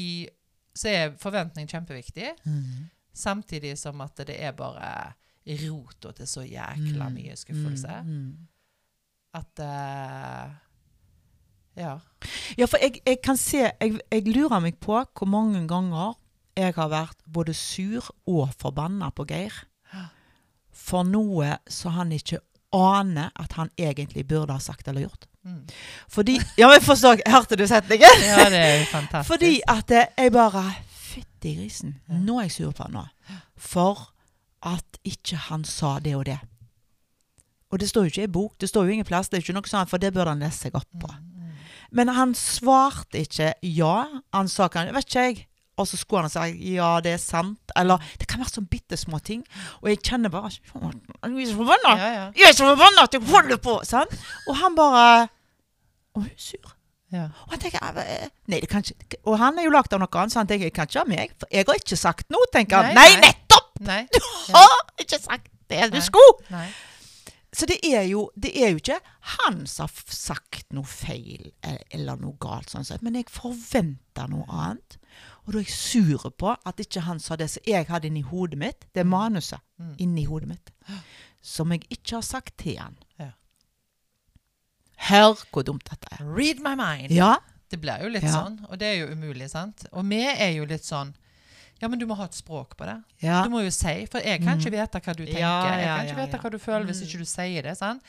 så 0.77 0.87
er 0.91 1.15
forventning 1.19 1.67
kjempeviktig, 1.67 2.29
Mm. 2.45 2.89
Samtidig 3.13 3.77
som 3.77 4.01
at 4.01 4.17
det 4.27 4.35
er 4.43 4.51
bare 4.51 5.13
rota 5.47 6.11
til 6.15 6.27
så 6.27 6.41
jækla 6.45 7.07
Mm. 7.09 7.13
mye 7.13 7.35
skuffelse. 7.35 8.01
Mm. 8.05 8.37
At 9.33 9.59
uh, 9.59 10.51
Ja. 11.77 11.97
Ja, 12.57 12.65
for 12.67 12.77
jeg, 12.81 12.99
jeg 13.07 13.21
kan 13.23 13.37
se 13.37 13.57
jeg, 13.57 13.99
jeg 14.11 14.27
lurer 14.35 14.59
meg 14.59 14.75
på 14.83 14.97
hvor 15.17 15.27
mange 15.27 15.61
ganger 15.67 16.13
jeg 16.57 16.73
har 16.75 16.89
vært 16.91 17.15
både 17.31 17.53
sur 17.55 18.09
og 18.27 18.49
forbanna 18.59 19.09
på 19.15 19.23
Geir 19.29 19.53
for 20.71 21.03
noe 21.07 21.55
som 21.71 21.91
han 21.95 22.11
ikke 22.11 22.39
aner 22.75 23.31
at 23.39 23.53
han 23.59 23.69
egentlig 23.79 24.25
burde 24.27 24.53
ha 24.55 24.59
sagt 24.59 24.87
eller 24.87 25.01
gjort. 25.07 25.25
Mm. 25.43 25.63
Fordi 26.11 26.35
Ja, 26.57 26.67
men 26.69 26.81
forstår 26.81 27.23
Hørte 27.27 27.55
du 27.57 27.65
setningen? 27.67 28.19
ja, 28.27 28.49
det 28.49 28.59
er 28.59 28.79
jo 28.79 28.85
fantastisk. 28.97 29.31
Fordi 29.31 29.61
at 29.67 29.89
jeg 30.17 30.31
bare 30.31 30.65
Fytti 31.11 31.55
grisen. 31.57 31.97
Nå 32.07 32.39
er 32.39 32.47
jeg 32.47 32.55
sur 32.57 32.71
på 32.75 32.87
han 32.87 32.95
nå. 32.95 33.05
For 33.59 34.07
at 34.67 34.99
ikke 35.07 35.39
han 35.49 35.65
sa 35.67 35.97
det 36.03 36.15
og 36.15 36.25
det. 36.29 36.39
Og 37.71 37.79
det 37.79 37.87
står 37.89 38.07
jo 38.07 38.11
ikke 38.11 38.27
i 38.27 38.31
bok. 38.31 38.57
Det 38.59 38.69
står 38.69 38.87
jo 38.87 38.95
ingen 38.97 39.07
plass. 39.07 39.29
Det 39.29 39.39
er 39.39 39.45
ikke 39.45 39.55
noe 39.55 39.69
sånt, 39.69 39.89
for 39.89 40.01
det 40.01 40.11
burde 40.13 40.33
han 40.33 40.43
lese 40.43 40.67
seg 40.67 40.75
opp 40.75 40.89
på. 40.91 41.07
Mm, 41.07 41.45
mm. 41.47 41.69
Men 41.97 42.11
han 42.15 42.35
svarte 42.37 43.23
ikke 43.23 43.53
ja. 43.63 43.95
Han 44.35 44.51
sa 44.51 44.67
kan, 44.71 44.91
Vet 44.95 45.07
ikke 45.07 45.25
jeg. 45.27 45.45
Og 45.79 45.87
så 45.87 45.97
skulle 45.97 46.27
han 46.27 46.33
si 46.33 46.73
ja, 46.75 46.91
det 47.03 47.15
er 47.15 47.21
sant. 47.21 47.73
Eller 47.79 48.01
det 48.19 48.27
kan 48.29 48.41
være 48.41 48.53
sånne 48.53 48.71
bitte 48.71 48.99
små 48.99 49.21
ting. 49.23 49.45
Og 49.81 49.89
jeg 49.89 50.01
kjenner 50.03 50.33
bare 50.33 50.51
Jeg 50.51 50.67
er 50.67 51.47
så 51.47 51.57
forbanna! 51.57 51.95
Jeg 52.35 52.49
er 52.49 52.57
så 52.57 52.67
forbanna 52.67 53.07
at 53.07 53.17
jeg 53.17 53.23
holder 53.31 53.61
på! 53.63 53.79
Sant? 53.87 54.13
Og 54.47 54.59
han 54.61 54.77
bare 54.77 55.29
Og 56.13 56.25
hun 56.25 56.29
er 56.29 56.37
sur. 56.37 56.75
Ja. 57.11 57.25
Og 57.51 57.57
tenker 57.59 57.83
eh, 58.01 58.27
Nei, 58.47 58.59
det 58.63 58.69
kan 58.71 58.83
ikke 58.85 59.17
Og 59.27 59.37
han 59.41 59.57
er 59.59 59.65
jo 59.67 59.73
lagd 59.73 59.93
av 59.93 59.99
noe 59.99 60.19
annet, 60.21 60.31
så 60.33 60.39
han 60.39 60.47
tenker 60.47 60.69
kanskje 60.71 60.75
kan 60.77 60.87
ikke 60.87 61.01
ha 61.03 61.09
meg. 61.25 61.33
For 61.39 61.51
jeg 61.51 61.67
har 61.67 61.81
ikke 61.81 61.97
sagt 61.99 62.29
noe, 62.31 62.47
tenker 62.53 62.77
han. 62.81 62.95
Nei, 62.95 63.09
Nei, 63.09 63.19
nei. 63.19 63.27
nettopp! 63.33 63.73
Nei. 63.81 63.99
Du 64.47 64.55
har 64.55 64.79
ikke 65.03 65.19
sagt 65.19 65.51
det 65.71 65.91
du 65.91 65.99
skulle! 66.03 66.61
Så 67.51 67.67
det 67.67 67.81
er, 67.83 68.05
jo, 68.07 68.29
det 68.39 68.53
er 68.63 68.69
jo 68.71 68.79
ikke 68.79 68.95
han 69.35 69.65
som 69.67 69.89
har 69.89 70.13
sagt 70.15 70.69
noe 70.71 70.87
feil 70.87 71.49
eh, 71.67 71.81
eller 71.97 72.15
noe 72.21 72.37
galt, 72.39 72.71
sånn 72.71 72.85
men 73.03 73.17
jeg 73.19 73.27
forventer 73.27 74.29
noe 74.31 74.45
annet. 74.47 74.95
Og 75.43 75.51
da 75.51 75.59
er 75.59 75.65
jeg 75.65 75.75
sur 75.75 76.29
på 76.39 76.53
at 76.55 76.79
ikke 76.79 77.03
han 77.09 77.19
sa 77.19 77.35
det 77.35 77.49
som 77.51 77.67
jeg 77.67 77.89
hadde 77.89 78.07
inni 78.07 78.21
hodet 78.23 78.59
mitt, 78.61 78.87
det 78.95 79.03
manuset 79.05 79.59
Mm. 79.81 79.95
inni 79.97 80.23
hodet 80.29 80.47
mitt, 80.47 80.69
som 81.41 81.71
jeg 81.73 81.81
ikke 81.89 82.19
har 82.19 82.21
sagt 82.21 82.53
til 82.61 82.77
han. 82.77 82.95
Ja. 83.19 83.31
Hør 85.09 85.39
hvor 85.51 85.63
dumt 85.65 85.87
dette 85.89 86.07
er. 86.19 86.25
Read 86.25 86.59
my 86.61 86.75
mind. 86.75 87.11
Ja, 87.11 87.37
Det 87.71 87.79
blir 87.79 88.01
jo 88.03 88.09
litt 88.11 88.23
Ja. 88.23 88.31
sånn, 88.35 88.57
og 88.69 88.77
det 88.79 88.87
er 88.87 88.97
jo 89.07 89.13
umulig, 89.15 89.49
sant? 89.49 89.85
Og 89.93 90.03
vi 90.09 90.21
er 90.27 90.51
jo 90.57 90.65
litt 90.65 90.83
sånn 90.83 91.13
Ja, 91.81 91.87
men 91.87 91.97
du 91.97 92.05
må 92.05 92.15
ha 92.15 92.25
et 92.25 92.31
språk 92.35 92.75
på 92.77 92.85
det. 92.85 93.01
ja. 93.23 93.41
Du 93.43 93.49
må 93.49 93.63
jo 93.63 93.71
si, 93.71 94.05
for 94.05 94.19
jeg 94.19 94.43
kan 94.43 94.57
Mm. 94.57 94.61
ikke 94.61 94.71
vite 94.71 95.01
hva 95.01 95.15
du 95.15 95.25
tenker. 95.25 95.39
Ja, 95.39 95.63
jeg 95.65 95.85
kan 95.87 96.05
ikke 96.05 96.27
vite 96.27 96.39
hva 96.43 96.51
du 96.51 96.57
føler 96.59 96.85
hvis 96.85 97.01
Mm. 97.01 97.07
ikke 97.07 97.17
du 97.17 97.25
sier 97.25 97.61
det. 97.63 97.77
sant? 97.77 98.03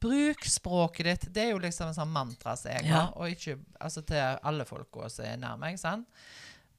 Bruk 0.00 0.40
språket 0.44 1.04
ditt. 1.04 1.32
Det 1.32 1.44
er 1.44 1.50
jo 1.52 1.58
liksom 1.60 1.86
en 1.86 1.94
sånn 1.94 2.10
mantra 2.10 2.56
som 2.58 2.72
jeg 2.72 2.86
har, 2.86 3.12
og 3.14 3.28
ikke 3.30 3.58
altså 3.80 4.04
til 4.04 4.38
alle 4.42 4.64
folka 4.64 5.08
som 5.08 5.24
er 5.24 5.36
nær 5.36 5.56
meg. 5.56 5.78
sant? 5.78 6.06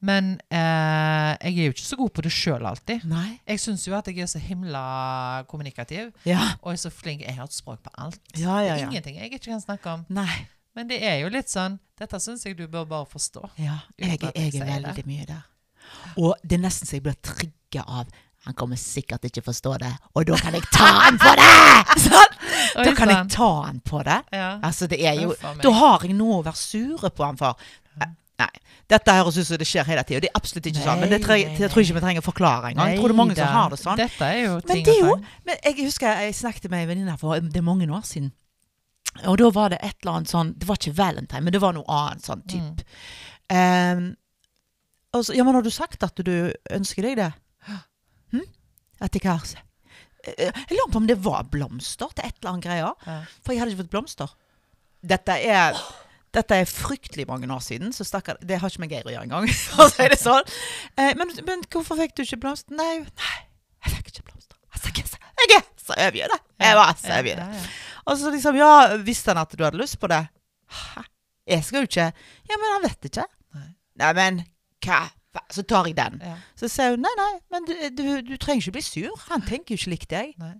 Men 0.03 0.33
eh, 0.51 1.29
jeg 1.47 1.53
er 1.53 1.67
jo 1.69 1.73
ikke 1.73 1.85
så 1.87 1.97
god 1.99 2.09
på 2.17 2.23
det 2.25 2.31
sjøl 2.35 2.65
alltid. 2.67 3.05
Nei. 3.07 3.37
Jeg 3.47 3.61
syns 3.63 3.85
jo 3.87 3.93
at 3.95 4.09
jeg 4.11 4.19
er 4.25 4.27
så 4.27 4.41
himla 4.43 4.81
kommunikativ 5.47 6.09
Ja. 6.27 6.49
og 6.61 6.73
er 6.73 6.81
så 6.81 6.91
flink. 6.91 7.21
Jeg 7.23 7.37
har 7.37 7.47
et 7.47 7.55
språk 7.55 7.79
på 7.85 7.93
alt. 8.03 8.19
Ja, 8.35 8.57
ja, 8.59 8.73
Det 8.75 8.81
er 8.81 8.83
ja. 8.83 8.89
ingenting 8.89 9.15
jeg 9.21 9.31
ikke 9.31 9.45
kan 9.53 9.61
snakke 9.63 9.93
om. 9.93 10.03
Nei. 10.11 10.47
Men 10.75 10.89
det 10.89 10.99
er 11.05 11.19
jo 11.21 11.29
litt 11.29 11.51
sånn 11.53 11.77
Dette 12.01 12.17
syns 12.19 12.43
jeg 12.43 12.57
du 12.57 12.65
bør 12.67 12.83
bare 12.89 13.05
forstå. 13.07 13.45
Ja, 13.61 13.77
jeg, 14.01 14.17
jeg 14.19 14.33
jeg 14.51 14.61
er 14.61 14.71
veldig 14.73 14.95
det. 14.97 15.05
mye 15.07 15.25
der. 15.29 15.43
Og 16.17 16.33
det 16.43 16.57
er 16.57 16.63
nesten 16.65 16.89
så 16.89 16.97
jeg 16.97 17.03
blir 17.05 17.15
trigga 17.23 17.83
av 17.87 18.09
Han 18.47 18.55
kommer 18.59 18.75
sikkert 18.75 19.23
ikke 19.29 19.43
forstå 19.45 19.77
det, 19.79 19.91
og 20.17 20.25
da 20.27 20.35
kan 20.41 20.53
jeg 20.57 20.65
ta 20.73 20.87
han 20.99 21.19
på 21.21 21.31
det! 21.39 21.51
Sånn? 22.09 22.33
Da 22.75 22.91
kan 22.97 23.11
jeg 23.13 23.29
ta 23.31 23.47
han 23.69 23.79
på 23.85 24.01
det. 24.03 24.17
Ja. 24.35 24.49
Altså, 24.65 24.87
det 24.91 24.99
er 25.05 25.21
jo. 25.21 25.31
Da 25.63 25.71
har 25.77 26.03
jeg 26.03 26.17
noe 26.17 26.41
å 26.41 26.43
være 26.43 26.59
sure 26.59 27.09
på 27.13 27.23
han 27.23 27.37
for. 27.39 27.55
Eh, 28.43 28.51
Nei. 28.53 28.77
Dette 28.93 29.13
høres 29.15 29.37
ut 29.39 29.47
som 29.47 29.57
det 29.57 29.65
skjer 29.67 29.85
hele 29.87 30.03
tida. 30.03 30.19
Det 30.25 30.29
er 30.29 30.37
absolutt 30.37 30.65
ikke 30.69 30.83
sånn. 30.83 30.99
Men 31.01 31.09
det 31.09 31.21
tre, 31.23 31.37
Nei, 31.39 31.57
jeg 31.57 31.69
tror 31.71 31.81
ikke 31.83 31.95
vi 31.97 32.03
trenger 32.03 32.21
å 32.21 32.25
forklare 32.27 32.71
engang. 32.73 32.89
Jeg 32.91 32.99
tror 32.99 33.07
det 33.11 33.15
er 33.15 33.19
mange 33.21 33.35
som 33.39 33.47
har 33.55 33.69
det 33.73 33.79
sånn. 33.81 33.97
Dette 33.97 34.27
er 34.29 34.39
jo 34.43 34.53
Men 34.53 34.67
ting 34.75 34.85
det 34.85 34.93
er 34.95 34.99
jo. 35.07 35.15
Men 35.47 35.55
jeg 35.63 35.77
husker 35.85 36.21
jeg 36.21 36.35
snakket 36.35 36.69
med 36.71 36.83
en 36.83 36.89
venninne 36.93 37.17
for 37.21 37.39
det 37.39 37.57
er 37.57 37.65
mange 37.65 37.87
år 37.89 38.03
siden. 38.05 38.31
Og 39.29 39.37
da 39.37 39.49
var 39.53 39.69
det 39.69 39.79
et 39.85 39.95
eller 40.01 40.15
annet 40.17 40.29
sånn 40.31 40.53
Det 40.57 40.65
var 40.67 40.75
ikke 40.79 40.95
valentine, 40.97 41.43
men 41.45 41.53
det 41.53 41.61
var 41.61 41.73
noe 41.73 41.85
annet 41.87 42.23
sånn 42.25 42.41
Mm. 42.43 42.49
type. 42.49 42.85
Ehm, 43.49 44.15
og 45.13 45.25
så, 45.25 45.35
ja, 45.35 45.43
men 45.43 45.53
har 45.55 45.61
du 45.61 45.69
sagt 45.69 46.03
at 46.03 46.15
du 46.15 46.51
ønsker 46.71 47.01
deg 47.03 47.15
det? 47.17 47.31
Hm? 48.33 48.41
Etter 49.01 49.19
jeg 49.21 49.31
har 49.31 49.39
Eh, 50.25 50.51
Jeg 50.69 50.77
lurer 50.77 50.91
på 50.91 50.95
om 51.01 51.07
det 51.07 51.17
var 51.19 51.43
blomster 51.43 52.07
til 52.15 52.23
et 52.25 52.35
eller 52.41 52.53
annet 52.53 52.63
greier. 52.63 52.93
Ja. 53.05 53.23
For 53.43 53.51
jeg 53.53 53.59
hadde 53.59 53.73
ikke 53.75 53.83
fått 53.83 53.91
blomster. 53.91 54.29
Dette 55.05 55.35
er 55.35 55.73
dette 56.33 56.57
er 56.57 56.69
fryktelig 56.69 57.27
mange 57.29 57.49
år 57.53 57.61
siden, 57.61 57.93
så 57.93 58.05
stakkar 58.07 58.39
Det 58.41 58.57
har 58.59 58.71
ikke 58.71 58.81
med 58.83 58.93
Geir 58.93 59.07
å 59.09 59.13
gjøre 59.13 59.27
engang. 59.27 59.47
for 59.75 59.85
å 59.85 59.91
si 59.93 60.07
det 60.09 60.19
sånn. 60.21 60.47
Eh, 60.97 61.13
men, 61.19 61.33
men 61.47 61.65
hvorfor 61.69 61.99
fikk 61.99 62.15
du 62.17 62.23
ikke 62.25 62.41
blomster? 62.45 62.75
Nei, 62.77 63.03
nei 63.05 63.35
jeg 63.83 63.97
fikk 63.97 64.13
ikke 64.13 64.27
blomster. 64.31 64.57
Jeg 65.43 65.57
er 65.57 65.65
så- 65.77 65.97
over 65.97 66.11
det. 66.33 66.39
Jeg 66.63 66.75
var 66.79 66.93
så 66.95 67.17
over 67.19 67.41
det. 67.41 67.63
Og 68.05 68.17
så 68.19 68.31
liksom, 68.31 68.55
ja, 68.55 68.69
visste 69.03 69.31
han 69.33 69.41
at 69.43 69.51
du 69.57 69.63
hadde 69.63 69.79
lyst 69.79 69.99
på 69.99 70.07
det? 70.11 70.21
Hæ? 70.71 71.03
Jeg 71.47 71.63
skal 71.67 71.83
jo 71.83 71.89
ikke 71.89 72.05
Ja, 72.49 72.55
men 72.55 72.71
han 72.71 72.85
vet 72.87 73.09
ikke. 73.09 73.25
Nei. 73.53 74.13
Men 74.15 74.39
hva? 74.85 75.01
Så 75.51 75.63
tar 75.65 75.87
jeg 75.89 75.97
den. 75.97 76.19
Ja. 76.21 76.35
Så 76.55 76.69
sier 76.69 76.93
hun 76.93 77.01
nei, 77.01 77.11
nei, 77.17 77.31
men 77.51 77.65
du, 77.65 77.73
du, 77.97 78.05
du 78.21 78.35
trenger 78.37 78.67
ikke 78.67 78.77
bli 78.77 78.85
sur. 78.85 79.13
Han 79.31 79.41
tenker 79.41 79.73
jo 79.73 79.81
ikke 79.81 79.93
likt 79.95 80.09
deg. 80.13 80.35
Nei. 80.41 80.55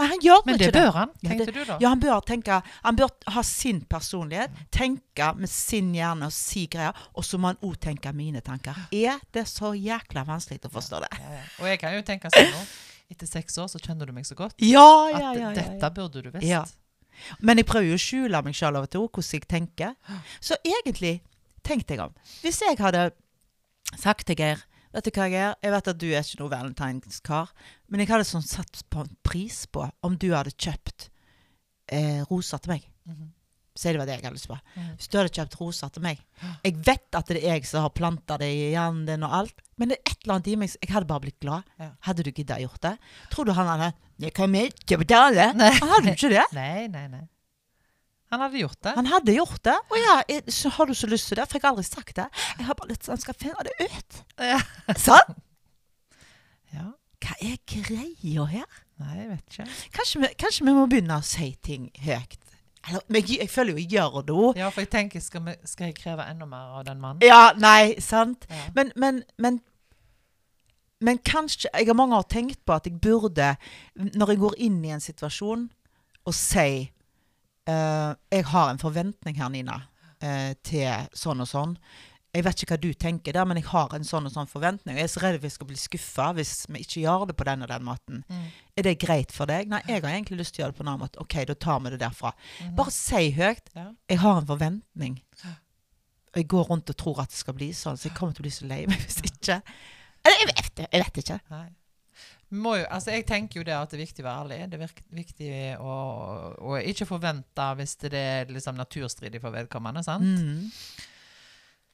Nei, 0.00 0.08
han 0.14 0.22
gjør 0.24 0.42
Men 0.46 0.56
ikke 0.56 0.64
det 0.66 0.72
det. 0.72 0.82
bør 0.82 0.96
han, 0.96 1.10
tenkte 1.26 1.52
du 1.52 1.60
da? 1.68 1.76
Ja, 1.82 1.90
han 1.92 2.00
bør 2.00 2.20
tenke 2.24 2.60
Han 2.86 2.96
bør 2.96 3.10
ha 3.34 3.42
sin 3.46 3.80
personlighet, 3.90 4.54
tenke 4.72 5.30
med 5.36 5.50
sin 5.52 5.92
hjerne 5.94 6.30
og 6.30 6.34
si 6.34 6.66
greier, 6.72 6.96
og 7.14 7.26
så 7.26 7.38
må 7.40 7.52
han 7.52 7.60
òg 7.66 7.76
tenke 7.84 8.12
mine 8.16 8.40
tanker. 8.44 8.78
Er 8.96 9.20
det 9.36 9.46
så 9.50 9.74
jækla 9.76 10.24
vanskelig 10.28 10.62
å 10.64 10.72
forstå 10.72 11.02
det? 11.04 11.10
Ja, 11.20 11.34
ja. 11.36 11.42
Og 11.60 11.68
jeg 11.68 11.80
kan 11.82 11.94
jo 11.98 12.04
tenke 12.06 12.32
sånn 12.32 12.48
nå. 12.54 12.62
Etter 13.10 13.26
seks 13.26 13.58
år 13.58 13.66
så 13.72 13.80
kjenner 13.82 14.06
du 14.06 14.14
meg 14.14 14.24
så 14.28 14.36
godt 14.38 14.54
Ja, 14.62 14.86
at 15.10 15.18
ja, 15.18 15.30
ja. 15.34 15.48
ja, 15.50 15.54
dette 15.56 15.90
burde 15.96 16.22
du 16.22 16.30
visst. 16.30 16.46
Ja. 16.46 16.64
Men 17.42 17.58
jeg 17.58 17.66
prøver 17.68 17.90
jo 17.90 17.96
å 17.98 18.00
skjule 18.00 18.40
meg 18.46 18.54
sjøl 18.56 18.78
av 18.78 18.86
og 18.86 18.92
til 18.92 19.02
hvordan 19.04 19.34
jeg 19.34 19.48
tenker. 19.50 19.96
Så 20.40 20.56
egentlig, 20.64 21.16
tenk 21.66 21.84
deg 21.90 22.00
om. 22.06 22.14
Hvis 22.44 22.62
jeg 22.62 22.78
hadde 22.80 23.10
sagt 23.98 24.28
til 24.30 24.38
Geir 24.38 24.62
Vet 24.90 25.06
du 25.06 25.10
hva, 25.14 25.26
jeg 25.30 25.36
gjør? 25.38 25.52
Jeg 25.62 25.72
vet 25.76 25.88
at 25.92 25.98
du 26.02 26.06
er 26.10 26.24
ikke 26.24 26.40
noe 26.40 26.50
valentinskar, 26.50 27.50
men 27.88 28.02
jeg 28.02 28.10
hadde 28.10 28.26
sånn 28.26 28.46
satt 28.46 28.80
på 28.90 29.04
en 29.04 29.12
pris 29.26 29.62
på 29.70 29.84
om 30.06 30.16
du 30.18 30.30
hadde 30.34 30.50
kjøpt 30.56 31.10
eh, 31.94 32.24
roser 32.30 32.58
til 32.64 32.74
meg. 32.76 32.88
Mhm. 33.06 33.28
Si 33.80 33.86
det 33.94 34.00
var 34.00 34.08
det 34.08 34.16
jeg 34.16 34.24
hadde 34.26 34.34
lyst 34.34 34.48
på. 34.50 34.56
Mhm. 34.74 34.88
Hvis 34.98 35.08
du 35.08 35.14
hadde 35.20 35.30
kjøpt 35.36 35.54
roser 35.60 35.92
til 35.94 36.02
meg 36.02 36.18
Jeg 36.66 36.74
vet 36.84 37.16
at 37.16 37.28
det 37.30 37.38
er 37.38 37.54
jeg 37.54 37.68
som 37.70 37.84
har 37.86 37.92
planta 37.94 38.36
det 38.42 38.48
i 38.50 38.72
hjernen 38.74 39.06
din 39.06 39.22
og 39.24 39.36
alt, 39.38 39.62
men 39.78 39.92
det 39.92 40.00
er 40.00 40.10
et 40.10 40.24
eller 40.24 40.34
annet 40.34 40.50
i 40.50 40.56
meg 40.60 40.74
Jeg 40.74 40.90
hadde 40.92 41.08
bare 41.08 41.24
blitt 41.24 41.38
glad. 41.40 41.62
Ja. 41.78 41.92
Hadde 42.08 42.26
du 42.26 42.32
gidda 42.34 42.58
gjort 42.60 42.82
det? 42.82 42.96
Tror 43.30 43.46
du 43.46 43.54
han 43.56 43.70
hadde 43.70 43.92
Jeg 44.20 44.34
kan 44.36 44.54
ikke 44.58 44.98
betale. 45.00 45.52
Nei. 45.54 45.70
Han 45.78 45.94
hadde 45.94 46.10
jo 46.10 46.18
ikke 46.18 46.34
det. 46.34 46.44
Nei, 46.58 46.88
nei, 46.90 47.06
nei. 47.14 47.22
Han 48.30 48.44
hadde 48.44 48.60
gjort 48.62 48.82
det. 48.82 48.92
Han 48.94 49.08
hadde 49.10 49.34
gjort 49.34 49.62
det. 49.66 49.76
Å 49.90 49.98
ja, 49.98 50.16
jeg, 50.30 50.44
så 50.54 50.70
har 50.76 50.86
du 50.86 50.94
så 50.94 51.08
lyst 51.10 51.30
til 51.30 51.40
det? 51.40 51.46
For 51.50 51.58
jeg 51.58 51.64
har 51.64 51.72
aldri 51.72 51.86
sagt 51.86 52.12
det. 52.18 52.26
Jeg 52.58 52.66
har 52.68 52.76
bare 52.78 52.92
litt 52.92 53.06
sånn 53.06 53.18
skal 53.18 53.34
finne 53.38 53.64
det 53.66 53.74
ut. 53.82 54.20
Ja. 54.38 54.60
Sånn? 54.94 55.40
ja. 56.76 56.86
Hva 57.20 57.34
er 57.42 57.56
greia 57.68 58.46
her? 58.52 58.68
Nei, 59.00 59.16
jeg 59.16 59.26
vet 59.32 59.50
ikke. 59.50 59.66
Kanskje 59.96 60.22
vi, 60.22 60.30
kanskje 60.40 60.68
vi 60.68 60.76
må 60.76 60.84
begynne 60.90 61.18
å 61.18 61.26
si 61.26 61.50
ting 61.64 61.88
høyt. 62.04 62.38
Eller, 62.88 63.02
men 63.12 63.24
jeg, 63.26 63.40
jeg 63.42 63.50
føler 63.52 63.74
jo 63.74 63.82
jeg 63.82 63.90
gjør 63.96 64.22
det. 64.28 64.44
Ja, 64.62 64.70
for 64.70 64.84
jeg 64.84 64.92
tenker, 64.94 65.24
skal, 65.24 65.42
vi, 65.48 65.56
skal 65.68 65.90
jeg 65.90 65.98
kreve 65.98 66.28
enda 66.30 66.46
mer 66.48 66.78
av 66.78 66.86
den 66.86 67.02
mannen? 67.02 67.24
Ja, 67.26 67.50
nei, 67.58 67.98
sant? 68.04 68.46
Ja. 68.48 68.70
Men, 68.78 68.94
men, 68.96 69.24
men 69.42 69.60
men 71.00 71.16
kanskje 71.24 71.70
Jeg 71.72 71.86
har 71.88 71.96
mange 71.96 72.12
år 72.12 72.26
tenkt 72.28 72.58
på 72.68 72.74
at 72.76 72.84
jeg 72.84 72.98
burde, 73.00 73.54
når 73.96 74.34
jeg 74.34 74.40
går 74.42 74.56
inn 74.66 74.82
i 74.84 74.90
en 74.92 75.00
situasjon, 75.00 75.62
og 76.28 76.34
si 76.36 76.90
eh, 77.68 78.12
Jeg 78.32 78.46
har 78.52 78.70
en 78.70 78.78
forventning 78.80 79.36
her, 79.40 79.50
Nina, 79.52 79.82
eh, 80.20 80.54
til 80.62 81.08
sånn 81.16 81.42
og 81.44 81.48
sånn. 81.50 81.76
Jeg 82.30 82.44
vet 82.46 82.60
ikke 82.62 82.76
hva 82.76 82.78
du 82.78 82.92
tenker 82.94 83.34
der, 83.34 83.46
men 83.48 83.58
jeg 83.58 83.66
har 83.72 83.90
en 83.96 84.04
sånn 84.06 84.28
og 84.28 84.32
sånn 84.32 84.46
forventning. 84.46 84.94
Jeg 84.94 85.08
er 85.08 85.10
så 85.10 85.22
redd 85.24 85.40
vi 85.42 85.50
skal 85.50 85.66
bli 85.66 85.78
skuffa 85.80 86.28
hvis 86.36 86.52
vi 86.70 86.84
ikke 86.84 87.02
gjør 87.02 87.24
det 87.26 87.34
på 87.40 87.46
den 87.48 87.64
og 87.66 87.72
den 87.72 87.86
måten. 87.88 88.20
Mm. 88.30 88.44
Er 88.78 88.86
det 88.86 88.92
greit 89.02 89.34
for 89.34 89.50
deg? 89.50 89.66
Nei, 89.72 89.80
jeg 89.88 90.04
har 90.04 90.12
egentlig 90.12 90.38
lyst 90.38 90.54
til 90.54 90.62
å 90.62 90.64
gjøre 90.64 90.76
det 90.76 90.78
på 90.78 90.84
en 90.86 90.92
annen 90.92 91.02
måte. 91.02 91.18
OK, 91.24 91.40
da 91.50 91.56
tar 91.58 91.80
vi 91.82 91.90
det 91.90 91.98
derfra. 92.04 92.30
Mm. 92.60 92.76
Bare 92.78 92.94
si 92.94 93.24
høyt. 93.34 93.72
Ja. 93.74 93.88
Jeg 94.14 94.22
har 94.22 94.38
en 94.38 94.46
forventning. 94.46 95.18
Og 96.30 96.38
jeg 96.38 96.46
går 96.54 96.70
rundt 96.70 96.92
og 96.94 97.00
tror 97.02 97.24
at 97.24 97.34
det 97.34 97.40
skal 97.40 97.56
bli 97.58 97.72
sånn, 97.74 97.98
så 97.98 98.06
jeg 98.06 98.14
kommer 98.14 98.36
til 98.36 98.44
å 98.44 98.46
bli 98.46 98.54
så 98.54 98.70
lei 98.70 98.84
meg 98.86 99.02
hvis 99.02 99.18
ikke. 99.26 99.58
Jeg 100.30 100.48
vet, 100.52 100.84
jeg 100.86 101.02
vet 101.02 101.20
ikke. 101.24 101.40
Nei. 101.50 101.66
Jo, 102.50 102.72
altså 102.90 103.10
jeg 103.14 103.26
tenker 103.26 103.60
jo 103.60 103.64
det 103.64 103.74
at 103.76 103.90
det 103.90 104.00
er 104.00 104.04
viktig 104.06 104.24
å 104.24 104.26
være 104.26 104.40
ærlig. 104.44 104.70
Det 104.70 104.80
er 104.80 104.94
viktig 105.14 105.50
å, 105.78 105.94
å 106.58 106.80
ikke 106.82 107.06
forvente 107.06 107.68
hvis 107.78 107.96
det 108.02 108.12
er 108.18 108.50
liksom 108.50 108.74
naturstridig 108.76 109.40
for 109.40 109.50
vedkommende. 109.54 110.02
sant? 110.02 110.24
Mm. 110.24 110.70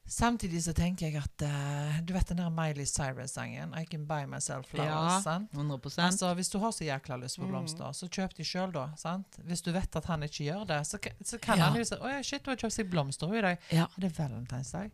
Samtidig 0.06 0.60
så 0.62 0.70
tenker 0.72 1.08
jeg 1.08 1.16
at 1.18 1.42
uh, 1.42 1.96
Du 2.06 2.12
vet 2.14 2.28
den 2.30 2.38
der 2.38 2.50
Miley 2.54 2.84
Cyrus-sangen? 2.86 3.72
I 3.74 3.82
can 3.90 4.04
buy 4.06 4.22
myself 4.30 4.68
flowers. 4.70 5.16
Ja. 5.16 5.20
sant? 5.24 5.50
100 5.52 5.98
Altså, 5.98 6.30
Hvis 6.38 6.48
du 6.52 6.58
har 6.62 6.70
så 6.70 6.84
jækla 6.86 7.16
lyst 7.24 7.40
på 7.40 7.42
Mm. 7.42 7.50
blomster, 7.50 7.90
så 7.92 8.06
kjøp 8.08 8.34
de 8.36 8.44
sjøl, 8.46 8.70
da. 8.72 8.84
sant? 8.96 9.26
Hvis 9.44 9.62
du 9.66 9.72
vet 9.72 9.96
at 9.96 10.04
han 10.06 10.22
ikke 10.22 10.44
gjør 10.46 10.64
det, 10.66 10.80
så, 10.86 10.98
så 11.24 11.38
kan 11.42 11.58
Ja. 11.58 11.64
han 11.70 11.76
jo 11.76 11.84
si 11.84 11.94
'Å 11.96 12.08
ja, 12.08 12.22
shit, 12.22 12.46
hun 12.46 12.52
har 12.52 12.56
kjøpt 12.56 12.72
seg 12.72 12.90
blomster 12.90 13.26
hun 13.26 13.36
i 13.36 13.42
dag'. 13.42 13.58
Ja. 13.72 13.84
Er 13.96 14.00
det 14.00 14.12
valentinsdag? 14.18 14.90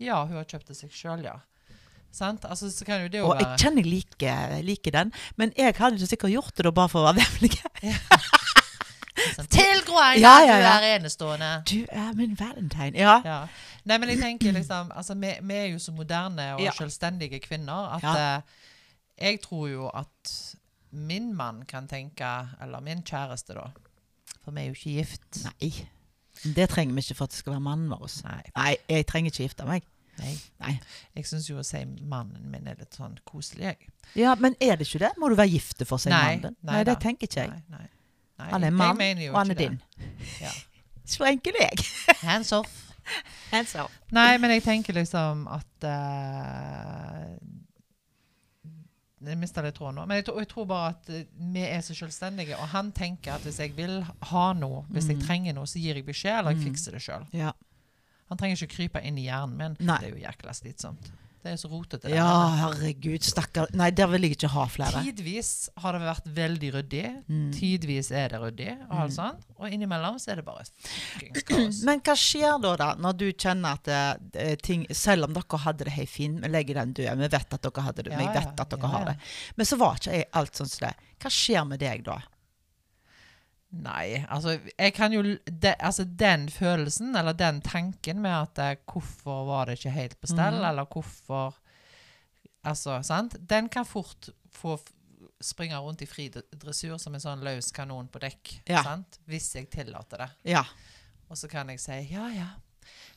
Ja, 0.00 0.24
hun 0.26 0.36
har 0.36 0.44
kjøpt 0.44 0.66
det 0.66 0.76
seg 0.76 0.90
sjøl, 0.90 1.22
ja. 1.24 1.36
Sant? 2.14 2.44
Altså, 2.46 2.70
så 2.70 2.86
kan 2.86 3.02
jo 3.02 3.10
det 3.10 3.18
jo 3.18 3.30
Og 3.32 3.40
jeg 3.40 3.58
kjenner 3.58 3.82
jeg 3.82 3.90
liker, 3.90 4.56
liker 4.62 4.94
den, 4.94 5.12
men 5.40 5.52
jeg 5.58 5.74
hadde 5.78 5.98
ikke 5.98 6.10
sikkert 6.12 6.34
gjort 6.36 6.56
det 6.56 6.66
da 6.68 6.74
bare 6.76 6.92
for 6.92 7.02
å 7.02 7.10
være 7.10 7.24
vemmelig. 7.24 7.58
Til 9.54 9.80
Groaina, 9.86 10.20
Ja, 10.20 10.34
ja, 10.42 10.56
ja. 10.58 10.72
du 10.78 10.84
er 10.84 10.96
enestående. 10.96 11.50
Du 11.70 11.86
er 11.88 12.12
min 12.18 12.36
valentine. 12.38 12.98
Ja. 12.98 13.46
Nei, 13.84 13.98
men 13.98 14.08
jeg 14.08 14.18
tenker 14.20 14.52
liksom 14.52 14.92
altså, 14.94 15.14
vi, 15.14 15.32
vi 15.42 15.54
er 15.54 15.66
jo 15.72 15.78
så 15.78 15.92
moderne 15.92 16.54
og 16.56 16.66
selvstendige 16.76 17.40
kvinner 17.44 17.94
at 17.98 18.06
eh, 18.10 18.60
jeg 19.28 19.40
tror 19.44 19.68
jo 19.68 19.88
at 19.94 20.34
min 20.90 21.32
mann 21.34 21.64
kan 21.66 21.88
tenke 21.88 22.26
Eller 22.62 22.80
min 22.80 23.02
kjæreste, 23.02 23.54
da. 23.54 23.68
For 24.44 24.54
vi 24.54 24.60
er 24.60 24.70
jo 24.70 24.76
ikke 24.78 24.90
gift. 24.98 25.44
Nei. 25.44 25.72
Det 26.54 26.68
trenger 26.70 26.94
vi 26.94 27.00
ikke 27.00 27.14
for 27.14 27.24
at 27.24 27.30
det 27.30 27.38
skal 27.38 27.52
være 27.56 27.64
mannen 27.64 27.90
vår. 27.90 28.10
Nei. 28.24 28.40
Nei, 28.56 28.76
jeg 28.88 29.06
trenger 29.06 29.30
ikke 29.32 29.46
gifte 29.46 29.66
meg. 29.68 29.86
Nei. 30.18 30.34
Nei. 30.60 30.80
Jeg 31.16 31.26
syns 31.26 31.48
jo 31.50 31.56
å 31.58 31.64
si 31.66 31.84
mannen 32.00 32.50
min 32.50 32.66
er 32.70 32.76
litt 32.78 32.94
sånn 32.94 33.16
koselig, 33.26 33.64
jeg. 33.72 33.90
Ja, 34.14 34.34
Men 34.38 34.54
er 34.60 34.76
det 34.76 34.86
ikke 34.86 34.98
det? 35.06 35.12
Må 35.18 35.28
du 35.28 35.34
være 35.34 35.50
gifte 35.50 35.84
for 35.88 35.96
å 35.96 36.00
si 36.00 36.10
mannen 36.10 36.40
din? 36.42 36.56
nei 36.62 36.74
Nei, 36.78 36.84
det 36.84 36.98
tenker 37.02 37.26
ikke 37.26 37.40
jeg. 37.46 37.50
Nei, 37.50 37.78
nei. 38.38 38.48
Han 38.52 38.64
er 38.64 38.70
mann, 38.70 38.98
og 39.30 39.36
han 39.38 39.50
er 39.50 39.54
din. 39.54 39.80
Ja. 40.40 40.50
Så 41.04 41.24
enkel 41.28 41.54
er 41.60 41.68
jeg. 41.74 41.84
Hands 42.22 42.52
off. 42.52 42.92
Hands 43.50 43.74
off. 43.76 43.92
Nei, 44.16 44.38
men 44.38 44.50
jeg 44.54 44.62
tenker 44.64 44.94
liksom 44.96 45.44
at 45.52 45.84
uh, 45.84 47.34
Jeg 49.24 49.38
mista 49.40 49.62
litt 49.64 49.76
tråden 49.78 49.96
nå. 50.00 50.06
Men 50.08 50.18
jeg, 50.20 50.26
tror- 50.28 50.40
jeg 50.42 50.48
tror 50.50 50.66
bare 50.68 50.88
at 50.92 51.08
eh, 51.08 51.22
vi 51.54 51.62
er 51.64 51.80
så 51.84 51.94
selvstendige. 51.96 52.58
Og 52.60 52.68
han 52.74 52.90
tenker 52.92 53.32
at 53.38 53.44
hvis 53.46 53.58
jeg 53.62 53.72
vil 53.76 54.02
ha 54.30 54.46
noe, 54.58 54.82
hvis 54.92 55.06
jeg 55.08 55.16
Mm. 55.16 55.22
trenger 55.26 55.54
noe, 55.56 55.64
så 55.70 55.80
gir 55.80 55.94
jeg 55.96 56.04
beskjed, 56.04 56.38
eller 56.38 56.50
jeg 56.52 56.60
Mm. 56.60 56.64
fikser 56.68 56.92
det 56.92 57.00
sjøl. 57.02 57.24
Ja. 57.32 57.52
Han 58.30 58.38
trenger 58.40 58.56
ikke 58.62 58.74
krype 58.76 59.02
inn 59.04 59.18
i 59.20 59.26
hjernen 59.28 59.56
min. 59.60 59.76
Nei. 59.86 59.98
Det 60.00 60.08
er 60.12 60.16
jo 60.16 60.24
jækla 60.24 60.54
slitsomt. 60.56 61.12
Det 61.44 61.52
er 61.52 61.56
så 61.60 61.68
rotete. 61.68 62.08
ja, 62.08 62.24
der. 62.24 62.54
herregud. 62.56 63.20
Stakkar. 63.20 63.66
Nei, 63.76 63.90
der 63.92 64.06
vil 64.08 64.22
jeg 64.24 64.32
ikke 64.38 64.48
ha 64.48 64.62
flere. 64.72 65.02
Tidvis 65.04 65.50
har 65.76 65.92
det 65.92 66.00
vært 66.06 66.30
veldig 66.38 66.70
ryddig. 66.78 67.02
Mm. 67.28 67.50
Tidvis 67.52 68.08
er 68.16 68.32
det 68.32 68.40
ryddig. 68.40 68.70
Og, 68.88 68.94
alt 69.02 69.10
Mm. 69.12 69.16
sånn. 69.18 69.42
og 69.58 69.68
innimellom 69.76 70.16
så 70.18 70.32
er 70.32 70.36
det 70.40 70.44
bare 70.46 70.64
kaos. 71.50 71.82
Men 71.84 72.00
hva 72.00 72.14
skjer 72.16 72.56
da, 72.64 72.72
da, 72.80 72.88
når 72.96 73.18
du 73.20 73.26
kjenner 73.32 73.76
at 73.76 73.84
det, 74.32 74.62
ting 74.64 74.86
Selv 74.96 75.28
om 75.28 75.34
dere 75.36 75.58
hadde 75.66 75.84
det 75.84 75.92
helt 75.92 76.08
fint, 76.14 76.40
vi 76.40 76.48
legger 76.48 76.80
den 76.80 76.94
død, 76.96 77.12
vi 77.20 77.28
vet 77.36 77.54
at 77.58 77.60
dere 77.68 77.84
hadde 77.90 78.02
det, 78.08 78.12
Ja, 78.16 78.18
vi 78.24 78.30
vet 78.40 78.60
at 78.64 78.70
dere 78.70 78.80
ja, 78.88 78.92
har 78.96 79.04
det. 79.12 79.16
Men 79.60 79.66
så 79.68 79.76
var 79.84 80.00
ikke 80.00 80.16
jeg 80.16 80.30
alt 80.32 80.56
sånn 80.56 80.72
som 80.72 80.88
det. 80.88 80.94
Hva 81.20 81.30
skjer 81.42 81.68
med 81.68 81.80
deg 81.84 82.04
da? 82.08 82.22
Nei, 83.74 84.20
altså 84.30 84.58
jeg 84.78 84.92
kan 84.94 85.12
jo 85.12 85.22
de, 85.24 85.72
Altså 85.74 86.04
den 86.04 86.46
følelsen, 86.52 87.16
eller 87.18 87.34
den 87.34 87.60
tanken 87.64 88.20
med 88.22 88.30
at 88.30 88.60
eh, 88.62 88.76
hvorfor 88.86 89.44
var 89.48 89.66
det 89.66 89.80
ikke 89.80 89.94
helt 89.96 90.20
på 90.20 90.30
stell, 90.30 90.60
mm. 90.60 90.68
eller 90.70 90.86
hvorfor 90.90 91.56
Altså, 92.64 93.02
sant? 93.04 93.34
Den 93.44 93.68
kan 93.68 93.84
fort 93.84 94.30
få 94.54 94.78
springe 95.44 95.76
rundt 95.76 96.02
i 96.02 96.06
fri 96.08 96.30
dressur 96.32 96.96
som 96.96 97.12
en 97.12 97.20
sånn 97.20 97.42
løs 97.44 97.68
kanon 97.76 98.06
på 98.08 98.22
dekk. 98.22 98.52
Ja. 98.70 98.80
Sant? 98.86 99.18
Hvis 99.28 99.50
jeg 99.58 99.68
tillater 99.72 100.24
det. 100.24 100.28
Ja. 100.54 100.62
Og 101.28 101.36
så 101.36 101.50
kan 101.50 101.68
jeg 101.68 101.82
si 101.82 101.98
ja, 102.14 102.30
ja. 102.32 102.46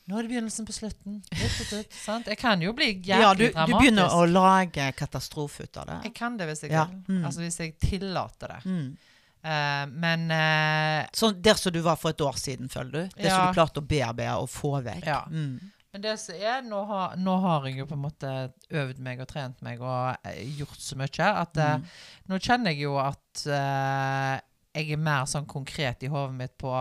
Nå 0.08 0.16
er 0.16 0.24
det 0.24 0.32
begynnelsen 0.32 0.68
på 0.68 0.76
slutten. 0.76 1.20
Ut, 1.20 1.56
ut, 1.62 1.72
ut, 1.80 1.96
sant? 1.96 2.30
Jeg 2.32 2.40
kan 2.40 2.62
jo 2.64 2.72
bli 2.76 2.94
jævlig 2.94 3.24
ja 3.24 3.32
du, 3.36 3.46
du 3.52 3.74
begynner 3.76 4.14
å 4.16 4.24
lage 4.28 4.86
katastrofe 4.96 5.68
ut 5.68 5.80
av 5.82 5.90
det. 5.90 5.98
Jeg 6.08 6.14
kan 6.16 6.38
det 6.40 6.48
hvis 6.48 6.64
jeg 6.64 6.72
Ja, 6.72 6.86
vil. 6.92 7.18
mm. 7.20 7.26
Altså 7.28 7.44
hvis 7.44 7.60
jeg 7.60 7.76
tillater 7.82 8.56
det. 8.56 8.62
Mm. 8.68 9.17
Eh, 9.48 9.86
men 10.04 10.28
uh, 10.34 11.08
Sånn 11.16 11.40
der 11.44 11.60
som 11.60 11.74
du 11.76 11.80
var 11.86 11.96
for 12.00 12.12
et 12.12 12.22
år 12.24 12.38
siden, 12.40 12.70
føler 12.72 12.92
du? 12.92 13.18
Det 13.22 13.32
som 13.32 13.48
du 13.48 13.58
klarte 13.58 13.84
å 13.84 13.88
bearbeide 13.88 14.36
og 14.42 14.50
få 14.52 14.78
vekk. 14.86 15.06
Ja. 15.08 15.22
Mm. 15.32 15.72
Men 15.96 16.04
det 16.04 16.18
som 16.20 16.36
er, 16.36 16.60
nå 16.68 16.82
har, 16.90 17.16
nå 17.18 17.38
har 17.46 17.68
jeg 17.70 17.80
jo 17.80 17.88
på 17.90 17.96
en 17.96 18.04
måte 18.04 18.32
øvd 18.76 19.00
meg 19.02 19.22
og 19.24 19.30
trent 19.32 19.62
meg 19.66 19.80
og 19.82 20.28
eh, 20.28 20.42
gjort 20.60 20.82
så 20.84 20.98
mye 21.00 21.30
at 21.32 21.58
mm. 21.58 21.86
uh, 21.88 22.04
nå 22.30 22.40
kjenner 22.44 22.76
jeg 22.76 22.84
jo 22.84 22.98
at 23.02 23.46
eh, 23.48 24.34
jeg 24.78 24.92
er 24.94 25.02
mer 25.02 25.26
sånn 25.32 25.48
konkret 25.50 26.04
i 26.06 26.12
hodet 26.12 26.36
mitt 26.38 26.58
på 26.60 26.74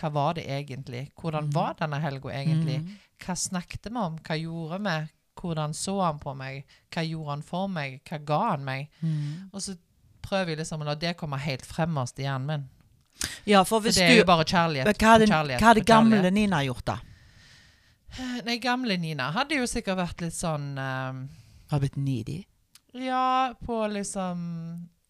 hva 0.00 0.10
var 0.14 0.34
det 0.36 0.44
egentlig? 0.50 1.06
Hvordan 1.18 1.48
Mm. 1.48 1.54
var 1.54 1.74
denne 1.78 1.98
helga 2.00 2.34
egentlig? 2.36 2.78
Mm. 2.82 2.92
Hva 3.20 3.34
snakket 3.36 3.88
vi 3.90 3.96
om? 4.00 4.18
Hva 4.24 4.36
gjorde 4.38 4.78
vi? 4.84 4.96
Hvordan 5.40 5.74
så 5.76 5.94
han 6.02 6.18
på 6.20 6.34
meg? 6.36 6.66
Hva 6.92 7.04
gjorde 7.06 7.30
han 7.30 7.42
for 7.46 7.68
meg? 7.72 8.00
Hva 8.08 8.18
ga 8.24 8.38
han 8.50 8.64
meg? 8.64 8.90
Mm. 9.00 9.50
Og 9.52 9.62
så 9.64 9.76
prøver 10.30 10.54
jeg 10.54 10.62
liksom 10.62 10.82
å 10.84 10.88
la 10.92 10.94
det 10.94 11.16
komme 11.18 11.38
helt 11.42 11.66
fremmest 11.66 12.18
i 12.22 12.28
hjernen 12.28 12.46
min. 12.54 12.68
Ja, 13.50 13.64
for 13.68 13.82
For 13.82 13.90
det 13.92 14.00
er 14.06 14.14
jo 14.22 14.24
bare 14.28 14.46
kjærlighet. 14.48 14.86
Hva 14.96 15.14
hadde, 15.16 15.26
kjærlighet 15.28 15.60
hva 15.60 15.72
hadde 15.74 15.82
kjærlighet. 15.82 15.86
gamle 15.90 16.30
Nina 16.32 16.62
gjort, 16.64 16.84
da? 16.88 16.98
Nei, 18.46 18.56
gamle 18.62 18.96
Nina 18.98 19.28
hadde 19.36 19.58
jo 19.60 19.66
sikkert 19.70 19.98
vært 20.00 20.22
litt 20.24 20.34
sånn 20.34 20.72
eh, 20.80 21.18
Har 21.70 21.82
blitt 21.82 21.98
needy? 22.00 22.40
Ja, 22.98 23.52
på 23.62 23.76
liksom 23.92 24.40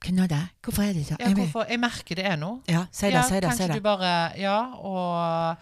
Hva 0.05 0.27
da? 0.29 0.41
Hvorfor 0.61 0.85
er 0.85 0.93
det 0.99 1.07
sånn? 1.09 1.23
ja, 1.23 1.31
hvorfor, 1.39 1.65
Jeg 1.71 1.81
merker 1.81 2.19
det 2.21 2.27
er 2.29 2.37
noe. 2.41 2.61
Ja, 2.69 2.83
si 2.93 3.07
det, 3.09 3.15
ja, 3.15 3.23
si 3.29 3.39
det. 3.39 3.47
kanskje 3.49 3.63
Si 3.65 3.71
det. 3.71 3.79
du 3.81 3.87
bare 3.87 4.13
Ja, 4.41 4.59
og 4.77 5.57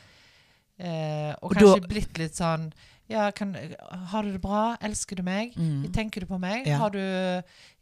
eh, 0.82 1.34
Og 1.42 1.50
Og 1.52 1.54
kanskje 1.54 1.80
da- 1.84 1.88
blitt 1.94 2.18
litt 2.24 2.34
sånn 2.38 2.72
Ja, 3.08 3.30
kan, 3.32 3.54
har 4.12 4.22
du 4.22 4.32
det 4.34 4.40
bra? 4.42 4.76
Elsker 4.84 5.16
du 5.16 5.22
meg? 5.24 5.54
Mm. 5.56 5.86
Tenker 5.96 6.20
du 6.20 6.26
på 6.28 6.36
meg? 6.38 6.66
Ja. 6.68 6.76
Har 6.82 6.90
du 6.92 7.00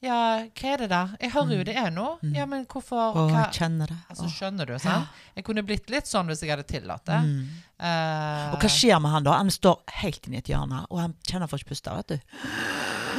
Ja, 0.04 0.18
hva 0.54 0.68
er 0.70 0.78
det 0.84 0.88
da? 0.92 1.00
Jeg 1.18 1.32
hører 1.34 1.56
jo 1.58 1.64
det 1.66 1.74
er 1.80 1.90
noe. 1.90 2.12
Mm. 2.22 2.34
Ja, 2.36 2.44
men 2.46 2.66
hvorfor 2.70 3.00
Å, 3.16 3.24
hva? 3.32 3.46
kjenner 3.50 3.90
det. 3.90 3.96
Altså, 4.12 4.28
skjønner 4.30 4.70
du, 4.70 4.76
sant? 4.78 5.08
Jeg 5.34 5.44
kunne 5.48 5.64
blitt 5.66 5.90
litt 5.90 6.06
sånn 6.06 6.30
hvis 6.30 6.44
jeg 6.46 6.52
hadde 6.54 6.66
tillatt 6.70 7.04
det. 7.10 7.18
Mm. 7.26 7.42
Uh, 7.80 8.54
Og 8.54 8.62
hva 8.62 8.70
skjer 8.70 9.00
med 9.02 9.10
han 9.16 9.26
da? 9.26 9.34
Han 9.40 9.50
står 9.50 9.82
helt 9.98 10.28
inni 10.30 10.38
et 10.38 10.48
hjørne, 10.52 10.84
og 10.90 11.00
han 11.02 11.16
kjenner 11.26 11.50
for 11.50 11.58
ikke 11.60 11.74
puste, 11.74 11.90
vet 11.98 12.14
du. 12.14 12.38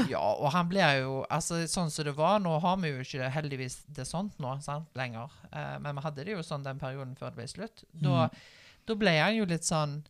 Ja, 0.08 0.22
og 0.22 0.52
han 0.54 0.68
blir 0.70 1.00
jo 1.02 1.14
Altså, 1.34 1.64
sånn 1.70 1.90
som 1.90 2.06
det 2.06 2.12
var 2.18 2.38
Nå 2.44 2.60
har 2.62 2.76
vi 2.78 2.92
jo 2.92 3.00
ikke 3.02 3.32
heldigvis 3.34 3.80
det 3.98 4.06
sånt 4.06 4.36
nå, 4.40 4.52
sant, 4.64 4.88
lenger. 4.96 5.34
Uh, 5.52 5.76
men 5.84 5.98
vi 5.98 6.04
hadde 6.06 6.24
det 6.28 6.36
jo 6.38 6.44
sånn 6.46 6.64
den 6.66 6.80
perioden 6.82 7.16
før 7.20 7.34
det 7.34 7.42
ble 7.42 7.48
slutt. 7.52 7.84
Da, 7.92 8.28
Mm. 8.30 8.46
da 8.88 8.96
ble 8.96 9.18
han 9.20 9.36
jo 9.36 9.46
litt 9.50 9.66
sånn 9.68 10.04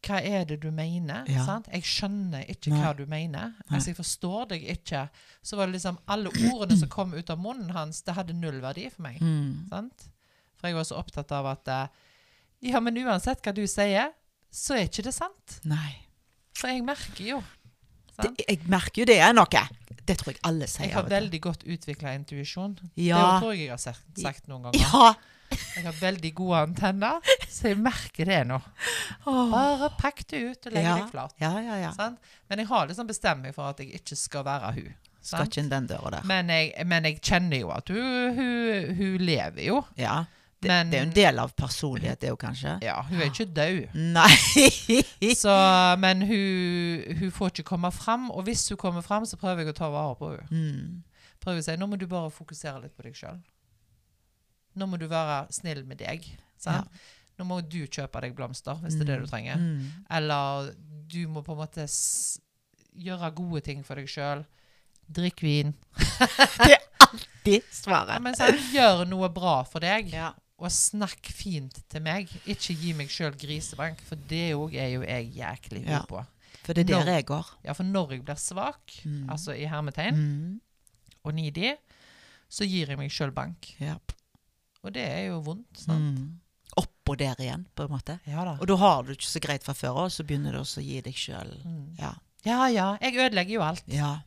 Hva 0.00 0.20
er 0.24 0.46
det 0.48 0.60
du 0.62 0.70
mener? 0.72 1.26
Ja. 1.28 1.42
Sant? 1.44 1.68
Jeg 1.72 1.84
skjønner 1.84 2.46
ikke 2.48 2.72
Nei. 2.72 2.78
hva 2.80 2.92
du 2.96 3.02
mener. 3.10 3.52
Altså, 3.68 3.90
jeg 3.90 3.98
forstår 3.98 4.46
deg 4.54 4.64
ikke. 4.72 5.02
Så 5.44 5.58
var 5.58 5.68
det 5.68 5.76
liksom 5.76 5.98
Alle 6.10 6.32
ordene 6.48 6.78
som 6.80 6.88
kom 6.92 7.12
ut 7.12 7.32
av 7.32 7.40
munnen 7.40 7.72
hans, 7.76 8.00
det 8.06 8.16
hadde 8.16 8.36
null 8.36 8.62
verdi 8.64 8.86
for 8.92 9.04
meg. 9.04 9.20
Mm. 9.20 9.68
Sant? 9.68 10.08
For 10.60 10.70
jeg 10.70 10.78
var 10.78 10.88
så 10.88 11.00
opptatt 11.00 11.32
av 11.36 11.50
at 11.52 11.68
eh, 11.72 12.08
Ja, 12.72 12.80
men 12.84 12.96
uansett 13.00 13.44
hva 13.44 13.52
du 13.56 13.62
sier, 13.68 14.12
så 14.52 14.76
er 14.76 14.88
ikke 14.88 15.04
det 15.06 15.14
sant. 15.16 15.60
Nei. 15.68 15.92
For 16.56 16.72
jeg 16.72 16.84
merker 16.84 17.24
jo. 17.24 17.42
Det, 18.20 18.32
jeg 18.44 18.64
merker 18.68 19.02
jo 19.02 19.08
det 19.08 19.18
er 19.24 19.36
noe. 19.36 19.64
Det 20.04 20.16
tror 20.20 20.32
jeg 20.34 20.40
alle 20.48 20.68
sier. 20.68 20.88
Jeg 20.88 20.96
har 20.96 21.08
veldig 21.08 21.40
godt 21.44 21.64
utvikla 21.68 22.14
intuisjon. 22.18 22.78
Ja. 22.96 23.20
Det 23.20 23.44
tror 23.44 23.52
jeg 23.54 23.66
jeg 23.66 23.74
har 23.76 23.82
sagt, 23.84 24.08
sagt 24.20 24.48
noen 24.50 24.68
ganger. 24.68 24.80
Ja. 24.80 25.12
Jeg 25.50 25.84
har 25.86 25.96
veldig 26.00 26.30
gode 26.36 26.62
antenner, 26.66 27.20
så 27.48 27.70
jeg 27.70 27.78
merker 27.80 28.28
det 28.28 28.40
nå. 28.50 28.58
Bare 29.24 29.90
pakk 30.00 30.24
det 30.30 30.42
ut 30.44 30.66
og 30.70 30.74
legg 30.74 30.86
ja. 30.86 30.96
deg 31.00 31.12
flat. 31.12 31.36
Ja, 31.42 31.52
ja, 31.62 31.78
ja. 31.80 31.92
Sant? 31.96 32.18
Men 32.50 32.62
jeg 32.62 32.70
har 32.70 32.90
liksom 32.90 33.08
bestemt 33.08 33.44
meg 33.44 33.54
for 33.56 33.70
at 33.70 33.80
jeg 33.82 34.00
ikke 34.00 34.18
skal 34.18 34.44
være 34.46 34.74
hun. 34.78 34.90
Skal 35.20 35.48
ikke 35.48 35.60
inn 35.60 35.70
den 35.72 35.88
døra 35.90 36.14
der. 36.16 36.26
Men, 36.28 36.48
jeg, 36.52 36.72
men 36.88 37.08
jeg 37.08 37.18
kjenner 37.20 37.60
jo 37.60 37.72
at 37.74 37.90
hun, 37.92 38.36
hun, 38.38 38.94
hun 38.96 39.24
lever 39.24 39.66
jo. 39.66 39.82
Ja. 40.00 40.22
Det, 40.60 40.68
Men- 40.68 40.90
det 40.90 40.98
er 40.98 41.04
jo 41.04 41.08
en 41.08 41.14
del 41.16 41.38
av 41.40 41.52
personlighet, 41.56 42.20
det 42.20 42.28
jo 42.28 42.36
kanskje. 42.40 42.74
Ja, 42.84 42.98
hun 43.08 43.20
er 43.20 43.30
ikke 43.30 43.46
død. 43.48 43.94
Nei. 43.94 44.32
Så, 45.42 45.54
men 46.00 46.24
hun, 46.28 47.06
hun 47.20 47.30
får 47.32 47.54
ikke 47.54 47.68
komme 47.72 47.92
fram. 47.92 48.28
Og 48.30 48.44
hvis 48.48 48.66
hun 48.68 48.80
kommer 48.80 49.04
fram, 49.04 49.24
så 49.28 49.40
prøver 49.40 49.64
jeg 49.64 49.72
å 49.72 49.78
ta 49.78 49.88
vare 49.92 50.18
på 50.20 50.34
henne. 50.34 50.50
Mm. 50.50 51.30
Prøver 51.40 51.62
å 51.62 51.64
si 51.64 51.76
nå 51.80 51.88
må 51.88 51.96
du 51.96 52.04
bare 52.08 52.28
fokusere 52.32 52.82
litt 52.82 52.92
på 52.96 53.06
deg 53.06 53.16
sjøl. 53.16 53.40
Nå 54.80 54.86
må 54.88 54.98
du 55.00 55.06
være 55.10 55.42
snill 55.52 55.82
med 55.88 56.00
deg. 56.00 56.24
Ja. 56.64 56.80
Nå 57.40 57.46
må 57.48 57.60
du 57.64 57.82
kjøpe 57.86 58.20
deg 58.24 58.34
blomster, 58.36 58.76
hvis 58.82 58.96
det 58.98 59.04
er 59.06 59.12
det 59.14 59.18
du 59.22 59.30
trenger. 59.30 59.60
Mm. 59.60 60.04
Eller 60.16 60.72
du 61.10 61.20
må 61.32 61.42
på 61.44 61.54
en 61.56 61.60
måte 61.62 61.86
gjøre 63.00 63.30
gode 63.36 63.62
ting 63.66 63.84
for 63.86 64.00
deg 64.00 64.08
sjøl. 64.10 64.42
Drikk 65.10 65.42
vin. 65.42 65.72
Det 66.60 66.74
er 66.76 66.84
alltid 67.02 67.64
svaret. 67.74 68.20
men 68.22 68.36
så, 68.38 68.50
Gjør 68.74 69.04
noe 69.08 69.28
bra 69.34 69.60
for 69.66 69.82
deg, 69.82 70.12
Ja. 70.14 70.32
og 70.60 70.68
snakk 70.70 71.30
fint 71.34 71.80
til 71.90 72.02
meg. 72.04 72.28
Ikke 72.46 72.76
gi 72.76 72.92
meg 72.94 73.08
sjøl 73.10 73.34
grisebank, 73.40 74.02
for 74.06 74.20
det 74.30 74.52
òg 74.54 74.76
er 74.78 74.90
jo 74.94 75.02
jeg 75.02 75.32
jæklig 75.40 75.84
Ja. 75.88 75.98
god 76.02 76.08
på. 76.12 76.24
For 76.62 76.74
det 76.76 76.84
er 76.90 77.00
der 77.04 77.12
jeg 77.16 77.26
går. 77.26 77.46
Ja, 77.64 77.72
for 77.72 77.82
når 77.88 78.10
jeg 78.12 78.24
blir 78.28 78.36
svak, 78.38 79.00
Mm. 79.06 79.30
altså 79.32 79.56
i 79.56 79.64
hermetegn, 79.66 80.14
Mm. 80.14 80.60
og 81.24 81.34
needy, 81.34 81.72
så 82.50 82.68
gir 82.68 82.86
jeg 82.92 82.98
meg 82.98 83.10
sjøl 83.10 83.32
bank. 83.32 83.74
Ja. 83.80 83.96
Og 84.84 84.92
det 84.94 85.02
er 85.04 85.26
jo 85.28 85.40
vondt. 85.44 85.78
sant? 85.78 86.18
Mm. 86.18 86.38
Oppå 86.80 87.16
der 87.18 87.34
igjen, 87.42 87.66
på 87.76 87.84
en 87.84 87.90
måte. 87.90 88.18
Ja 88.26 88.44
da. 88.46 88.56
Og 88.60 88.68
da 88.70 88.76
har 88.80 89.02
du 89.02 89.10
ikke 89.12 89.26
så 89.28 89.40
greit 89.42 89.64
fra 89.66 89.74
før, 89.74 90.04
og 90.06 90.12
så 90.14 90.24
begynner 90.24 90.52
du 90.54 90.60
også 90.62 90.80
å 90.80 90.84
gi 90.86 91.00
deg 91.02 91.14
sjøl 91.18 91.56
Mm. 91.64 91.96
ja. 91.98 92.12
Ja 92.46 92.66
ja, 92.72 92.96
jeg 93.02 93.16
ødelegger 93.20 93.52
jo 93.58 93.62
alt. 93.62 93.82
ja. 93.88 94.20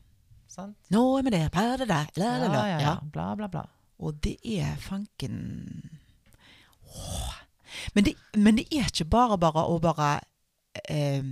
Sant? 0.54 0.76
Nå 0.94 1.00
er 1.18 1.22
vi 1.26 1.30
der, 1.34 1.48
per 1.50 1.76
det 1.80 1.88
der, 1.88 2.06
la, 2.16 2.28
la. 2.38 2.46
ja, 2.54 2.66
Ja. 2.68 2.78
ja. 2.80 2.94
Bla, 3.12 3.34
bla, 3.34 3.48
bla. 3.48 3.64
Og 3.98 4.20
det 4.22 4.36
er 4.44 4.76
fanken 4.78 5.90
Åh. 6.94 7.32
Men, 7.94 8.04
det, 8.04 8.14
men 8.36 8.56
det 8.60 8.66
er 8.70 8.86
ikke 8.86 9.04
bare 9.10 9.38
bare 9.38 9.64
å 9.66 9.80
bare 9.82 10.20
eh, 10.88 11.24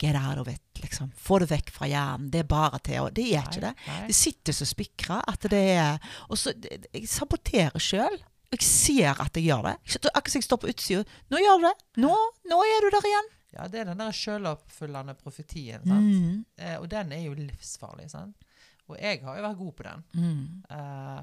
Get 0.00 0.16
out 0.16 0.38
of 0.40 0.48
it, 0.48 0.62
liksom. 0.80 1.10
Få 1.20 1.38
det 1.42 1.50
vekk 1.50 1.70
fra 1.74 1.86
hjernen. 1.90 2.30
Det 2.32 2.40
er 2.40 2.48
bare 2.48 2.78
til 2.86 3.02
å 3.02 3.10
Det 3.12 3.26
er 3.36 3.42
ikke 3.44 3.60
det. 3.66 3.74
Det 4.08 4.14
sitter 4.16 4.56
så 4.56 4.64
spikra 4.68 5.18
at 5.28 5.40
det 5.52 5.60
er 5.76 5.98
Og 6.30 6.38
så 6.40 6.54
Jeg 6.94 7.06
saboterer 7.08 7.76
sjøl. 7.78 8.16
Jeg 8.50 8.62
ser 8.66 9.20
at 9.22 9.36
jeg 9.36 9.44
gjør 9.50 9.62
det. 9.68 9.76
Akkurat 10.14 10.32
som 10.32 10.40
jeg 10.40 10.48
står 10.48 10.58
på 10.64 10.70
utsida. 10.72 11.04
Nå 11.30 11.38
gjør 11.38 11.60
du 11.60 11.66
det. 11.68 11.74
Nå, 12.02 12.14
nå 12.50 12.62
er 12.66 12.80
du 12.86 12.90
der 12.96 13.06
igjen. 13.12 13.28
Ja, 13.52 13.66
det 13.68 13.80
er 13.80 13.84
den 13.92 13.98
der 13.98 14.12
sjøloppfyllende 14.14 15.14
profetien. 15.18 15.82
Mm. 15.84 16.44
Eh, 16.58 16.76
og 16.80 16.88
den 16.90 17.12
er 17.12 17.22
jo 17.28 17.34
livsfarlig. 17.34 18.08
Sant? 18.10 18.36
Og 18.90 18.96
jeg 18.98 19.20
har 19.22 19.36
jo 19.38 19.42
vært 19.46 19.58
god 19.58 19.72
på 19.78 19.86
den. 19.86 20.04
Mm. 20.14 20.62
Eh, 20.70 21.22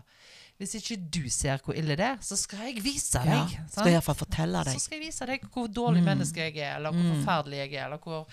hvis 0.57 0.75
ikke 0.79 0.97
du 1.13 1.27
ser 1.29 1.59
hvor 1.63 1.75
ille 1.77 1.95
det 1.99 2.05
er, 2.05 2.17
så 2.23 2.37
skal 2.39 2.63
jeg 2.69 2.81
vise 2.83 3.19
Ja. 3.19 3.43
deg. 3.43 3.57
Skal 3.69 3.85
jeg 3.91 3.93
iallfall 3.99 4.15
fortelle 4.23 4.63
Så 4.65 4.79
skal 4.79 4.97
jeg 4.99 5.07
vise 5.07 5.25
deg 5.27 5.41
hvor 5.51 5.67
dårlig 5.67 6.01
Mm. 6.01 6.05
menneske 6.13 6.37
jeg 6.47 6.57
er, 6.57 6.77
eller 6.77 6.91
hvor 6.91 7.03
Mm. 7.03 7.23
forferdelig 7.25 7.57
jeg 7.57 7.73
er, 7.73 7.85
eller 7.85 7.97
hvor, 7.99 8.25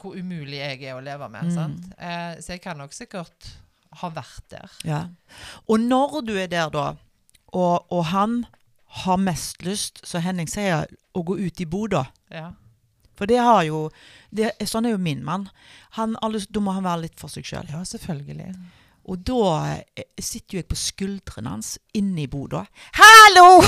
hvor 0.00 0.16
umulig 0.18 0.58
jeg 0.60 0.82
er 0.84 0.96
å 0.96 1.04
leve 1.04 1.28
med. 1.32 1.48
Mm. 1.48 1.54
Sant? 1.54 1.86
Eh, 1.98 2.32
så 2.44 2.56
jeg 2.56 2.64
kan 2.64 2.80
nok 2.80 2.92
sikkert 2.96 3.54
ha 4.00 4.10
vært 4.12 4.50
der. 4.52 4.74
Ja. 4.84 5.00
Og 5.70 5.80
når 5.80 6.20
du 6.26 6.34
er 6.36 6.50
der, 6.50 6.68
da, 6.74 6.90
og, 7.54 7.86
og 7.88 8.04
han 8.10 8.42
har 9.04 9.18
mest 9.22 9.62
lyst, 9.66 10.02
så 10.06 10.22
Henning 10.22 10.50
sier, 10.50 10.86
å 11.14 11.22
gå 11.26 11.38
ut 11.38 11.60
i 11.62 11.66
boda. 11.66 12.04
Ja. 12.30 12.52
For 13.14 13.30
det 13.30 13.38
har 13.38 13.62
jo 13.66 13.88
det, 14.34 14.50
Sånn 14.66 14.88
er 14.88 14.96
jo 14.96 15.02
min 15.02 15.22
mann. 15.26 15.46
Han, 15.98 16.16
da 16.18 16.62
må 16.62 16.74
han 16.74 16.86
være 16.86 17.04
litt 17.06 17.20
for 17.20 17.30
seg 17.30 17.46
sjøl. 17.46 17.68
ja, 17.70 17.84
selvfølgelig. 17.86 18.50
Og 19.04 19.18
da 19.26 19.38
eh, 19.96 20.04
sitter 20.20 20.56
jo 20.56 20.60
jeg 20.62 20.68
på 20.70 20.76
skuldrene 20.80 21.50
hans 21.52 21.74
inne 21.94 22.22
i 22.24 22.26
boda. 22.30 22.64
'Hallo! 22.96 23.60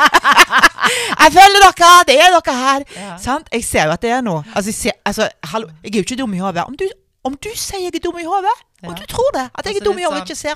jeg 1.22 1.32
følger 1.36 1.60
dere! 1.66 1.92
Det 2.08 2.16
er 2.20 2.34
dere 2.36 2.56
her!' 2.58 2.84
Ja. 2.96 3.16
Sant? 3.18 3.48
Jeg 3.52 3.64
ser 3.64 3.84
jo 3.88 3.94
at 3.96 4.02
det 4.02 4.10
er 4.10 4.20
noe. 4.26 4.42
Altså, 4.54 4.68
jeg, 4.68 4.74
ser, 4.74 4.98
altså, 5.04 5.28
hallo, 5.52 5.70
jeg 5.82 5.94
er 5.94 5.98
jo 6.02 6.06
ikke 6.08 6.16
dum 6.22 6.34
i 6.34 6.38
hodet. 6.38 6.64
Om, 6.64 6.76
du- 6.76 6.96
om 7.24 7.36
du 7.36 7.48
sier 7.56 7.80
jeg 7.86 7.94
er 7.94 8.04
dum 8.04 8.18
i 8.18 8.24
hodet, 8.24 8.56
og 8.84 8.96
du 8.96 9.04
tror 9.06 9.30
det, 9.36 9.46
at 9.54 9.64
jeg 9.66 9.76
Altså, 9.76 9.80
er 9.80 9.84
dum 9.84 9.98
i 9.98 10.04
hodet 10.04 10.20
og 10.20 10.26
ikke 10.28 10.36
ser 10.36 10.54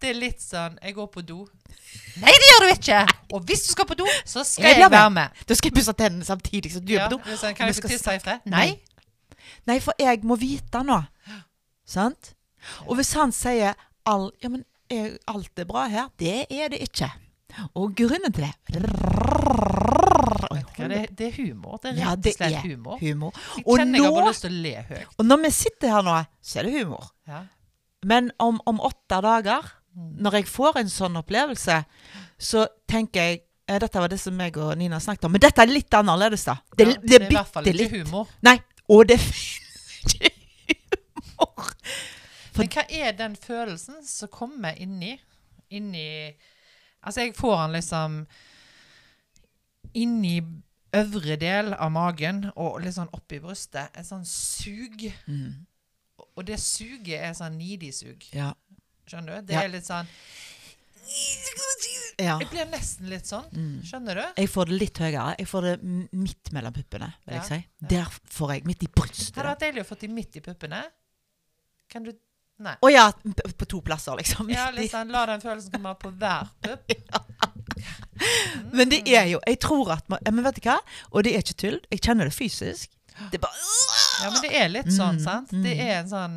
Det 0.00 0.10
er 0.10 0.14
litt 0.18 0.42
sånn 0.42 0.78
Jeg 0.82 0.94
går 0.94 1.06
på 1.06 1.22
do. 1.22 1.46
Nei, 2.20 2.30
det 2.30 2.48
gjør 2.50 2.64
du 2.66 2.70
ikke! 2.74 3.00
Og 3.32 3.40
hvis 3.46 3.62
du 3.66 3.72
skal 3.72 3.86
på 3.86 3.94
do, 3.94 4.06
så 4.26 4.44
skal 4.44 4.64
Jeg 4.64 4.78
jeg, 4.80 4.90
være 4.90 5.10
med. 5.10 5.28
Da 5.48 5.54
skal 5.54 5.70
jeg 5.70 5.76
pusse 5.78 5.92
tennene 5.92 6.24
samtidig 6.24 6.72
som 6.72 6.84
du 6.86 6.92
Ja, 6.92 7.04
er 7.04 7.08
på 7.10 7.16
do. 7.18 7.36
sånn, 7.36 7.54
kan 7.54 7.66
jeg 7.66 7.74
få 7.78 7.88
tisse 7.88 8.14
i 8.14 8.18
fred? 8.22 8.38
Nei. 8.50 8.78
Nei, 9.66 9.78
for 9.80 9.94
jeg 9.98 10.22
må 10.26 10.36
vite 10.38 10.82
nå. 10.86 11.00
Sant? 11.86 12.34
Og 12.86 12.96
hvis 12.98 13.12
han 13.18 13.32
sier 13.32 13.74
all, 14.06 14.30
ja, 14.42 14.48
men 14.52 14.64
er, 14.90 15.16
alt 15.30 15.58
er 15.58 15.64
bra 15.68 15.86
her, 15.88 16.08
det 16.18 16.46
er 16.50 16.68
det 16.72 16.80
ikke. 16.88 17.10
Og 17.74 17.94
grunnen 17.98 18.32
til 18.32 18.44
det 18.46 18.54
det, 20.80 21.00
det 21.18 21.26
er 21.26 21.34
humor. 21.36 21.76
Det 21.82 21.90
er 21.90 21.96
Ja, 21.98 22.10
rett 22.10 22.18
og 22.18 22.22
det 22.24 22.32
slett 22.36 22.54
er 22.56 22.62
humor. 22.64 22.98
humor. 23.00 23.32
Jeg 23.56 23.64
Og 23.66 23.78
nå, 23.86 23.96
jeg 24.00 24.12
har 24.14 24.28
lyst 24.30 24.40
til 24.46 24.52
å 24.54 24.62
le 24.64 24.72
høyt. 24.88 25.06
Og 25.18 25.26
når 25.26 25.42
vi 25.44 25.50
sitter 25.52 25.88
her 25.92 26.02
nå, 26.06 26.14
så 26.42 26.58
er 26.58 26.62
det 26.68 26.72
humor. 26.80 27.10
Ja. 27.28 27.42
Men 28.08 28.30
om, 28.38 28.60
om 28.66 28.80
åtte 28.80 29.20
dager, 29.22 29.76
Mm. 29.90 30.22
når 30.22 30.32
jeg 30.38 30.46
får 30.46 30.76
en 30.78 30.86
sånn 30.88 31.16
opplevelse, 31.18 31.80
så 32.38 32.60
tenker 32.88 33.20
jeg 33.20 33.40
eh, 33.66 33.78
Dette 33.82 33.98
var 33.98 34.06
det 34.08 34.20
som 34.22 34.36
meg 34.38 34.54
og 34.56 34.76
Nina 34.78 35.00
snakket 35.02 35.24
om. 35.26 35.32
Men 35.34 35.40
dette 35.42 35.58
er 35.64 35.66
litt 35.66 35.90
annerledes, 35.98 36.44
da. 36.46 36.54
Det, 36.78 36.86
Ja, 36.86 36.92
det, 36.94 37.08
det 37.08 37.16
er 37.16 37.24
er 37.24 37.26
i 37.26 37.34
hvert 37.34 37.48
fall 37.52 37.64
ikke 37.66 37.76
litt. 37.76 37.90
humor. 38.06 38.28
Nei, 38.46 38.54
og 38.88 39.08
det 39.10 39.18
finnes 39.18 40.14
ikke 40.14 40.30
humor. 41.26 41.72
For- 42.52 42.64
Men 42.64 42.68
hva 42.74 42.84
er 42.90 43.12
den 43.12 43.36
følelsen 43.36 44.02
som 44.06 44.28
kommer 44.28 44.74
inni 44.80 45.18
Inni 45.70 46.34
Altså, 47.04 47.20
jeg 47.24 47.34
får 47.38 47.56
den 47.62 47.72
liksom 47.76 48.26
inni 49.94 50.40
øvre 50.92 51.36
del 51.40 51.72
av 51.74 51.90
magen 51.94 52.42
og 52.56 52.80
litt 52.82 52.94
sånn 52.96 53.08
oppi 53.16 53.38
brystet. 53.40 53.88
Et 53.96 54.04
sånn 54.06 54.24
sug. 54.26 55.06
Mm, 55.30 55.66
Og 56.36 56.44
det 56.46 56.58
suget 56.60 57.20
er 57.22 57.32
sånn 57.34 57.56
needy-sug. 57.58 58.26
ja. 58.34 58.52
Skjønner 59.06 59.40
du? 59.40 59.46
Det 59.46 59.54
Ja. 59.54 59.62
er 59.62 59.68
litt 59.68 59.84
sånn 59.86 60.06
ja. 62.20 62.38
Jeg 62.38 62.48
blir 62.50 62.66
nesten 62.70 63.08
litt 63.08 63.24
sånn. 63.26 63.46
Mm. 63.50 63.82
Skjønner 63.82 64.14
du? 64.14 64.24
Jeg 64.42 64.48
får 64.52 64.66
det 64.66 64.78
litt 64.78 64.98
høyere. 64.98 65.34
Jeg 65.38 65.46
får 65.48 65.62
det 65.62 65.82
midt 66.12 66.52
mellom 66.52 66.72
puppene, 66.76 67.14
vil 67.26 67.34
jeg 67.38 67.44
si. 67.48 67.66
Der 67.88 68.04
får 68.04 68.52
jeg 68.54 68.64
midt 68.68 68.82
i 68.84 68.86
brystet. 68.88 69.34
Hadde 69.36 69.48
vært 69.54 69.60
deilig 69.64 69.80
å 69.84 69.88
få 69.88 69.98
det 69.98 70.10
midt 70.10 70.36
i 70.36 70.40
puppene. 70.44 70.82
Kan 71.88 72.02
du 72.04 72.12
Nei. 72.60 72.74
Å 72.84 72.88
ja, 72.92 73.06
på 73.56 73.66
to 73.66 73.80
plasser, 73.80 74.16
liksom. 74.20 74.50
Ja, 74.52 74.66
sånn, 74.92 75.08
La 75.14 75.22
den 75.30 75.40
følelsen 75.40 75.72
komme 75.72 75.94
på 75.96 76.10
hver 76.20 76.50
pupp. 76.60 76.92
Men 78.76 78.90
det 78.92 78.98
er 79.08 79.26
jo 79.30 79.38
Jeg 79.48 79.60
tror 79.62 79.92
at 79.94 80.08
man, 80.12 80.20
Men 80.28 80.44
vet 80.44 80.58
du 80.60 80.66
hva? 80.68 80.78
Og 81.12 81.24
det 81.24 81.32
er 81.36 81.44
ikke 81.44 81.56
tull. 81.62 81.78
Jeg 81.90 82.02
kjenner 82.04 82.28
det 82.28 82.34
fysisk. 82.36 82.90
Det 83.30 83.38
er 83.40 83.42
bare 83.44 83.62
Ja, 84.20 84.28
men 84.34 84.42
det 84.44 84.50
er 84.56 84.68
litt 84.68 84.90
sånn, 84.92 85.16
Mm, 85.16 85.24
sant? 85.24 85.50
mm. 85.52 85.62
Det 85.64 85.72
er 85.80 85.94
en 86.02 86.08
sånn 86.10 86.36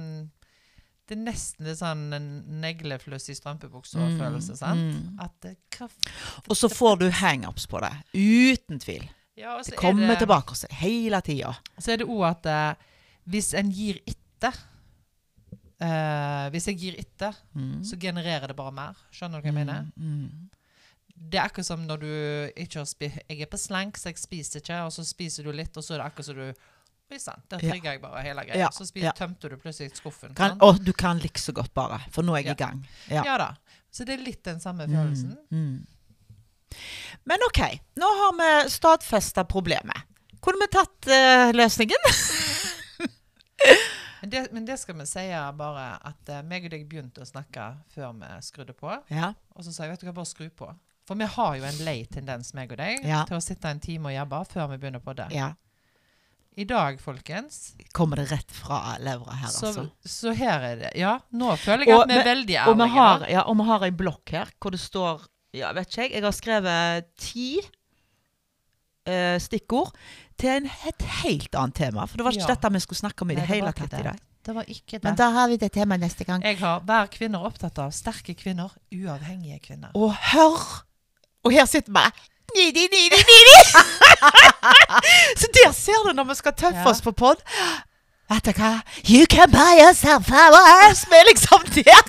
Det 1.08 1.18
er 1.18 1.22
nesten 1.26 1.68
litt 1.68 1.78
sånn 1.82 2.06
en 2.16 2.28
neglefluss 2.64 3.28
i 3.30 3.36
strømpebuksa-følelse, 3.36 4.56
sant? 4.56 4.80
Mm. 4.80 5.18
Hva 5.20 5.90
f- 5.90 6.48
Og 6.48 6.56
så 6.56 6.70
får 6.72 7.00
du 7.04 7.10
hangups 7.12 7.68
på 7.68 7.82
det. 7.84 7.92
Uten 8.16 8.80
tvil. 8.80 9.04
Ja, 9.36 9.58
Det 9.62 9.74
er 9.74 9.78
kommer 9.78 10.08
det- 10.16 10.20
tilbake 10.24 10.52
oss 10.56 10.66
hele 10.72 11.20
tida. 11.22 11.58
Så 11.80 11.92
er 11.94 11.98
det 11.98 12.08
òg 12.08 12.24
at 12.30 12.46
eh, 12.46 12.76
hvis 13.30 13.54
en 13.54 13.70
gir 13.72 14.00
etter 14.08 14.54
eh, 15.84 16.50
Hvis 16.54 16.68
jeg 16.72 16.78
gir 16.80 16.96
etter, 17.00 17.36
Mm. 17.56 17.84
så 17.84 17.98
genererer 18.00 18.48
det 18.48 18.56
bare 18.56 18.72
mer. 18.72 18.96
Skjønner 19.12 19.42
du 19.42 19.48
hva 19.48 19.52
jeg 19.52 19.60
mener? 19.66 19.86
Mm. 19.98 20.50
Det 21.16 21.38
er 21.40 21.46
akkurat 21.46 21.66
som 21.68 21.84
når 21.86 22.00
du 22.02 22.08
ikke 22.58 22.80
har 22.82 22.86
spist 22.90 23.20
Jeg 23.30 23.42
er 23.42 23.46
på 23.52 23.58
slank, 23.62 23.98
så 24.02 24.10
jeg 24.10 24.18
spiser 24.18 24.60
ikke, 24.64 24.80
og 24.88 24.92
så 24.96 25.04
spiser 25.06 25.44
du 25.46 25.52
litt, 25.54 25.76
og 25.78 25.84
så 25.86 25.94
er 25.94 25.98
det 26.02 26.08
akkurat 26.12 26.26
som 26.26 26.36
du 26.42 26.54
Oi 27.14 27.20
sann, 27.20 27.42
der 27.52 27.60
Ja. 27.62 27.70
trigger 27.70 27.92
jeg 27.92 28.02
bare 28.02 28.22
hele 28.24 28.42
greia. 28.42 28.58
Ja, 28.58 28.70
Så 28.74 28.88
spis, 28.88 29.04
ja. 29.04 29.12
tømte 29.12 29.50
du 29.50 29.56
plutselig 29.58 29.92
skuffen. 29.96 30.34
Kan, 30.34 30.58
og 30.62 30.80
du 30.84 30.94
kan 30.94 31.20
like 31.20 31.38
så 31.40 31.52
godt 31.54 31.72
bare, 31.76 32.00
for 32.12 32.24
nå 32.24 32.34
er 32.34 32.38
jeg 32.42 32.46
Ja. 32.48 32.52
i 32.54 32.56
gang. 32.56 32.88
Ja. 33.12 33.38
Da. 33.38 33.50
Så 33.92 34.04
det 34.06 34.20
er 34.20 34.24
litt 34.24 34.42
den 34.44 34.60
samme 34.60 34.88
følelsen. 34.88 35.38
Mm, 35.52 35.58
mm. 35.60 35.86
Men 37.26 37.38
OK, 37.46 37.60
nå 37.98 38.08
har 38.22 38.34
vi 38.64 38.70
stadfesta 38.70 39.44
problemet. 39.44 40.02
Kunne 40.42 40.58
vi 40.60 40.68
tatt 40.72 41.08
uh, 41.08 41.52
løsningen? 41.54 41.98
Men, 44.24 44.30
det, 44.32 44.42
men 44.56 44.66
det 44.66 44.78
skal 44.80 44.96
vi 44.96 45.06
si 45.10 45.24
bare 45.60 45.86
at 46.08 46.30
uh, 46.32 46.38
meg 46.48 46.64
og 46.64 46.72
deg 46.72 46.86
begynte 46.88 47.26
å 47.26 47.28
snakke 47.28 47.66
før 47.92 48.14
vi 48.22 48.30
skrudde 48.48 48.72
på. 48.78 48.94
Ja. 49.12 49.34
Og 49.52 49.66
så 49.68 49.74
sa 49.76 49.84
jeg 49.84 49.92
vet 49.98 50.06
du 50.06 50.08
hva, 50.08 50.14
bare 50.22 50.30
skru 50.32 50.46
på. 50.48 50.70
For 51.04 51.20
vi 51.20 51.28
har 51.28 51.58
jo 51.60 51.66
en 51.68 51.82
lei 51.84 52.06
tendens, 52.08 52.54
meg 52.56 52.72
og 52.72 52.80
deg, 52.80 53.04
Ja. 53.04 53.26
til 53.28 53.36
å 53.36 53.44
sitte 53.44 53.68
en 53.68 53.82
time 53.84 54.08
og 54.08 54.16
jobbe 54.16 54.40
før 54.54 54.70
vi 54.72 54.80
begynner 54.80 55.04
på 55.04 55.16
det. 55.20 55.28
ja. 55.36 55.52
I 56.56 56.68
dag, 56.70 57.00
folkens, 57.02 57.74
Kommer 57.98 58.20
det 58.22 58.28
rett 58.30 58.52
fra 58.54 58.96
levra 59.02 59.34
her, 59.42 59.50
så, 59.50 59.72
altså. 59.72 59.86
så 60.06 60.34
her 60.38 60.62
er 60.68 60.76
det 60.84 60.92
Ja, 61.02 61.16
nå 61.34 61.56
føler 61.58 61.88
jeg 61.90 61.96
Og 61.96 62.04
at 62.04 62.12
vi 62.12 62.18
er 62.20 62.28
veldig 62.28 62.58
Og 62.70 62.76
vi 62.78 62.84
ærlige. 62.86 62.94
har, 62.94 63.26
ja, 63.32 63.42
og 63.50 63.58
vi 63.58 63.66
har 63.72 63.86
ei 63.88 63.90
blokk 64.04 64.34
her 64.36 64.52
hvor 64.62 64.76
det 64.76 64.80
står 64.84 65.24
Ja, 65.58 65.72
vet 65.74 65.90
ikke 65.90 66.04
jeg. 66.06 66.12
Jeg 66.14 66.24
har 66.28 66.36
skrevet 66.38 67.10
ti 67.18 67.48
eh, 69.10 69.40
stikkord 69.42 69.98
til 70.44 70.52
en, 70.58 70.68
et 70.92 71.08
helt 71.24 71.56
annet 71.60 71.76
tema. 71.80 72.06
For 72.10 72.20
det 72.20 72.26
var 72.28 72.36
ikke 72.36 72.46
Ja. 72.48 72.54
dette 72.56 72.72
vi 72.76 72.84
skulle 72.84 73.00
snakke 73.02 73.22
om 73.26 73.32
i 73.32 73.36
Nei, 73.36 73.42
det 73.42 73.48
det 73.50 73.56
hele 73.56 73.72
tatt 73.72 73.94
i 74.00 74.04
dag. 74.10 74.20
Det 74.44 74.54
var 74.58 74.66
ikke 74.68 74.98
det. 75.00 75.04
Men 75.06 75.16
da 75.16 75.30
har 75.32 75.48
vi 75.48 75.56
det 75.58 75.72
temaet 75.72 76.02
neste 76.04 76.26
gang. 76.28 76.44
Jeg 76.44 76.58
har 76.60 76.82
hver 76.84 77.06
kvinne 77.14 77.40
opptatt 77.48 77.80
av 77.80 77.92
sterke 77.96 78.36
kvinner, 78.36 78.74
uavhengige 78.92 79.60
kvinner. 79.64 79.90
Og 79.96 80.12
hør! 80.34 80.84
Og 81.46 81.52
her 81.56 81.66
sitter 81.66 81.92
vi. 81.96 82.04
Nidi, 82.56 82.84
nidi, 82.92 83.22
nidi! 83.30 83.56
Så 85.42 85.48
der 85.56 85.72
ser 85.72 86.04
du 86.08 86.12
når 86.14 86.24
vi 86.32 86.36
skal 86.36 86.54
tøffe 86.54 86.78
Ja. 86.84 86.90
oss 86.90 87.02
på 87.02 87.12
pod. 87.12 87.40
Vet 88.32 88.46
du 88.46 88.52
hva? 88.58 88.72
You 89.10 89.26
can 89.30 89.52
buy 89.52 89.80
yourself 89.80 90.26
flowers! 90.28 91.06
Vi 91.10 91.16
er 91.22 91.26
liksom 91.32 91.64
der. 91.76 92.04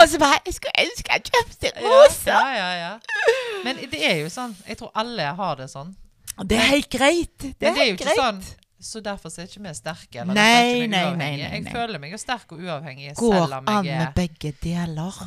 Og 0.00 0.08
så 0.08 0.18
bare 0.18 0.38
Jeg 0.46 0.54
skulle 0.54 0.72
ønske 0.84 1.12
jeg 1.12 1.22
kjøpte 1.30 1.70
roser. 1.84 2.32
Ja, 2.32 2.48
Ja, 2.48 2.70
ja, 2.72 2.88
ja. 2.88 2.92
Men 3.64 3.76
det 3.90 4.00
er 4.10 4.16
jo 4.22 4.28
sånn. 4.32 4.56
Jeg 4.68 4.78
tror 4.78 4.90
alle 4.94 5.22
har 5.22 5.54
det 5.60 5.70
sånn. 5.72 5.94
Det 6.42 6.58
er 6.58 6.68
helt 6.72 6.90
greit. 6.90 7.38
Det 7.38 7.54
er 7.68 7.74
det 7.74 7.82
er 7.82 7.90
jo 7.92 7.96
ikke 7.98 8.18
sånn 8.18 8.44
så 8.84 9.00
derfor 9.00 9.32
er 9.40 9.48
ikke 9.48 9.62
vi 9.64 9.72
sterke. 9.74 10.20
Eller 10.20 10.36
Nei, 10.36 10.86
nei, 10.86 11.04
nei, 11.16 11.30
nei. 11.40 11.48
Jeg 11.56 11.72
føler 11.72 12.00
meg 12.02 12.12
jo 12.12 12.20
sterk 12.20 12.52
og 12.52 12.60
uavhengig 12.60 13.14
Går 13.16 13.54
an 13.56 13.86
med 13.86 14.12
begge 14.16 14.52
deler. 14.60 15.20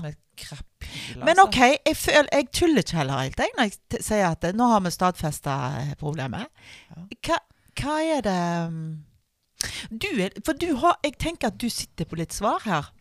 Men 1.18 1.34
altså. 1.34 1.48
OK, 1.48 1.58
jeg, 1.58 2.48
tuller 2.54 2.84
ikke 2.84 3.00
heller 3.00 3.24
helt 3.24 3.40
jeg, 3.42 3.54
når 3.58 3.70
jeg 3.72 4.04
sier 4.06 4.28
at 4.30 4.46
nå 4.54 4.68
har 4.70 4.84
vi 4.86 4.94
stadfesta 4.94 5.56
problemet. 5.98 6.52
Hva, 7.26 7.96
er 7.98 8.22
det 8.26 8.38
um, 8.70 8.78
du 9.90 10.08
er, 10.22 10.34
For 10.46 10.58
du 10.58 10.76
har 10.82 11.00
Jeg 11.06 11.18
tenker 11.22 11.50
at 11.50 11.58
du 11.62 11.70
sitter 11.70 12.06
på 12.06 12.20
litt 12.20 12.34
svar 12.34 12.62
her. 12.66 12.92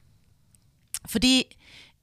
Fordi 1.07 1.43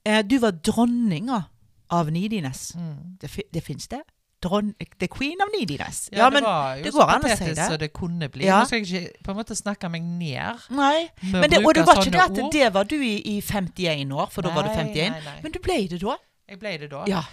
eh, 0.06 0.22
du 0.22 0.38
var 0.38 0.54
dronninga 0.62 1.42
av 1.90 2.10
Nidines. 2.14 2.70
Mm. 2.78 3.18
Det, 3.20 3.30
det 3.52 3.62
fins 3.66 3.90
det? 3.90 4.04
Dron, 4.44 4.74
the 5.00 5.08
queen 5.08 5.40
of 5.40 5.48
neediness. 5.54 6.04
Ja, 6.12 6.28
det 6.30 6.42
var 6.44 6.76
jo 6.78 6.84
det 6.84 6.92
går 6.94 7.12
an 7.14 7.24
å 7.24 7.32
si 7.32 7.48
det. 7.50 7.68
Så 7.70 7.78
det 7.80 7.88
kunne 7.96 8.28
bli. 8.32 8.44
Ja. 8.48 8.60
Nå 8.60 8.68
skal 8.68 8.82
jeg 8.82 8.90
ikke 8.90 9.24
på 9.24 9.32
en 9.32 9.40
måte 9.40 9.56
snakke 9.58 9.88
meg 9.92 10.04
ned 10.04 10.68
Nei. 10.74 11.08
Men 11.32 11.48
det, 11.50 11.62
og 11.64 11.72
det 11.76 11.86
var 11.88 12.02
ikke 12.02 12.12
det 12.14 12.22
at 12.26 12.42
det 12.54 12.68
var 12.76 12.90
du 12.90 12.96
i, 12.98 13.16
i 13.34 13.40
51 13.40 14.12
år, 14.12 14.30
for 14.34 14.46
da 14.46 14.52
var 14.54 14.68
du 14.68 14.74
51. 14.74 15.16
nei, 15.16 15.24
nei. 15.24 15.40
Men 15.44 15.56
du 15.56 15.60
ble 15.64 15.80
det 15.90 16.00
da? 16.04 16.18
Jeg 16.50 16.60
ble 16.60 16.76
det 16.84 16.90
da. 16.92 17.04
Ja. 17.10 17.24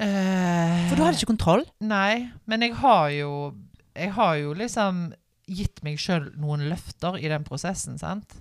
Uh, 0.00 0.88
For 0.88 0.96
du 0.96 1.04
hadde 1.04 1.18
ikke 1.18 1.30
kontroll? 1.34 1.66
Nei, 1.84 2.30
men 2.50 2.64
jeg 2.64 2.74
har 2.80 3.10
jo 3.14 3.32
Jeg 3.94 4.12
har 4.16 4.36
jo 4.40 4.54
liksom 4.56 5.12
gitt 5.52 5.82
meg 5.84 5.98
sjøl 6.00 6.30
noen 6.40 6.64
løfter 6.70 7.18
i 7.20 7.28
den 7.28 7.44
prosessen, 7.44 7.98
sant? 8.00 8.38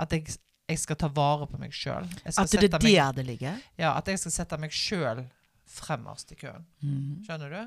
At 0.00 0.14
jeg, 0.14 0.36
jeg 0.70 0.80
skal 0.80 0.96
ta 0.96 1.10
vare 1.12 1.48
på 1.50 1.58
meg 1.60 1.74
sjøl. 1.76 2.06
At 2.24 2.54
det 2.54 2.70
er 2.70 2.78
der 2.78 3.18
det 3.18 3.26
ligger? 3.26 3.58
Ja, 3.76 3.92
at 3.98 4.08
jeg 4.08 4.22
skal 4.22 4.32
sette 4.32 4.58
meg 4.62 4.72
sjøl 4.72 5.26
fremmerst 5.74 6.32
i 6.32 6.38
køen. 6.40 6.64
Mhm. 6.82 7.22
Skjønner 7.26 7.50
du? 7.50 7.62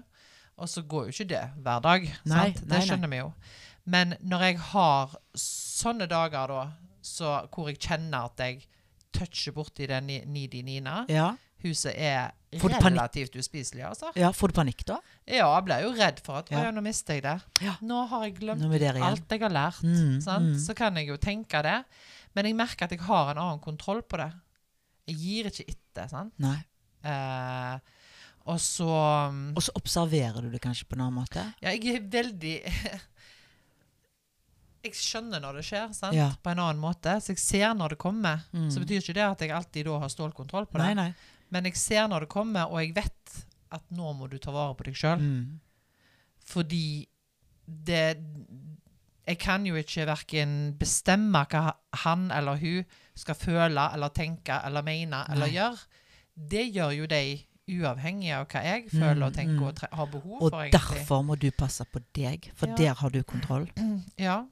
Og 0.58 0.70
så 0.72 0.82
går 0.90 1.06
jo 1.10 1.14
ikke 1.14 1.30
det 1.30 1.44
hver 1.62 1.82
dag. 1.86 2.08
Nei, 2.26 2.52
sant? 2.54 2.62
nei, 2.66 2.66
Det 2.66 2.70
nei. 2.78 2.86
skjønner 2.88 3.12
vi 3.12 3.18
jo. 3.22 3.34
Men 3.86 4.16
når 4.26 4.42
jeg 4.48 4.58
har 4.74 5.14
sånne 5.38 6.08
dager 6.12 6.48
da, 6.52 6.64
så, 7.02 7.36
hvor 7.54 7.70
jeg 7.70 7.78
kjenner 7.80 8.26
at 8.28 8.42
jeg 8.44 8.66
toucher 9.16 9.54
borti 9.56 9.86
den 9.88 10.10
needy 10.34 10.64
Nina 10.66 11.06
Ja. 11.10 11.36
Huset 11.64 11.94
er 11.98 12.32
relativt 12.54 13.34
uspiselig, 13.36 13.82
altså. 13.88 14.12
ja. 14.16 14.30
Får 14.32 14.52
du 14.52 14.54
panikk 14.60 14.84
da? 14.86 15.00
Ja, 15.26 15.48
jeg 15.56 15.64
blir 15.66 15.82
jo 15.88 15.94
redd 15.98 16.20
for 16.26 16.38
at 16.44 16.52
Ja. 16.52 16.70
nå 16.72 16.82
mister 16.86 17.14
jeg 17.18 17.24
det. 17.24 17.42
Ja. 17.66 17.74
Nå 17.82 18.08
har 18.08 18.26
jeg 18.28 18.36
glemt 18.40 18.62
alt 18.62 19.30
jeg 19.32 19.42
har 19.42 19.50
lært. 19.50 19.82
Mm, 19.84 20.22
sant? 20.22 20.46
mm. 20.54 20.60
Så 20.60 20.76
kan 20.76 20.96
jeg 20.96 21.08
jo 21.08 21.18
tenke 21.18 21.64
det. 21.64 21.84
Men 22.36 22.46
jeg 22.46 22.56
merker 22.56 22.86
at 22.86 22.92
jeg 22.92 23.00
har 23.02 23.32
en 23.32 23.38
annen 23.42 23.60
kontroll 23.60 24.02
på 24.04 24.18
det. 24.18 24.32
Jeg 25.08 25.18
gir 25.18 25.46
ikke 25.50 25.66
etter. 25.70 26.08
sant? 26.10 26.34
Nei. 26.38 26.58
Eh, 27.08 27.94
og 28.48 28.60
så 28.64 28.88
um, 29.28 29.52
Og 29.58 29.64
så 29.64 29.74
observerer 29.76 30.46
du 30.46 30.52
det 30.54 30.62
kanskje 30.64 30.88
på 30.88 30.96
en 30.96 31.06
annen 31.08 31.20
måte? 31.20 31.44
Ja, 31.64 31.74
jeg 31.76 31.98
er 31.98 32.06
veldig 32.12 32.56
Jeg 34.88 34.94
skjønner 34.96 35.42
når 35.44 35.60
det 35.60 35.66
skjer, 35.68 35.90
sant? 35.96 36.16
Ja. 36.16 36.30
på 36.40 36.52
en 36.54 36.62
annen 36.64 36.80
måte. 36.80 37.18
Så 37.20 37.34
jeg 37.34 37.42
ser 37.44 37.74
når 37.76 37.96
det 37.96 38.00
kommer. 38.00 38.46
Mm. 38.56 38.70
Så 38.72 38.80
betyr 38.80 39.02
ikke 39.02 39.18
det 39.18 39.26
at 39.26 39.42
jeg 39.44 39.52
alltid 39.52 39.90
da 39.90 39.98
har 40.00 40.12
stålkontroll 40.14 40.68
på 40.70 40.80
det. 40.80 40.86
Nei, 40.94 41.10
nei. 41.10 41.34
Men 41.52 41.68
jeg 41.68 41.80
ser 41.80 42.08
når 42.08 42.24
det 42.24 42.32
kommer, 42.32 42.72
og 42.72 42.80
jeg 42.80 42.94
vet 42.96 43.36
at 43.76 43.84
nå 43.92 44.14
må 44.16 44.30
du 44.32 44.38
ta 44.40 44.54
vare 44.56 44.78
på 44.78 44.88
deg 44.88 44.96
sjøl. 44.96 45.20
Mm. 45.20 45.60
Fordi 46.48 46.88
det 47.68 48.06
Jeg 49.28 49.38
kan 49.44 49.66
jo 49.68 49.76
ikke 49.76 50.06
verken 50.08 50.52
bestemme 50.80 51.42
hva 51.52 51.74
han 52.06 52.30
eller 52.32 52.56
hun 52.62 52.86
skal 53.18 53.36
føle 53.36 53.90
eller 53.92 54.14
tenke 54.16 54.56
eller 54.64 54.86
mene 54.88 55.26
eller 55.34 55.52
gjøre. 55.52 55.82
Det 56.38 56.68
gjør 56.74 56.92
jo 56.98 57.06
de 57.06 57.22
uavhengig 57.68 58.30
av 58.32 58.46
hva 58.48 58.62
jeg 58.64 58.86
føler 58.92 59.24
og 59.26 59.32
Mm, 59.32 59.36
tenker 59.36 59.58
mm. 59.58 59.64
og 59.68 59.76
tre 59.76 59.88
har 59.92 60.06
behov 60.12 60.38
Og 60.42 60.52
for. 60.52 60.62
Og 60.62 60.72
derfor 60.72 61.24
må 61.28 61.36
du 61.36 61.50
passe 61.52 61.84
på 61.86 62.00
deg, 62.16 62.52
for 62.56 62.68
Ja. 62.68 62.76
der 62.76 62.94
har 62.96 63.10
du 63.10 63.24
kontroll. 63.24 63.68
Ja. 64.18 64.44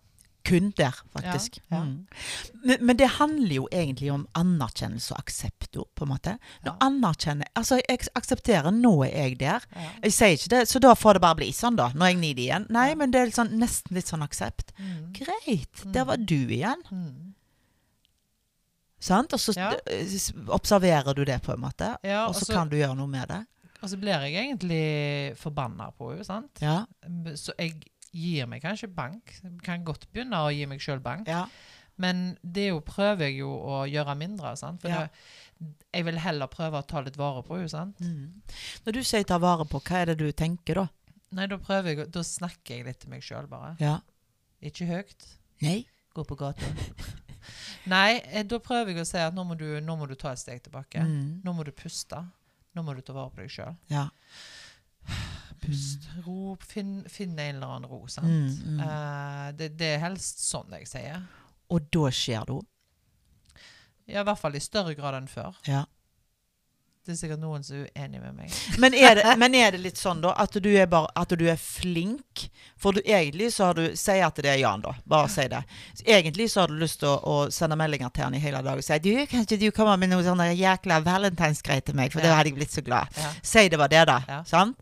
Kun 0.46 0.74
der, 0.78 0.94
faktisk. 1.10 1.58
Ja. 1.72 1.84
Mm. 1.84 2.06
Men, 2.64 2.86
men 2.86 2.98
det 2.98 3.08
handler 3.18 3.56
jo 3.56 3.68
egentlig 3.72 4.12
om 4.14 4.28
anerkjennelse 4.36 5.14
og 5.16 5.20
aksept, 5.24 5.72
på 5.96 6.06
en 6.06 6.12
måte. 6.12 6.38
Nå 6.66 6.76
anerkjenner 6.82 7.48
Altså, 7.56 7.80
jeg 7.90 8.00
aksepterer, 8.16 8.70
nå 8.72 9.04
er 9.08 9.16
jeg 9.16 9.40
der. 9.40 9.66
Jeg 10.04 10.14
sier 10.14 10.36
ikke 10.38 10.50
det, 10.54 10.68
så 10.70 10.80
da 10.80 10.94
får 10.94 11.14
det 11.14 11.22
bare 11.22 11.36
bli 11.36 11.50
sånn, 11.52 11.76
da. 11.80 11.90
Nå 11.96 12.06
er 12.06 12.14
jeg 12.14 12.20
nider 12.22 12.44
igjen. 12.44 12.68
Nei, 12.70 12.94
men 12.96 13.12
det 13.12 13.22
er 13.22 13.32
sånn, 13.34 13.56
nesten 13.58 13.96
litt 13.98 14.08
sånn 14.12 14.22
aksept. 14.22 14.72
Mm. 14.78 15.14
Greit, 15.18 15.82
der 15.94 16.06
var 16.06 16.18
du 16.18 16.36
igjen. 16.38 16.84
Mm. 16.92 17.34
Sant? 19.06 19.34
Og 19.38 19.42
så 19.42 19.54
Ja. 19.56 19.72
eh, 19.86 20.16
observerer 20.56 21.14
du 21.16 21.24
det, 21.26 21.40
på 21.46 21.54
en 21.54 21.62
måte. 21.62 21.92
Ja, 22.04 22.24
og 22.28 22.34
så 22.36 22.48
kan 22.54 22.70
du 22.72 22.76
gjøre 22.80 22.96
noe 22.98 23.08
med 23.12 23.28
det. 23.30 23.44
og 23.84 23.90
så 23.92 24.00
blir 24.02 24.18
jeg 24.26 24.34
egentlig 24.34 25.38
forbanna 25.38 25.92
på 25.94 26.12
henne, 26.12 26.26
sant? 26.26 26.62
Ja. 26.64 26.86
Så 27.38 27.54
jeg 27.60 27.84
gir 28.16 28.48
meg 28.50 28.64
kanskje 28.64 28.90
bank. 28.96 29.36
Kan 29.62 29.84
godt 29.86 30.08
begynne 30.12 30.40
å 30.42 30.50
gi 30.50 30.66
meg 30.66 30.80
sjøl 30.82 31.00
bank. 31.04 31.28
ja. 31.28 31.46
Men 31.98 32.38
det 32.44 32.66
jo 32.74 32.82
prøver 32.84 33.30
jeg 33.30 33.38
jo 33.38 33.48
å 33.56 33.76
gjøre 33.88 34.18
mindre. 34.20 34.50
Sant? 34.60 34.82
For 34.82 34.90
det, 34.90 35.10
jeg 35.94 36.04
vil 36.04 36.18
heller 36.20 36.48
prøve 36.52 36.82
å 36.82 36.86
ta 36.86 37.00
litt 37.00 37.16
vare 37.16 37.42
på 37.42 37.56
henne. 37.56 37.94
Mm. 38.02 38.42
Når 38.86 38.92
du 38.98 39.00
sier 39.02 39.24
ta 39.24 39.38
vare 39.40 39.64
på, 39.64 39.80
hva 39.80 40.02
er 40.02 40.06
det 40.12 40.18
du 40.20 40.30
tenker 40.34 40.76
da? 40.82 40.88
Nei, 41.32 41.48
da 41.48 41.56
prøver 41.56 41.96
jeg, 41.96 42.12
da 42.12 42.20
snakker 42.20 42.76
jeg 42.76 42.86
litt 42.90 43.00
til 43.00 43.10
meg 43.14 43.24
sjøl, 43.24 43.48
bare. 43.48 43.78
Ja. 43.80 44.00
Ikke 44.62 44.86
høyt. 44.90 45.26
Nei. 45.62 45.86
Gå 46.14 46.26
på 46.28 46.36
gata. 46.36 46.66
Nei, 47.92 48.20
eh, 48.32 48.46
da 48.48 48.60
prøver 48.64 48.94
jeg 48.94 49.06
å 49.06 49.08
si 49.08 49.22
at 49.22 49.36
nå 49.36 49.46
må 49.48 49.58
du, 49.60 49.68
nå 49.82 49.96
må 50.00 50.08
du 50.10 50.16
ta 50.20 50.34
et 50.34 50.42
steg 50.42 50.64
tilbake. 50.66 51.04
Mm. 51.06 51.42
Nå 51.46 51.56
må 51.56 51.66
du 51.68 51.72
puste. 51.76 52.22
Nå 52.76 52.84
må 52.84 52.96
du 52.96 53.02
ta 53.06 53.16
vare 53.16 53.32
på 53.32 53.44
deg 53.44 53.52
sjøl. 53.54 53.76
Ja. 53.92 54.08
Pust, 55.64 56.10
ro, 56.26 56.56
finn, 56.62 57.00
finn 57.10 57.38
en 57.40 57.56
eller 57.56 57.78
annen 57.78 57.90
ro. 57.90 58.04
Sant? 58.12 58.28
Mm, 58.28 58.76
mm. 58.76 58.80
Uh, 58.84 59.50
det, 59.58 59.72
det 59.80 59.96
er 59.96 60.04
helst 60.04 60.44
sånn 60.44 60.74
jeg 60.76 60.90
sier. 60.92 61.24
Og 61.74 61.88
da 61.94 62.10
skjer 62.14 62.46
det 62.46 62.58
òg. 62.60 62.66
Ja, 64.06 64.22
I 64.22 64.26
hvert 64.28 64.38
fall 64.38 64.58
i 64.58 64.62
større 64.62 64.94
grad 64.98 65.18
enn 65.18 65.30
før. 65.32 65.56
Ja. 65.66 65.86
Det 67.06 67.14
er 67.14 67.18
sikkert 67.20 67.42
noen 67.42 67.62
som 67.62 67.78
er 67.78 67.90
uenig 67.94 68.20
med 68.24 68.34
meg. 68.34 68.54
Men 68.82 68.96
er, 68.98 69.20
det, 69.20 69.34
men 69.38 69.54
er 69.60 69.76
det 69.76 69.82
litt 69.84 70.00
sånn, 70.02 70.24
da, 70.24 70.32
at 70.42 70.56
du 70.58 70.70
er, 70.74 70.88
bare, 70.90 71.12
at 71.16 71.30
du 71.38 71.44
er 71.52 71.60
flink? 71.62 72.48
For 72.82 72.98
du, 72.98 73.02
egentlig 73.06 73.52
så 73.54 73.68
har 73.70 73.78
du 73.78 73.84
Si 73.96 74.16
at 74.26 74.42
det 74.42 74.50
er 74.50 74.58
Jan, 74.64 74.82
da. 74.82 74.96
Bare 75.06 75.30
si 75.30 75.46
det. 75.52 75.62
Så 76.00 76.04
egentlig 76.10 76.48
så 76.52 76.64
har 76.64 76.74
du 76.74 76.80
lyst 76.82 77.00
til 77.04 77.12
å, 77.12 77.16
å 77.22 77.36
sende 77.54 77.78
meldinger 77.78 78.10
til 78.16 78.26
han 78.26 78.36
i 78.38 78.42
hele 78.42 78.64
dag 78.66 78.82
og 78.82 78.84
si 78.86 78.98
du, 79.06 79.12
kan 79.30 79.46
ikke 79.46 79.60
du 79.62 79.68
komme 79.76 79.94
med 80.02 80.12
noe 80.12 80.26
sånn 80.26 80.42
jækla 80.58 80.98
valentinsgreier 81.06 81.86
til 81.86 81.96
meg, 82.02 82.12
for 82.14 82.26
Ja. 82.26 82.32
da 82.34 82.40
hadde 82.40 82.52
jeg 82.52 82.58
blitt 82.58 82.74
så 82.74 82.84
glad. 82.86 83.14
Ja. 83.22 83.32
Si 83.46 83.68
det 83.70 83.80
var 83.80 83.94
det, 83.94 84.02
da. 84.10 84.18
Ja. 84.28 84.42
Sant? 84.50 84.82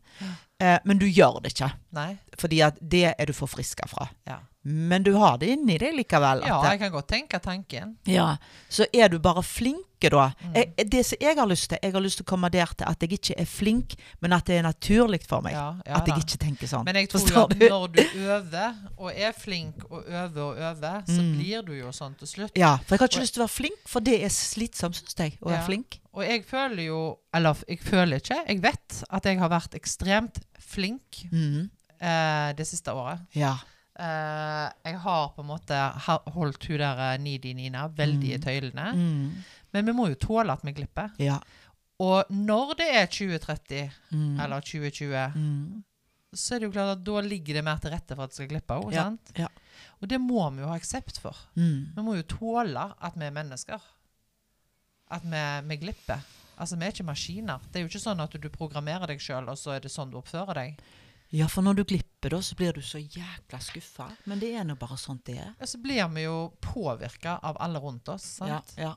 Eh, 0.59 0.79
men 0.85 0.97
du 0.99 1.05
gjør 1.09 1.41
det 1.43 1.51
ikke, 1.55 1.71
Nei. 1.91 2.17
fordi 2.39 2.61
at 2.63 2.77
det 2.79 3.13
er 3.19 3.25
du 3.25 3.33
forfriska 3.33 3.87
fra. 3.89 4.07
Ja. 4.27 4.37
Men 4.65 5.03
du 5.03 5.11
har 5.19 5.37
det 5.41 5.49
inni 5.49 5.75
deg 5.77 5.91
likevel. 5.97 6.45
ja, 6.47 6.61
jeg 6.69 6.79
kan 6.79 6.91
godt 6.91 7.07
tenke 7.09 7.39
tanken. 7.43 7.97
Ja, 8.07 8.37
så 8.69 8.85
er 8.93 9.09
du 9.09 9.17
bare 9.19 9.43
flinke 9.43 10.07
da. 10.09 10.29
Mm. 10.39 10.53
Jeg, 10.55 10.85
det 10.89 11.01
som 11.05 11.17
jeg 11.19 11.35
har 11.35 11.47
lyst 11.47 11.67
til, 11.69 11.79
jeg 11.83 11.91
har 11.91 11.99
lyst 12.05 12.17
til 12.21 12.23
å 12.23 12.29
komme 12.29 12.49
der 12.53 12.71
til 12.77 12.87
at 12.87 13.01
jeg 13.03 13.11
ikke 13.17 13.35
er 13.41 13.45
flink, 13.45 13.95
men 14.21 14.31
at 14.31 14.45
det 14.47 14.55
er 14.61 14.63
naturlig 14.63 15.19
for 15.27 15.41
meg. 15.43 15.51
Ja, 15.57 15.65
ja 15.85 15.97
at 15.99 16.07
jeg 16.07 16.15
da. 16.15 16.21
ikke 16.23 16.39
tenker 16.45 16.67
sånn. 16.71 16.85
Men 16.85 16.95
jeg 16.95 17.09
tror 17.11 17.27
jo 17.27 17.43
at 17.43 17.57
når 17.59 17.87
du 17.97 18.01
øver, 18.23 18.79
og 18.97 19.11
er 19.11 19.31
flink 19.35 19.83
og 19.89 20.05
øver 20.07 20.41
og 20.45 20.57
øver, 20.57 21.03
så 21.11 21.19
Mm. 21.21 21.33
blir 21.41 21.61
du 21.67 21.73
jo 21.73 21.91
sånn 21.91 22.15
til 22.19 22.27
slutt. 22.27 22.55
Ja, 22.55 22.77
for 22.77 22.95
jeg 22.95 22.99
har 22.99 23.07
ikke 23.11 23.19
Og- 23.19 23.23
lyst 23.27 23.33
til 23.33 23.43
å 23.43 23.47
være 23.47 23.57
flink, 23.57 23.79
for 23.85 23.99
det 23.99 24.23
er 24.23 24.29
slitsomt, 24.29 24.95
syns 24.95 25.15
jeg, 25.19 25.37
å 25.41 25.49
være 25.51 25.65
flink. 25.65 25.99
Og 26.13 26.21
jeg 26.23 26.43
føler 26.45 26.83
jo 26.85 26.97
Eller 27.33 27.55
jeg 27.67 27.79
føler 27.81 28.19
ikke. 28.21 28.37
Jeg 28.47 28.61
vet 28.61 29.03
at 29.09 29.25
jeg 29.25 29.39
har 29.39 29.49
vært 29.49 29.73
ekstremt 29.79 30.39
flink 30.59 31.23
Mm. 31.31 31.69
eh, 31.99 32.53
det 32.53 32.67
siste 32.67 32.91
året. 32.93 33.19
Ja. 33.33 33.55
Eh, 33.99 34.69
jeg 34.85 34.99
har 34.99 35.29
på 35.35 35.41
en 35.41 35.47
måte 35.47 35.77
holdt 36.33 36.65
hun 36.67 36.77
der 36.81 37.01
eh, 37.13 37.17
Nidi 37.21 37.53
Nina 37.53 37.87
veldig 37.87 38.31
i 38.33 38.37
Mm. 38.37 38.43
tøylene. 38.43 38.93
Mm. 38.93 39.43
Men 39.73 39.85
vi 39.85 39.91
må 39.93 40.07
jo 40.09 40.15
tåle 40.15 40.51
at 40.53 40.61
vi 40.63 40.71
glipper. 40.73 41.11
Ja. 41.19 41.39
Og 41.99 42.25
når 42.29 42.75
det 42.77 42.89
er 42.95 43.05
2030 43.07 43.91
Mm. 44.11 44.39
eller 44.39 44.59
2020, 44.61 45.31
mm. 45.35 45.83
så 46.33 46.55
er 46.55 46.59
det 46.59 46.65
jo 46.67 46.71
klart 46.71 46.97
at 46.97 47.03
da 47.03 47.19
ligger 47.21 47.53
det 47.53 47.63
mer 47.63 47.77
til 47.77 47.91
rette 47.91 48.15
for 48.15 48.23
at 48.23 48.29
det 48.29 48.35
skal 48.35 48.47
glippe 48.49 48.73
òg. 48.81 48.91
Ja, 48.93 49.03
sant? 49.03 49.31
ja. 49.37 49.47
Og 50.01 50.07
det 50.09 50.19
må 50.19 50.49
vi 50.53 50.61
jo 50.61 50.67
ha 50.67 50.75
aksept 50.75 51.19
for. 51.21 51.35
Mm. 51.55 51.93
Vi 51.95 52.01
må 52.01 52.15
jo 52.17 52.23
tåle 52.23 52.93
at 53.01 53.13
vi 53.15 53.25
er 53.25 53.31
mennesker. 53.31 53.79
At 55.13 55.23
vi, 55.29 55.43
vi 55.69 55.77
glipper. 55.85 56.23
Altså, 56.57 56.77
Vi 56.77 56.85
er 56.87 56.93
ikke 56.93 57.05
maskiner. 57.07 57.63
Det 57.71 57.79
er 57.79 57.85
jo 57.85 57.89
ikke 57.91 58.01
sånn 58.03 58.21
at 58.23 58.35
du 58.41 58.49
programmerer 58.53 59.07
deg 59.13 59.21
sjøl, 59.21 59.47
og 59.49 59.57
så 59.59 59.75
er 59.75 59.79
det 59.85 59.91
sånn 59.93 60.11
du 60.13 60.17
oppfører 60.19 60.53
deg. 60.59 60.83
Ja, 61.33 61.47
for 61.49 61.65
når 61.65 61.79
du 61.79 61.83
glipper, 61.89 62.29
da, 62.29 62.39
så 62.45 62.53
blir 62.59 62.75
du 62.77 62.81
så 62.85 62.99
jækla 63.01 63.57
skuffa. 63.65 64.05
Men 64.29 64.37
det 64.41 64.51
er 64.53 64.67
nå 64.69 64.75
bare 64.77 64.97
sånt 65.01 65.23
det 65.25 65.39
er. 65.41 65.55
Ja, 65.59 65.65
Så 65.65 65.79
blir 65.81 66.05
vi 66.13 66.27
jo 66.27 66.35
påvirka 66.61 67.39
av 67.41 67.57
alle 67.59 67.79
rundt 67.81 68.09
oss. 68.13 68.27
sant? 68.37 68.73
Ja, 68.77 68.83
ja. 68.89 68.93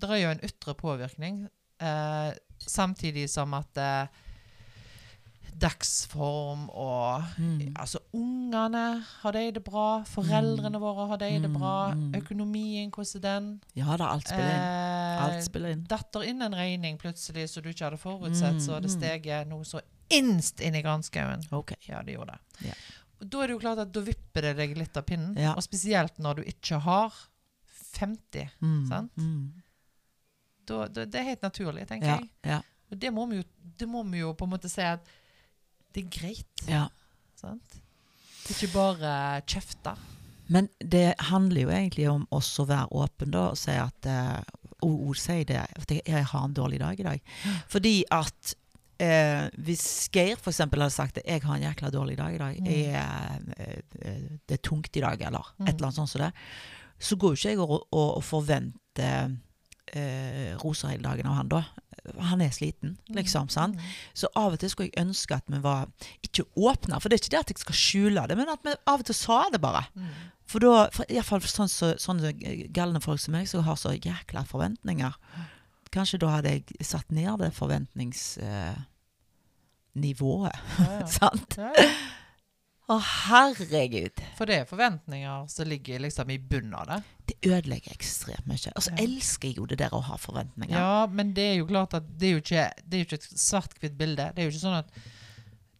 Det 0.00 0.10
er 0.10 0.20
jo 0.20 0.28
en 0.34 0.44
ytre 0.44 0.74
påvirkning, 0.76 1.48
eh, 1.80 2.32
samtidig 2.60 3.28
som 3.32 3.54
at 3.56 3.76
eh, 3.80 4.06
dagsform 5.60 6.68
og 6.70 7.22
Mm. 7.38 7.72
Altså, 7.76 7.98
ungene 8.14 9.02
har 9.22 9.32
de 9.32 9.50
det 9.52 9.64
bra, 9.64 10.02
foreldrene 10.04 10.78
våre 10.80 11.06
har 11.08 11.16
de 11.18 11.30
det 11.40 11.50
Mm, 11.50 11.58
bra, 11.58 11.92
mm. 11.94 12.14
økonomien, 12.14 12.90
hvordan 12.90 13.16
er 13.16 13.20
den? 13.20 13.60
ja 13.76 13.96
da, 13.96 14.04
alt 14.12 14.28
spiller 14.28 14.52
inn. 14.54 14.60
Eh, 14.60 14.99
inn. 15.72 15.84
datter 15.88 16.24
inn 16.28 16.42
en 16.42 16.54
regning 16.54 16.98
plutselig 16.98 17.48
som 17.50 17.62
du 17.62 17.68
ikke 17.72 17.84
hadde 17.88 17.98
forutsett, 18.00 18.54
Mm, 18.58 18.60
så 18.64 18.72
hadde 18.76 18.88
mm. 18.90 18.94
steget 18.98 19.48
noe 19.50 19.64
så 19.64 19.80
innst 20.10 20.60
inn 20.60 20.74
i 20.74 20.82
granskauen. 20.82 21.42
Okay. 21.52 21.76
Ja, 21.88 22.02
det 22.02 22.16
gjorde 22.16 22.34
det. 22.38 22.66
Yeah. 22.66 22.76
Da 23.20 23.42
er 23.42 23.46
det 23.50 23.54
jo 23.54 23.60
klart 23.62 23.78
at 23.84 23.92
da 23.92 24.00
vipper 24.00 24.42
det 24.48 24.54
deg 24.56 24.76
litt 24.78 24.96
av 24.96 25.04
pinnen. 25.06 25.36
Ja. 25.38 25.52
Og 25.54 25.62
spesielt 25.62 26.18
når 26.18 26.40
du 26.40 26.42
ikke 26.48 26.78
har 26.86 27.14
50. 27.98 28.48
Mm. 28.60 28.86
Sant? 28.88 29.16
Mm. 29.16 29.62
Da, 30.70 30.86
da, 30.88 31.04
det 31.04 31.18
er 31.20 31.28
helt 31.32 31.42
naturlig, 31.42 31.86
tenker 31.88 32.06
Ja, 32.08 32.16
jeg. 32.20 32.30
ja, 32.46 32.60
Og 32.90 32.98
det 33.02 33.10
må, 33.12 33.26
vi 33.30 33.40
jo, 33.40 33.44
det 33.80 33.88
må 33.88 34.02
vi 34.06 34.18
jo 34.22 34.32
på 34.38 34.46
en 34.46 34.52
måte 34.54 34.70
si 34.70 34.82
at 34.86 35.04
det 35.94 36.04
er 36.04 36.10
greit. 36.20 36.66
ja. 36.68 36.86
Sant? 37.40 37.78
Det 38.44 38.52
er 38.52 38.58
ikke 38.66 38.74
bare 38.74 39.10
kjefte. 39.48 39.92
Men 40.50 40.66
det 40.82 41.14
handler 41.30 41.60
jo 41.62 41.70
egentlig 41.70 42.06
om 42.10 42.24
også 42.34 42.64
å 42.64 42.68
være 42.68 42.88
åpen 43.00 43.30
da, 43.30 43.46
og 43.52 43.58
si 43.58 43.70
at 43.78 44.06
eh, 44.10 44.40
og, 44.82 45.08
og 45.08 45.16
si 45.16 45.42
det, 45.44 45.56
at 45.56 45.90
jeg, 45.90 46.02
jeg 46.06 46.24
har 46.32 46.44
en 46.44 46.54
dårlig 46.56 46.80
dag 46.80 47.00
i 47.00 47.06
dag. 47.06 47.20
Fordi 47.68 47.94
at 48.10 48.54
eh, 49.00 49.46
hvis 49.64 50.08
Geir 50.12 50.36
eksempel 50.52 50.80
hadde 50.84 50.92
sagt 50.94 51.18
at 51.18 51.26
jeg 51.26 51.42
har 51.42 51.56
en 51.56 51.62
jækla 51.68 51.90
dårlig 51.90 52.16
dag 52.18 52.34
i 52.34 52.38
dag, 52.38 52.58
Mm. 52.60 52.66
jeg, 52.66 53.40
eh, 53.56 53.78
eh, 54.02 54.38
det 54.48 54.58
er 54.58 54.62
tungt 54.62 54.96
i 54.96 55.00
dag, 55.00 55.20
eller 55.20 55.54
Mm. 55.58 55.66
et 55.68 55.74
eller 55.74 55.86
annet 55.88 55.94
sånt 56.00 56.10
som 56.10 56.20
det, 56.20 56.32
så 57.00 57.16
går 57.16 57.28
jo 57.32 57.38
ikke 57.40 57.48
jeg 57.50 57.58
og, 57.60 57.86
og, 57.92 58.16
og 58.16 58.24
forventer 58.24 59.36
eh, 59.94 60.54
roser 60.62 60.88
hele 60.92 61.02
dagen 61.02 61.26
av 61.26 61.34
han 61.40 61.48
da. 61.48 61.62
Han 62.30 62.40
er 62.40 62.50
sliten, 62.54 62.98
liksom. 63.12 63.48
sant? 63.52 63.80
Så 64.16 64.30
av 64.38 64.54
og 64.54 64.60
til 64.62 64.70
skulle 64.72 64.90
jeg 64.90 65.02
ønske 65.02 65.36
at 65.36 65.44
vi 65.50 65.60
var 65.64 65.88
ikke 66.24 66.44
åpne. 66.56 67.00
For 67.00 67.08
det 67.08 67.16
er 67.18 67.22
ikke 67.24 67.34
det 67.34 67.42
at 67.44 67.50
jeg 67.54 67.62
skal 67.64 67.78
skjule 67.80 68.26
det, 68.30 68.36
men 68.38 68.52
at 68.52 68.62
vi 68.64 68.72
av 68.88 69.00
og 69.02 69.06
til 69.08 69.18
sa 69.18 69.38
det 69.52 69.60
bare. 69.62 69.84
Mm. 69.94 70.12
For 70.50 70.58
da, 70.62 70.88
for 70.94 71.04
i 71.06 71.14
hvert 71.18 71.28
fall 71.28 71.42
sånn, 71.46 71.70
så, 71.70 71.86
sånne 72.00 72.32
galne 72.74 73.00
folk 73.04 73.20
som 73.22 73.32
meg, 73.36 73.44
som 73.50 73.62
har 73.66 73.76
så 73.78 73.90
jækla 73.94 74.42
forventninger. 74.50 75.12
Kanskje 75.94 76.20
da 76.22 76.28
hadde 76.36 76.50
jeg 76.56 76.64
satt 76.86 77.08
ned 77.14 77.38
det 77.42 77.52
forventningsnivået. 77.54 78.86
Ja, 79.94 80.90
ja. 80.98 81.06
sant? 81.18 81.50
Ja. 81.58 81.70
Å, 82.90 82.96
herregud. 82.98 84.18
For 84.38 84.50
det 84.50 84.56
er 84.60 84.66
forventninger 84.66 85.44
som 85.52 85.68
ligger 85.70 86.02
liksom 86.02 86.30
i 86.34 86.38
bunnen 86.42 86.74
av 86.74 86.88
det. 86.90 86.96
Det 87.30 87.36
ødelegger 87.52 87.92
ekstremt 87.94 88.48
mye. 88.50 88.72
Og 88.74 88.82
så 88.82 88.90
Ja. 88.90 89.04
elsker 89.04 89.48
jeg 89.48 89.56
jo 89.60 89.66
det 89.70 89.78
der 89.78 89.94
å 89.94 90.00
ha 90.02 90.16
forventninger. 90.18 90.74
Ja, 90.74 91.06
men 91.06 91.32
det 91.36 91.44
er 91.52 91.56
jo 91.60 91.66
klart 91.66 91.94
at 91.94 92.08
det 92.18 92.26
er 92.28 92.32
jo 92.32 92.40
ikke, 92.42 92.64
det 92.88 92.94
er 92.98 93.04
jo 93.04 93.06
ikke 93.06 93.20
et 93.22 93.38
svart-hvitt 93.38 93.96
bilde. 93.96 94.32
Det 94.34 94.42
er 94.42 94.50
jo 94.50 94.56
ikke 94.56 94.66
sånn 94.66 94.78
at 94.80 94.88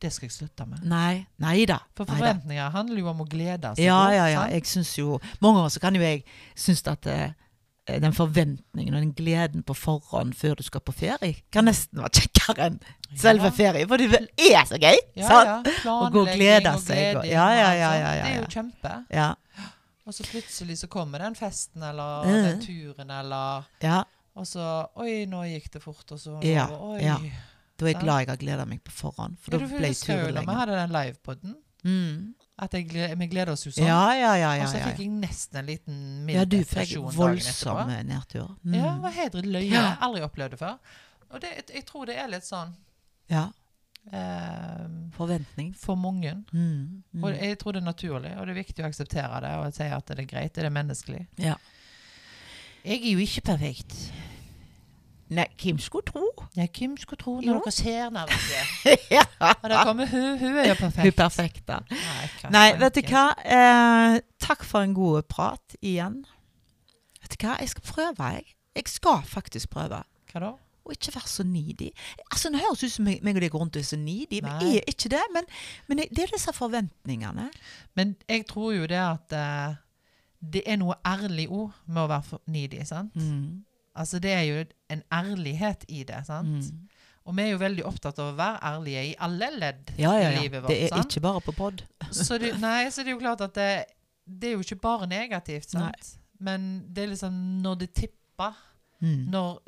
det 0.00 0.12
skal 0.12 0.28
jeg 0.28 0.36
slutte 0.38 0.66
med. 0.68 0.84
Nei, 0.86 1.26
nei 1.42 1.64
da. 1.66 1.80
For 1.96 2.06
forventninger 2.08 2.70
handler 2.72 2.98
jo 3.02 3.08
om 3.10 3.20
å 3.20 3.28
glede 3.28 3.74
seg. 3.74 3.84
Ja, 3.84 4.10
ja, 4.14 4.26
ja. 4.28 4.46
Jeg 4.48 4.62
syns 4.64 4.94
jo 4.96 5.18
Mange 5.42 5.58
ganger 5.58 5.74
så 5.74 5.80
kan 5.80 5.94
jo 5.94 6.00
jeg 6.00 6.24
synes 6.54 6.86
at 6.86 7.06
eh, 7.06 7.32
den 7.86 8.12
forventningen 8.12 8.94
og 8.94 9.00
den 9.00 9.12
gleden 9.16 9.62
på 9.66 9.74
forhånd 9.74 10.34
før 10.38 10.54
du 10.54 10.62
skal 10.62 10.80
på 10.80 10.92
ferie, 10.94 11.36
kan 11.52 11.64
nesten 11.66 11.98
være 11.98 12.10
kjekkere 12.20 12.66
enn 12.68 12.80
selve 13.18 13.48
Ja. 13.48 13.50
ferie. 13.50 13.86
For 13.88 13.96
det 13.96 14.12
er 14.38 14.64
så 14.68 14.78
gøy! 14.78 14.98
Ja, 15.16 15.26
sant? 15.28 15.66
ja. 15.84 15.90
Å 15.90 16.10
gå 16.12 16.20
og 16.22 16.28
glede 16.36 16.74
seg, 16.78 17.16
og- 17.16 17.26
ja, 17.26 17.48
ja, 17.56 17.72
ja, 17.74 17.92
ja, 17.94 18.12
ja, 18.14 18.24
Det 18.24 18.32
er 18.36 18.40
jo 18.42 18.46
kjempe. 18.46 19.04
Ja, 19.10 19.34
Og 20.06 20.14
så 20.14 20.24
plutselig 20.24 20.78
så 20.78 20.88
kommer 20.88 21.18
den 21.18 21.34
festen 21.34 21.82
eller 21.82 22.24
mm. 22.24 22.42
den 22.44 22.60
turen 22.64 23.10
eller 23.10 23.64
ja. 23.82 24.02
Og 24.36 24.46
så 24.46 24.86
Oi, 24.96 25.26
nå 25.26 25.42
gikk 25.46 25.70
det 25.72 25.82
fort, 25.82 26.04
og 26.12 26.18
så 26.18 26.38
Ja, 26.44 26.66
Oi. 26.68 27.00
ja. 27.02 27.16
Da 27.78 27.86
er 27.86 27.92
jeg 27.94 28.00
glad 28.02 28.18
jeg 28.20 28.28
har 28.28 28.36
gleda 28.36 28.64
meg 28.66 28.82
på 28.84 28.90
forhånd, 28.92 29.36
for 29.40 29.50
da 29.52 29.58
du 29.58 29.66
ble 29.68 29.88
husker 29.88 30.14
jo 30.14 30.26
turen 30.26 30.34
når 30.34 30.46
vi 30.46 30.54
hadde 30.60 30.76
den 30.78 30.90
livepoden, 30.92 31.56
Mm. 31.84 32.34
At 32.60 32.74
jeg, 32.76 33.16
vi 33.18 33.26
gleder 33.32 33.52
oss 33.54 33.64
jo 33.66 33.70
sånn. 33.72 33.86
Ja, 33.88 34.12
ja, 34.14 34.34
ja. 34.36 34.50
ja, 34.58 34.64
og 34.66 34.68
så 34.68 34.80
fikk 34.84 34.98
jeg 35.00 35.10
nesten 35.14 35.60
en 35.62 35.66
liten 35.70 36.28
ja, 36.28 36.44
du 36.44 36.58
fikk 36.58 36.74
mini-depresjon 36.76 37.06
dagen 37.06 37.16
voldsom 37.16 37.78
etterpå. 37.78 37.94
eh, 37.96 38.02
nedtur. 38.04 38.50
Ja, 38.50 38.70
det 38.74 38.82
Mm. 38.82 39.00
var 39.02 39.10
helt 39.16 39.34
løye. 39.46 39.70
Ja. 39.72 39.96
Aldri 40.00 40.22
opplevd 40.26 40.50
det 40.56 40.58
før. 40.60 40.76
Og 41.30 41.40
det, 41.40 41.50
jeg 41.74 41.84
tror 41.86 42.06
det 42.06 42.16
er 42.18 42.28
litt 42.28 42.44
sånn 42.44 42.74
ja. 43.30 43.46
eh, 44.12 44.86
Forventning. 45.16 45.74
for 45.76 45.96
mange. 45.96 46.34
Mm. 46.52 47.02
Mm. 47.14 47.24
Og 47.24 47.34
jeg 47.36 47.58
tror 47.58 47.72
det 47.72 47.82
er 47.82 47.88
naturlig, 47.90 48.32
og 48.38 48.46
det 48.46 48.54
er 48.56 48.62
viktig 48.62 48.84
å 48.84 48.88
akseptere 48.88 49.40
det 49.44 49.54
og 49.60 49.74
si 49.74 49.82
at 49.84 50.06
det 50.06 50.18
er 50.18 50.30
greit. 50.30 50.54
Det 50.54 50.64
er 50.64 50.70
menneskelig. 50.70 51.26
Ja. 51.38 51.56
Jeg 52.84 53.02
er 53.04 53.12
jo 53.12 53.18
ikke 53.24 53.42
perfekt. 53.44 53.96
Nei, 55.30 55.46
hvem 55.62 55.78
skulle 55.78 56.02
tro? 56.08 56.29
Ja, 56.56 56.66
hvem 56.66 56.96
skulle 56.98 57.20
tro 57.20 57.36
Jo. 57.40 57.52
når 57.54 57.60
dere 57.64 57.72
ser 57.72 58.10
ned 58.10 58.30
dere? 58.32 58.96
ja. 59.16 59.22
Og 59.62 59.68
der 59.70 59.84
kommer 59.86 60.06
hun. 60.10 60.38
Hun 60.40 60.56
er 60.58 60.68
jo 60.72 60.74
perfekt. 60.80 61.04
Hun 61.06 61.12
perfekte. 61.20 61.76
Nei, 61.90 62.24
hva 62.40 62.50
Nei, 62.50 62.64
vet 62.80 62.94
du 62.98 63.02
hva? 63.12 63.26
Eh, 63.44 64.16
takk 64.42 64.64
for 64.66 64.82
en 64.82 64.94
god 64.96 65.22
prat 65.30 65.76
igjen. 65.80 66.24
Vet 67.22 67.36
du 67.36 67.46
hva? 67.46 67.54
Jeg 67.62 67.70
skal 67.74 67.86
prøve, 67.92 68.32
jeg. 68.34 68.50
Jeg 68.80 68.88
skal 68.90 69.22
faktisk 69.30 69.70
prøve. 69.70 70.02
Hva 70.32 70.42
da? 70.42 70.50
Og 70.88 70.94
ikke 70.96 71.12
være 71.14 71.28
så 71.28 71.44
needy. 71.46 71.90
Altså, 72.32 72.50
Det 72.50 72.60
høres 72.64 72.82
ut 72.82 72.90
som 72.96 73.04
meg 73.04 73.20
og 73.36 73.40
deg 73.44 73.50
går 73.52 73.60
rundt 73.62 73.76
og 73.78 73.82
er 73.84 73.86
så 73.86 73.98
needy, 74.00 74.40
men 74.42 74.62
jeg 74.64 74.80
er 74.80 74.88
ikke 74.90 75.10
det. 75.12 75.22
Men, 75.34 75.44
men 75.86 75.98
jeg- 76.02 76.08
det 76.16 76.24
er 76.24 76.32
disse 76.34 76.52
forventningene. 76.56 77.50
Men 77.94 78.16
jeg 78.28 78.46
tror 78.48 78.72
jo 78.74 78.86
det 78.90 78.98
at 78.98 79.32
uh, 79.38 79.74
det 80.42 80.62
er 80.66 80.76
noe 80.80 80.94
ærlig 81.06 81.46
òg 81.48 81.70
med 81.86 82.02
å 82.02 82.08
være 82.10 82.38
needy. 82.50 82.82
sant? 82.88 83.14
Mm. 83.14 83.60
Altså 83.96 84.18
Det 84.22 84.30
er 84.32 84.42
jo 84.46 84.64
en 84.90 85.02
ærlighet 85.12 85.84
i 85.88 86.04
det. 86.04 86.26
sant? 86.26 86.48
Mm. 86.48 86.88
Og 87.26 87.36
vi 87.36 87.42
er 87.42 87.50
jo 87.50 87.58
veldig 87.58 87.84
opptatt 87.84 88.18
av 88.18 88.32
å 88.32 88.36
være 88.36 88.58
ærlige 88.62 89.02
i 89.10 89.14
alle 89.20 89.50
ledd 89.58 89.90
Ja, 89.98 90.12
ja, 90.18 90.30
i 90.30 90.38
livet 90.42 90.62
vårt. 90.62 90.68
Det 90.72 90.84
er 90.84 90.88
sant? 90.88 91.06
ikke 91.10 91.20
bare 91.20 91.40
på 91.40 91.52
pod. 91.52 91.82
Så 92.10 92.38
det, 92.38 92.54
nei, 92.60 92.88
så 92.90 93.02
det 93.04 93.08
er 93.08 93.14
jo 93.16 93.18
klart 93.20 93.40
at 93.44 93.54
det, 93.54 93.84
det 94.26 94.48
er 94.48 94.52
jo 94.56 94.60
ikke 94.64 94.80
bare 94.80 95.06
negativt, 95.06 95.70
sant? 95.70 96.16
Men 96.40 96.84
det 96.88 97.04
er 97.04 97.08
liksom 97.14 97.62
når 97.62 97.78
det 97.84 97.94
tipper, 97.94 98.54
Mm. 99.00 99.30
når 99.32 99.60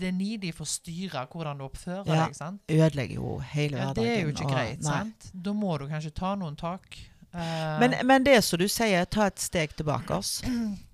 det 0.00 0.14
needy 0.16 0.50
får 0.52 0.64
styre 0.64 1.26
hvordan 1.28 1.58
du 1.58 1.64
oppfører 1.66 2.06
Ja. 2.06 2.24
deg, 2.26 2.34
sant? 2.34 2.62
Ødelegger 2.70 3.14
jo 3.14 3.38
hele 3.38 3.76
Ja, 3.76 3.92
det 3.92 4.06
er 4.08 4.20
jo 4.22 4.28
ikke 4.32 4.44
og- 4.46 4.50
greit, 4.50 4.80
nei. 4.80 4.92
sant? 4.98 5.30
Da 5.42 5.52
må 5.52 5.78
du 5.78 5.86
kanskje 5.88 6.14
ta 6.14 6.34
noen 6.34 6.56
tak. 6.56 6.96
Uh, 7.34 7.78
Men, 7.80 8.06
men 8.06 8.24
det 8.24 8.42
som 8.44 8.58
du 8.58 8.64
sier, 8.68 9.04
ta 9.04 9.26
et 9.26 9.38
steg 9.38 9.76
tilbake 9.76 10.10
oss. 10.10 10.42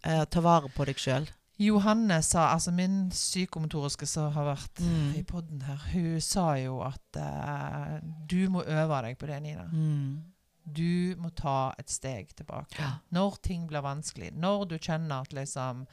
Uh, 0.05 0.25
ta 0.31 0.41
vare 0.41 0.69
på 0.75 0.87
deg 0.87 0.97
sjøl. 0.97 1.29
Johanne 1.59 2.23
sa, 2.23 2.53
altså 2.55 2.71
min 2.73 3.09
psykomotoriske 3.11 4.07
som 4.07 4.33
har 4.33 4.45
vært 4.55 4.81
Mm. 4.81 5.15
i 5.19 5.23
podden 5.27 5.63
her, 5.63 5.77
hun 5.93 6.21
sa 6.21 6.55
jo 6.57 6.81
at 6.87 7.17
uh, 7.19 7.99
du 8.31 8.49
må 8.49 8.63
øve 8.63 9.03
deg 9.03 9.19
på 9.19 9.27
det, 9.27 9.43
Nina. 9.43 9.65
Mm. 9.73 10.23
Du 10.69 11.17
må 11.19 11.31
ta 11.35 11.73
et 11.79 11.89
steg 11.91 12.29
tilbake. 12.37 12.79
Ja. 12.79 12.93
Når 13.11 13.39
ting 13.43 13.67
blir 13.67 13.81
vanskelig. 13.83 14.33
Når 14.37 14.69
du 14.69 14.79
kjenner 14.79 15.23
at 15.23 15.33
liksom 15.33 15.87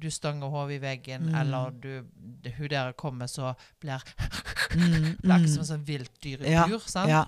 du 0.00 0.08
stanger 0.10 0.48
hodet 0.50 0.76
i 0.76 0.82
veggen, 0.82 1.28
Mm. 1.28 1.34
eller 1.40 1.70
du, 1.70 2.04
det, 2.42 2.54
hun 2.56 2.68
der 2.68 2.92
kommer 2.92 3.26
så 3.26 3.54
blir 3.80 4.00
Mm. 4.74 5.16
blir 5.22 5.46
som 5.46 5.58
en 5.58 5.60
et 5.60 5.66
sånt 5.68 5.86
vilt 5.86 6.20
dyr 6.22 6.40
i 6.42 6.50
Ja, 6.50 6.66
bur. 6.66 6.78
sant? 6.80 7.08
Ja. 7.10 7.24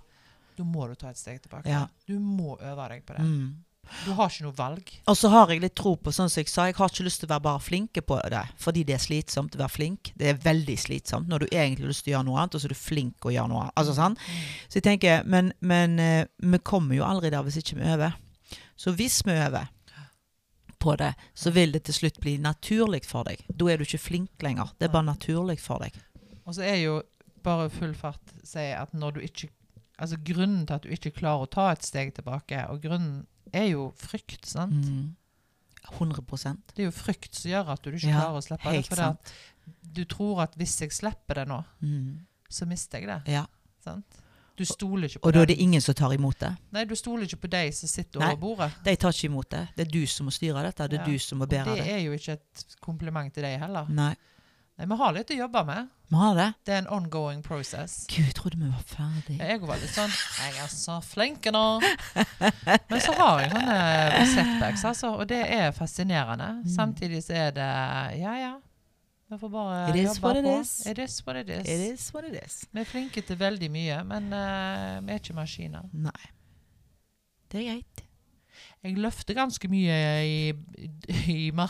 da 0.57 0.64
må 0.64 0.89
du 0.89 0.95
ta 0.95 1.09
et 1.11 1.18
steg 1.18 1.43
tilbake. 1.43 1.68
Ja. 1.68 1.87
Du 2.09 2.18
må 2.18 2.57
øve 2.61 2.89
deg 2.89 3.05
på 3.07 3.12
det. 3.16 3.22
Mm. 3.27 3.64
Du 4.05 4.12
har 4.18 4.30
ikke 4.30 4.47
noe 4.47 4.57
valg. 4.57 4.91
Og 5.11 5.16
så 5.18 5.30
har 5.32 5.53
jeg 5.53 5.62
litt 5.62 5.76
tro 5.78 5.95
på, 5.99 6.12
sånn 6.14 6.30
som 6.32 6.43
jeg 6.43 6.51
sa, 6.51 6.66
jeg 6.68 6.76
har 6.78 6.93
ikke 6.93 7.07
lyst 7.07 7.22
til 7.22 7.28
å 7.28 7.34
være 7.34 7.45
bare 7.47 7.62
flinke 7.62 8.03
på 8.07 8.18
det, 8.32 8.43
fordi 8.62 8.84
det 8.89 8.97
er 8.97 9.05
slitsomt 9.05 9.57
å 9.57 9.62
være 9.62 9.74
flink. 9.74 10.12
Det 10.18 10.30
er 10.30 10.43
veldig 10.43 10.76
slitsomt 10.87 11.30
når 11.30 11.45
du 11.45 11.47
egentlig 11.51 11.87
har 11.87 11.95
lyst 11.95 12.07
til 12.07 12.12
å 12.12 12.16
gjøre 12.16 12.28
noe 12.28 12.43
annet, 12.43 12.57
og 12.57 12.62
så 12.62 12.68
er 12.68 12.74
du 12.74 12.80
flink 12.80 13.28
å 13.28 13.34
gjøre 13.34 13.53
noe 13.53 13.62
annet. 13.64 13.76
Altså, 13.80 13.97
sånn. 13.97 14.18
Så 14.66 14.80
jeg 14.80 14.87
tenker, 14.89 15.24
men, 15.26 15.53
men 15.61 15.99
eh, 16.03 16.28
vi 16.43 16.62
kommer 16.66 16.99
jo 16.99 17.07
aldri 17.07 17.32
der 17.34 17.47
hvis 17.47 17.61
ikke 17.62 17.80
vi 17.80 17.91
øver. 17.95 18.20
Så 18.76 18.93
hvis 18.97 19.22
vi 19.26 19.37
øver 19.37 19.72
på 20.78 20.97
det, 21.01 21.14
så 21.34 21.51
vil 21.51 21.72
det 21.72 21.87
til 21.89 21.97
slutt 21.97 22.20
bli 22.20 22.37
naturlig 22.43 23.05
for 23.09 23.26
deg. 23.26 23.43
Da 23.49 23.70
er 23.72 23.80
du 23.80 23.87
ikke 23.87 24.03
flink 24.03 24.45
lenger. 24.45 24.74
Det 24.78 24.89
er 24.89 24.95
bare 24.95 25.09
naturlig 25.09 25.59
for 25.62 25.82
deg. 25.82 25.97
Og 26.45 26.55
så 26.59 26.66
er 26.66 26.80
jo 26.84 27.01
bare 27.47 27.70
full 27.70 27.95
fart 27.97 28.34
si 28.47 28.70
at 28.74 28.95
når 28.95 29.18
du 29.18 29.22
ikke 29.26 29.53
Altså 29.97 30.18
grunnen 30.20 30.66
til 30.68 30.74
at 30.76 30.84
du 30.84 30.91
ikke 30.93 31.11
klarer 31.16 31.47
å 31.47 31.49
ta 31.49 31.70
et 31.72 31.80
steg 31.80 32.11
tilbake, 32.12 32.59
og 32.68 32.82
grunnen 32.82 33.22
er 33.53 33.68
jo 33.70 33.92
frykt, 33.97 34.47
sant? 34.47 34.72
Mm. 34.74 35.16
100% 35.86 36.72
Det 36.74 36.82
er 36.82 36.88
jo 36.88 36.94
frykt 36.94 37.34
som 37.38 37.51
gjør 37.51 37.68
at 37.76 37.82
du 37.84 37.90
ikke 37.92 38.09
Ja, 38.11 38.20
klarer 38.20 38.38
å 38.40 38.42
slippe 38.42 38.72
det. 38.72 38.84
For 38.90 39.18
du 39.94 40.05
tror 40.05 40.40
at 40.42 40.55
hvis 40.59 40.80
jeg 40.80 40.90
slipper 40.92 41.34
det 41.34 41.49
nå, 41.49 41.62
Mm. 41.82 42.26
så 42.51 42.66
mister 42.66 42.99
jeg 42.99 43.07
det. 43.09 43.22
Ja. 43.32 43.47
Sant? 43.84 44.05
Du 44.57 44.64
stoler 44.64 45.05
ikke 45.09 45.20
på 45.20 45.26
Og 45.28 45.32
da 45.34 45.40
er 45.42 45.47
det 45.47 45.59
ingen 45.61 45.80
som 45.80 45.94
tar 45.94 46.11
imot 46.14 46.38
det. 46.40 46.57
Nei, 46.72 46.84
du 46.84 46.94
stoler 46.97 47.24
ikke 47.24 47.36
på 47.44 47.51
de 47.51 47.72
som 47.72 47.88
sitter 47.88 48.20
Nei. 48.20 48.32
over 48.32 48.40
bordet. 48.40 48.72
De 48.84 48.97
tar 48.97 49.11
ikke 49.12 49.26
imot 49.28 49.51
det. 49.51 49.68
Det 49.76 49.86
er 49.86 49.90
du 49.90 50.07
som 50.07 50.26
må 50.26 50.32
styre 50.32 50.62
dette. 50.62 50.88
Det 50.88 50.99
er 51.01 51.05
Ja. 51.05 51.12
du 51.12 51.18
som 51.18 51.38
må 51.38 51.47
bære 51.47 51.64
det 51.76 51.84
det. 51.84 51.88
er 51.92 51.99
jo 52.01 52.12
ikke 52.12 52.32
et 52.32 52.76
kompliment 52.80 53.32
til 53.34 53.42
deg 53.42 53.61
heller. 53.61 53.86
Nei. 53.88 54.14
Nei, 54.77 54.87
Vi 54.87 54.97
har 55.01 55.12
litt 55.16 55.31
å 55.33 55.37
jobbe 55.39 55.62
med. 55.64 55.89
Vi 56.09 56.16
har 56.20 56.35
det. 56.37 56.47
Det 56.68 56.74
er 56.74 56.79
en 56.85 56.89
ongoing 56.93 57.41
process. 57.43 57.95
Gud, 58.12 58.27
jeg 58.29 58.35
trodde 58.37 58.59
vi 58.61 58.68
var 58.68 58.83
ferdig. 58.87 59.39
Jeg 59.41 59.61
var 59.64 59.81
litt 59.81 59.91
sånn 59.95 60.12
Jeg 60.12 60.53
er 60.62 60.68
så 60.70 60.99
flink 61.03 61.49
nå. 61.55 61.62
Men 62.91 63.01
så 63.03 63.14
har 63.16 63.41
jeg 63.43 63.51
sånne 63.55 63.79
setbacks, 64.35 64.85
altså. 64.93 65.14
Og 65.16 65.27
det 65.33 65.41
er 65.57 65.72
fascinerende. 65.74 66.51
Mm. 66.61 66.70
Samtidig 66.77 67.24
så 67.27 67.35
er 67.47 67.57
det 67.57 67.70
Ja, 68.20 68.37
ja. 68.43 68.53
Vi 69.27 69.39
får 69.41 69.51
bare 69.51 69.79
It 69.91 69.97
is 70.05 70.05
jobbe 70.12 70.22
what 70.29 70.37
it 70.39 70.45
på. 70.47 70.61
is. 70.61 70.74
It 70.87 70.99
is 71.03 71.16
what 71.27 71.37
it 71.41 71.49
is. 71.51 71.66
It 71.66 71.81
is 71.91 72.05
what 72.14 72.29
it 72.29 72.37
is. 72.47 72.61
Vi 72.70 72.81
er 72.85 72.87
flinke 72.87 73.24
til 73.27 73.41
veldig 73.41 73.70
mye, 73.74 73.97
men 74.07 74.29
uh, 74.31 75.01
vi 75.03 75.16
er 75.16 75.18
ikke 75.18 75.35
maskiner. 75.35 75.89
Nei. 75.93 76.29
Det 77.51 77.64
er 77.64 77.72
greit. 77.72 78.06
Jeg 78.87 78.97
løfter 79.03 79.34
ganske 79.34 79.68
mye 79.72 79.97
i, 80.22 80.37
i 81.32 81.51
da 81.51 81.66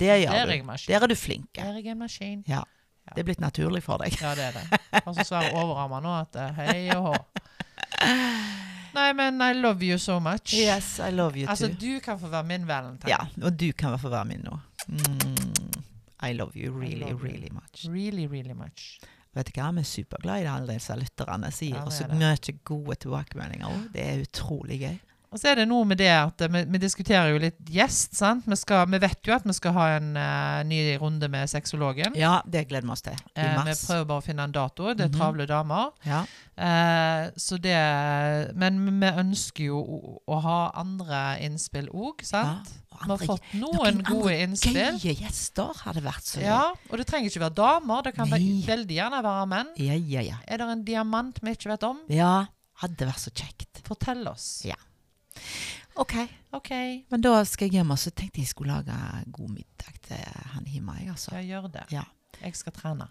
Det 0.00 0.08
gjør 0.08 0.32
Der 0.32 0.40
er 0.40 0.46
du. 0.56 0.64
maskin. 0.66 0.92
Der 0.94 1.02
er 1.04 1.12
du 1.12 1.14
flink. 1.14 1.50
Der 1.56 1.68
er 1.70 1.76
jeg 1.80 1.92
en 1.92 1.98
maskin. 2.00 2.42
Ja. 2.48 2.62
Det 3.14 3.22
er 3.22 3.26
blitt 3.28 3.40
naturlig 3.40 3.82
for 3.86 4.00
deg. 4.02 4.16
Ja, 4.20 4.32
det 4.34 4.48
er 4.48 4.56
det. 4.56 4.80
Og 5.06 5.14
så 5.14 5.24
svarer 5.28 5.54
overarmer 5.54 6.00
nå 6.02 6.14
at 6.24 6.36
eh, 6.42 6.56
hei 6.58 6.88
og 6.96 7.04
hå. 7.12 7.14
Nei, 8.96 9.10
men 9.12 9.40
I 9.44 9.52
love 9.54 9.84
you 9.84 9.98
so 9.98 10.18
much. 10.20 10.54
Yes, 10.56 10.98
I 10.98 11.10
love 11.12 11.36
you 11.38 11.46
Altså, 11.48 11.68
too. 11.68 11.76
du 11.80 12.00
kan 12.00 12.18
få 12.18 12.30
være 12.32 12.44
min 12.48 12.66
valentine. 12.66 13.10
Ja, 13.12 13.18
og 13.42 13.52
du 13.60 13.68
kan 13.76 13.98
få 14.00 14.08
være 14.08 14.24
min 14.24 14.40
nå. 14.44 14.58
Mm. 14.88 15.52
I 16.22 16.32
love 16.32 16.52
you 16.56 16.72
really, 16.80 17.00
love 17.00 17.10
you. 17.10 17.18
really 17.26 17.50
much. 17.52 17.84
Really, 17.88 18.26
really 18.26 18.54
much. 18.56 18.98
Vet 19.36 19.50
du 19.52 19.60
hva, 19.60 19.68
vi 19.76 19.82
er 19.84 19.88
superglade 19.90 20.46
i 20.46 20.48
alle 20.48 20.72
disse 20.78 20.94
lytterne 20.96 21.50
som 21.52 21.66
gir 21.68 21.76
Ja, 21.76 21.82
oss 21.84 21.98
det 21.98 22.06
så 22.06 22.08
er 22.08 22.14
mye 22.14 22.54
gode 22.64 22.96
tilbakemeldinger. 23.04 23.82
Det 23.92 24.06
er 24.06 24.22
utrolig 24.24 24.78
gøy. 24.80 24.96
Og 25.36 25.40
så 25.42 25.50
er 25.52 25.58
det 25.60 25.66
noe 25.68 25.84
med 25.84 25.98
det 26.00 26.08
at 26.08 26.40
eh, 26.46 26.48
vi, 26.48 26.62
vi 26.72 26.78
diskuterer 26.80 27.34
jo 27.34 27.40
litt 27.42 27.58
gjest, 27.68 28.14
sant? 28.16 28.46
Vi, 28.48 28.56
skal, 28.56 28.86
vi 28.88 29.00
vet 29.02 29.20
jo 29.28 29.34
at 29.36 29.44
vi 29.44 29.52
skal 29.52 29.74
ha 29.76 29.82
en 29.98 30.14
uh, 30.16 30.62
ny 30.64 30.78
runde 31.02 31.28
med 31.28 31.50
sexologen. 31.52 32.16
Ja, 32.16 32.38
det 32.48 32.62
gleder 32.70 32.86
vi 32.88 32.94
oss 32.96 33.04
til. 33.04 33.18
I 33.36 33.44
Eh, 33.44 33.58
vi 33.66 33.74
prøver 33.76 34.06
bare 34.08 34.22
å 34.22 34.24
finne 34.24 34.46
en 34.48 34.54
dato. 34.56 34.94
Det 34.96 35.04
er 35.04 35.10
Mhm. 35.12 35.18
travle 35.18 35.46
damer. 35.50 35.90
Ja. 36.08 36.22
Eh, 36.56 37.26
så 37.36 37.58
det 37.60 37.76
Men 38.56 38.80
vi 39.00 39.06
ønsker 39.12 39.64
jo 39.68 39.82
å, 39.82 39.98
å 40.32 40.40
ha 40.40 40.56
andre 40.80 41.20
innspill 41.44 41.90
òg, 41.92 42.24
sant? 42.24 42.72
Ja, 42.96 42.96
Vi 43.04 43.10
har 43.12 43.18
fått 43.28 43.52
noen 43.60 43.76
noen 43.76 44.02
gode 44.08 44.38
innspill. 44.40 44.96
Gøye 45.02 45.18
gjester 45.20 45.74
hadde 45.84 46.00
vært 46.00 46.24
så 46.24 46.40
Ja, 46.40 46.62
og 46.88 46.96
det 46.96 47.06
trenger 47.10 47.28
ikke 47.28 47.44
være 47.44 47.58
damer. 47.60 48.02
Det 48.08 48.14
kan 48.16 48.30
være, 48.32 48.48
veldig 48.72 48.96
gjerne 49.02 49.22
være 49.28 49.46
menn. 49.52 49.74
ja, 49.76 49.92
ja, 50.00 50.24
ja. 50.32 50.38
Er 50.48 50.56
det 50.64 50.68
en 50.78 50.84
diamant 50.88 51.38
vi 51.42 51.52
ikke 51.52 51.74
vet 51.74 51.84
om? 51.84 52.00
Ja, 52.08 52.46
hadde 52.80 53.04
vært 53.12 53.20
så 53.20 53.32
kjekt. 53.36 53.82
Fortell 53.84 54.24
oss. 54.32 54.62
Ja. 54.64 54.76
OK. 55.96 56.14
OK, 56.56 56.70
Men 57.10 57.20
da 57.20 57.44
skal 57.44 57.66
jeg 57.66 57.80
hjem, 57.80 57.90
og 57.90 57.98
så 57.98 58.10
tenkte 58.10 58.40
jeg 58.40 58.48
skulle 58.48 58.72
lage 58.72 59.24
god 59.32 59.48
middag 59.52 59.98
til 60.08 60.22
han 60.54 60.64
hjemme, 60.64 60.94
jeg, 61.00 61.10
altså. 61.10 61.34
ja, 61.34 61.42
gjør 61.44 61.68
det. 61.72 61.84
Ja. 61.92 62.02
Jeg 62.42 62.56
skal 62.56 62.72
trene. 62.72 63.08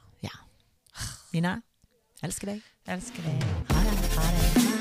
Mina, 1.34 1.58
elsker 2.24 2.54
deg. 2.54 2.64
Elsker 2.88 3.28
deg. 3.28 3.44
Ha 3.74 3.84
det. 3.84 4.00
Ha 4.16 4.32
det. 4.32 4.75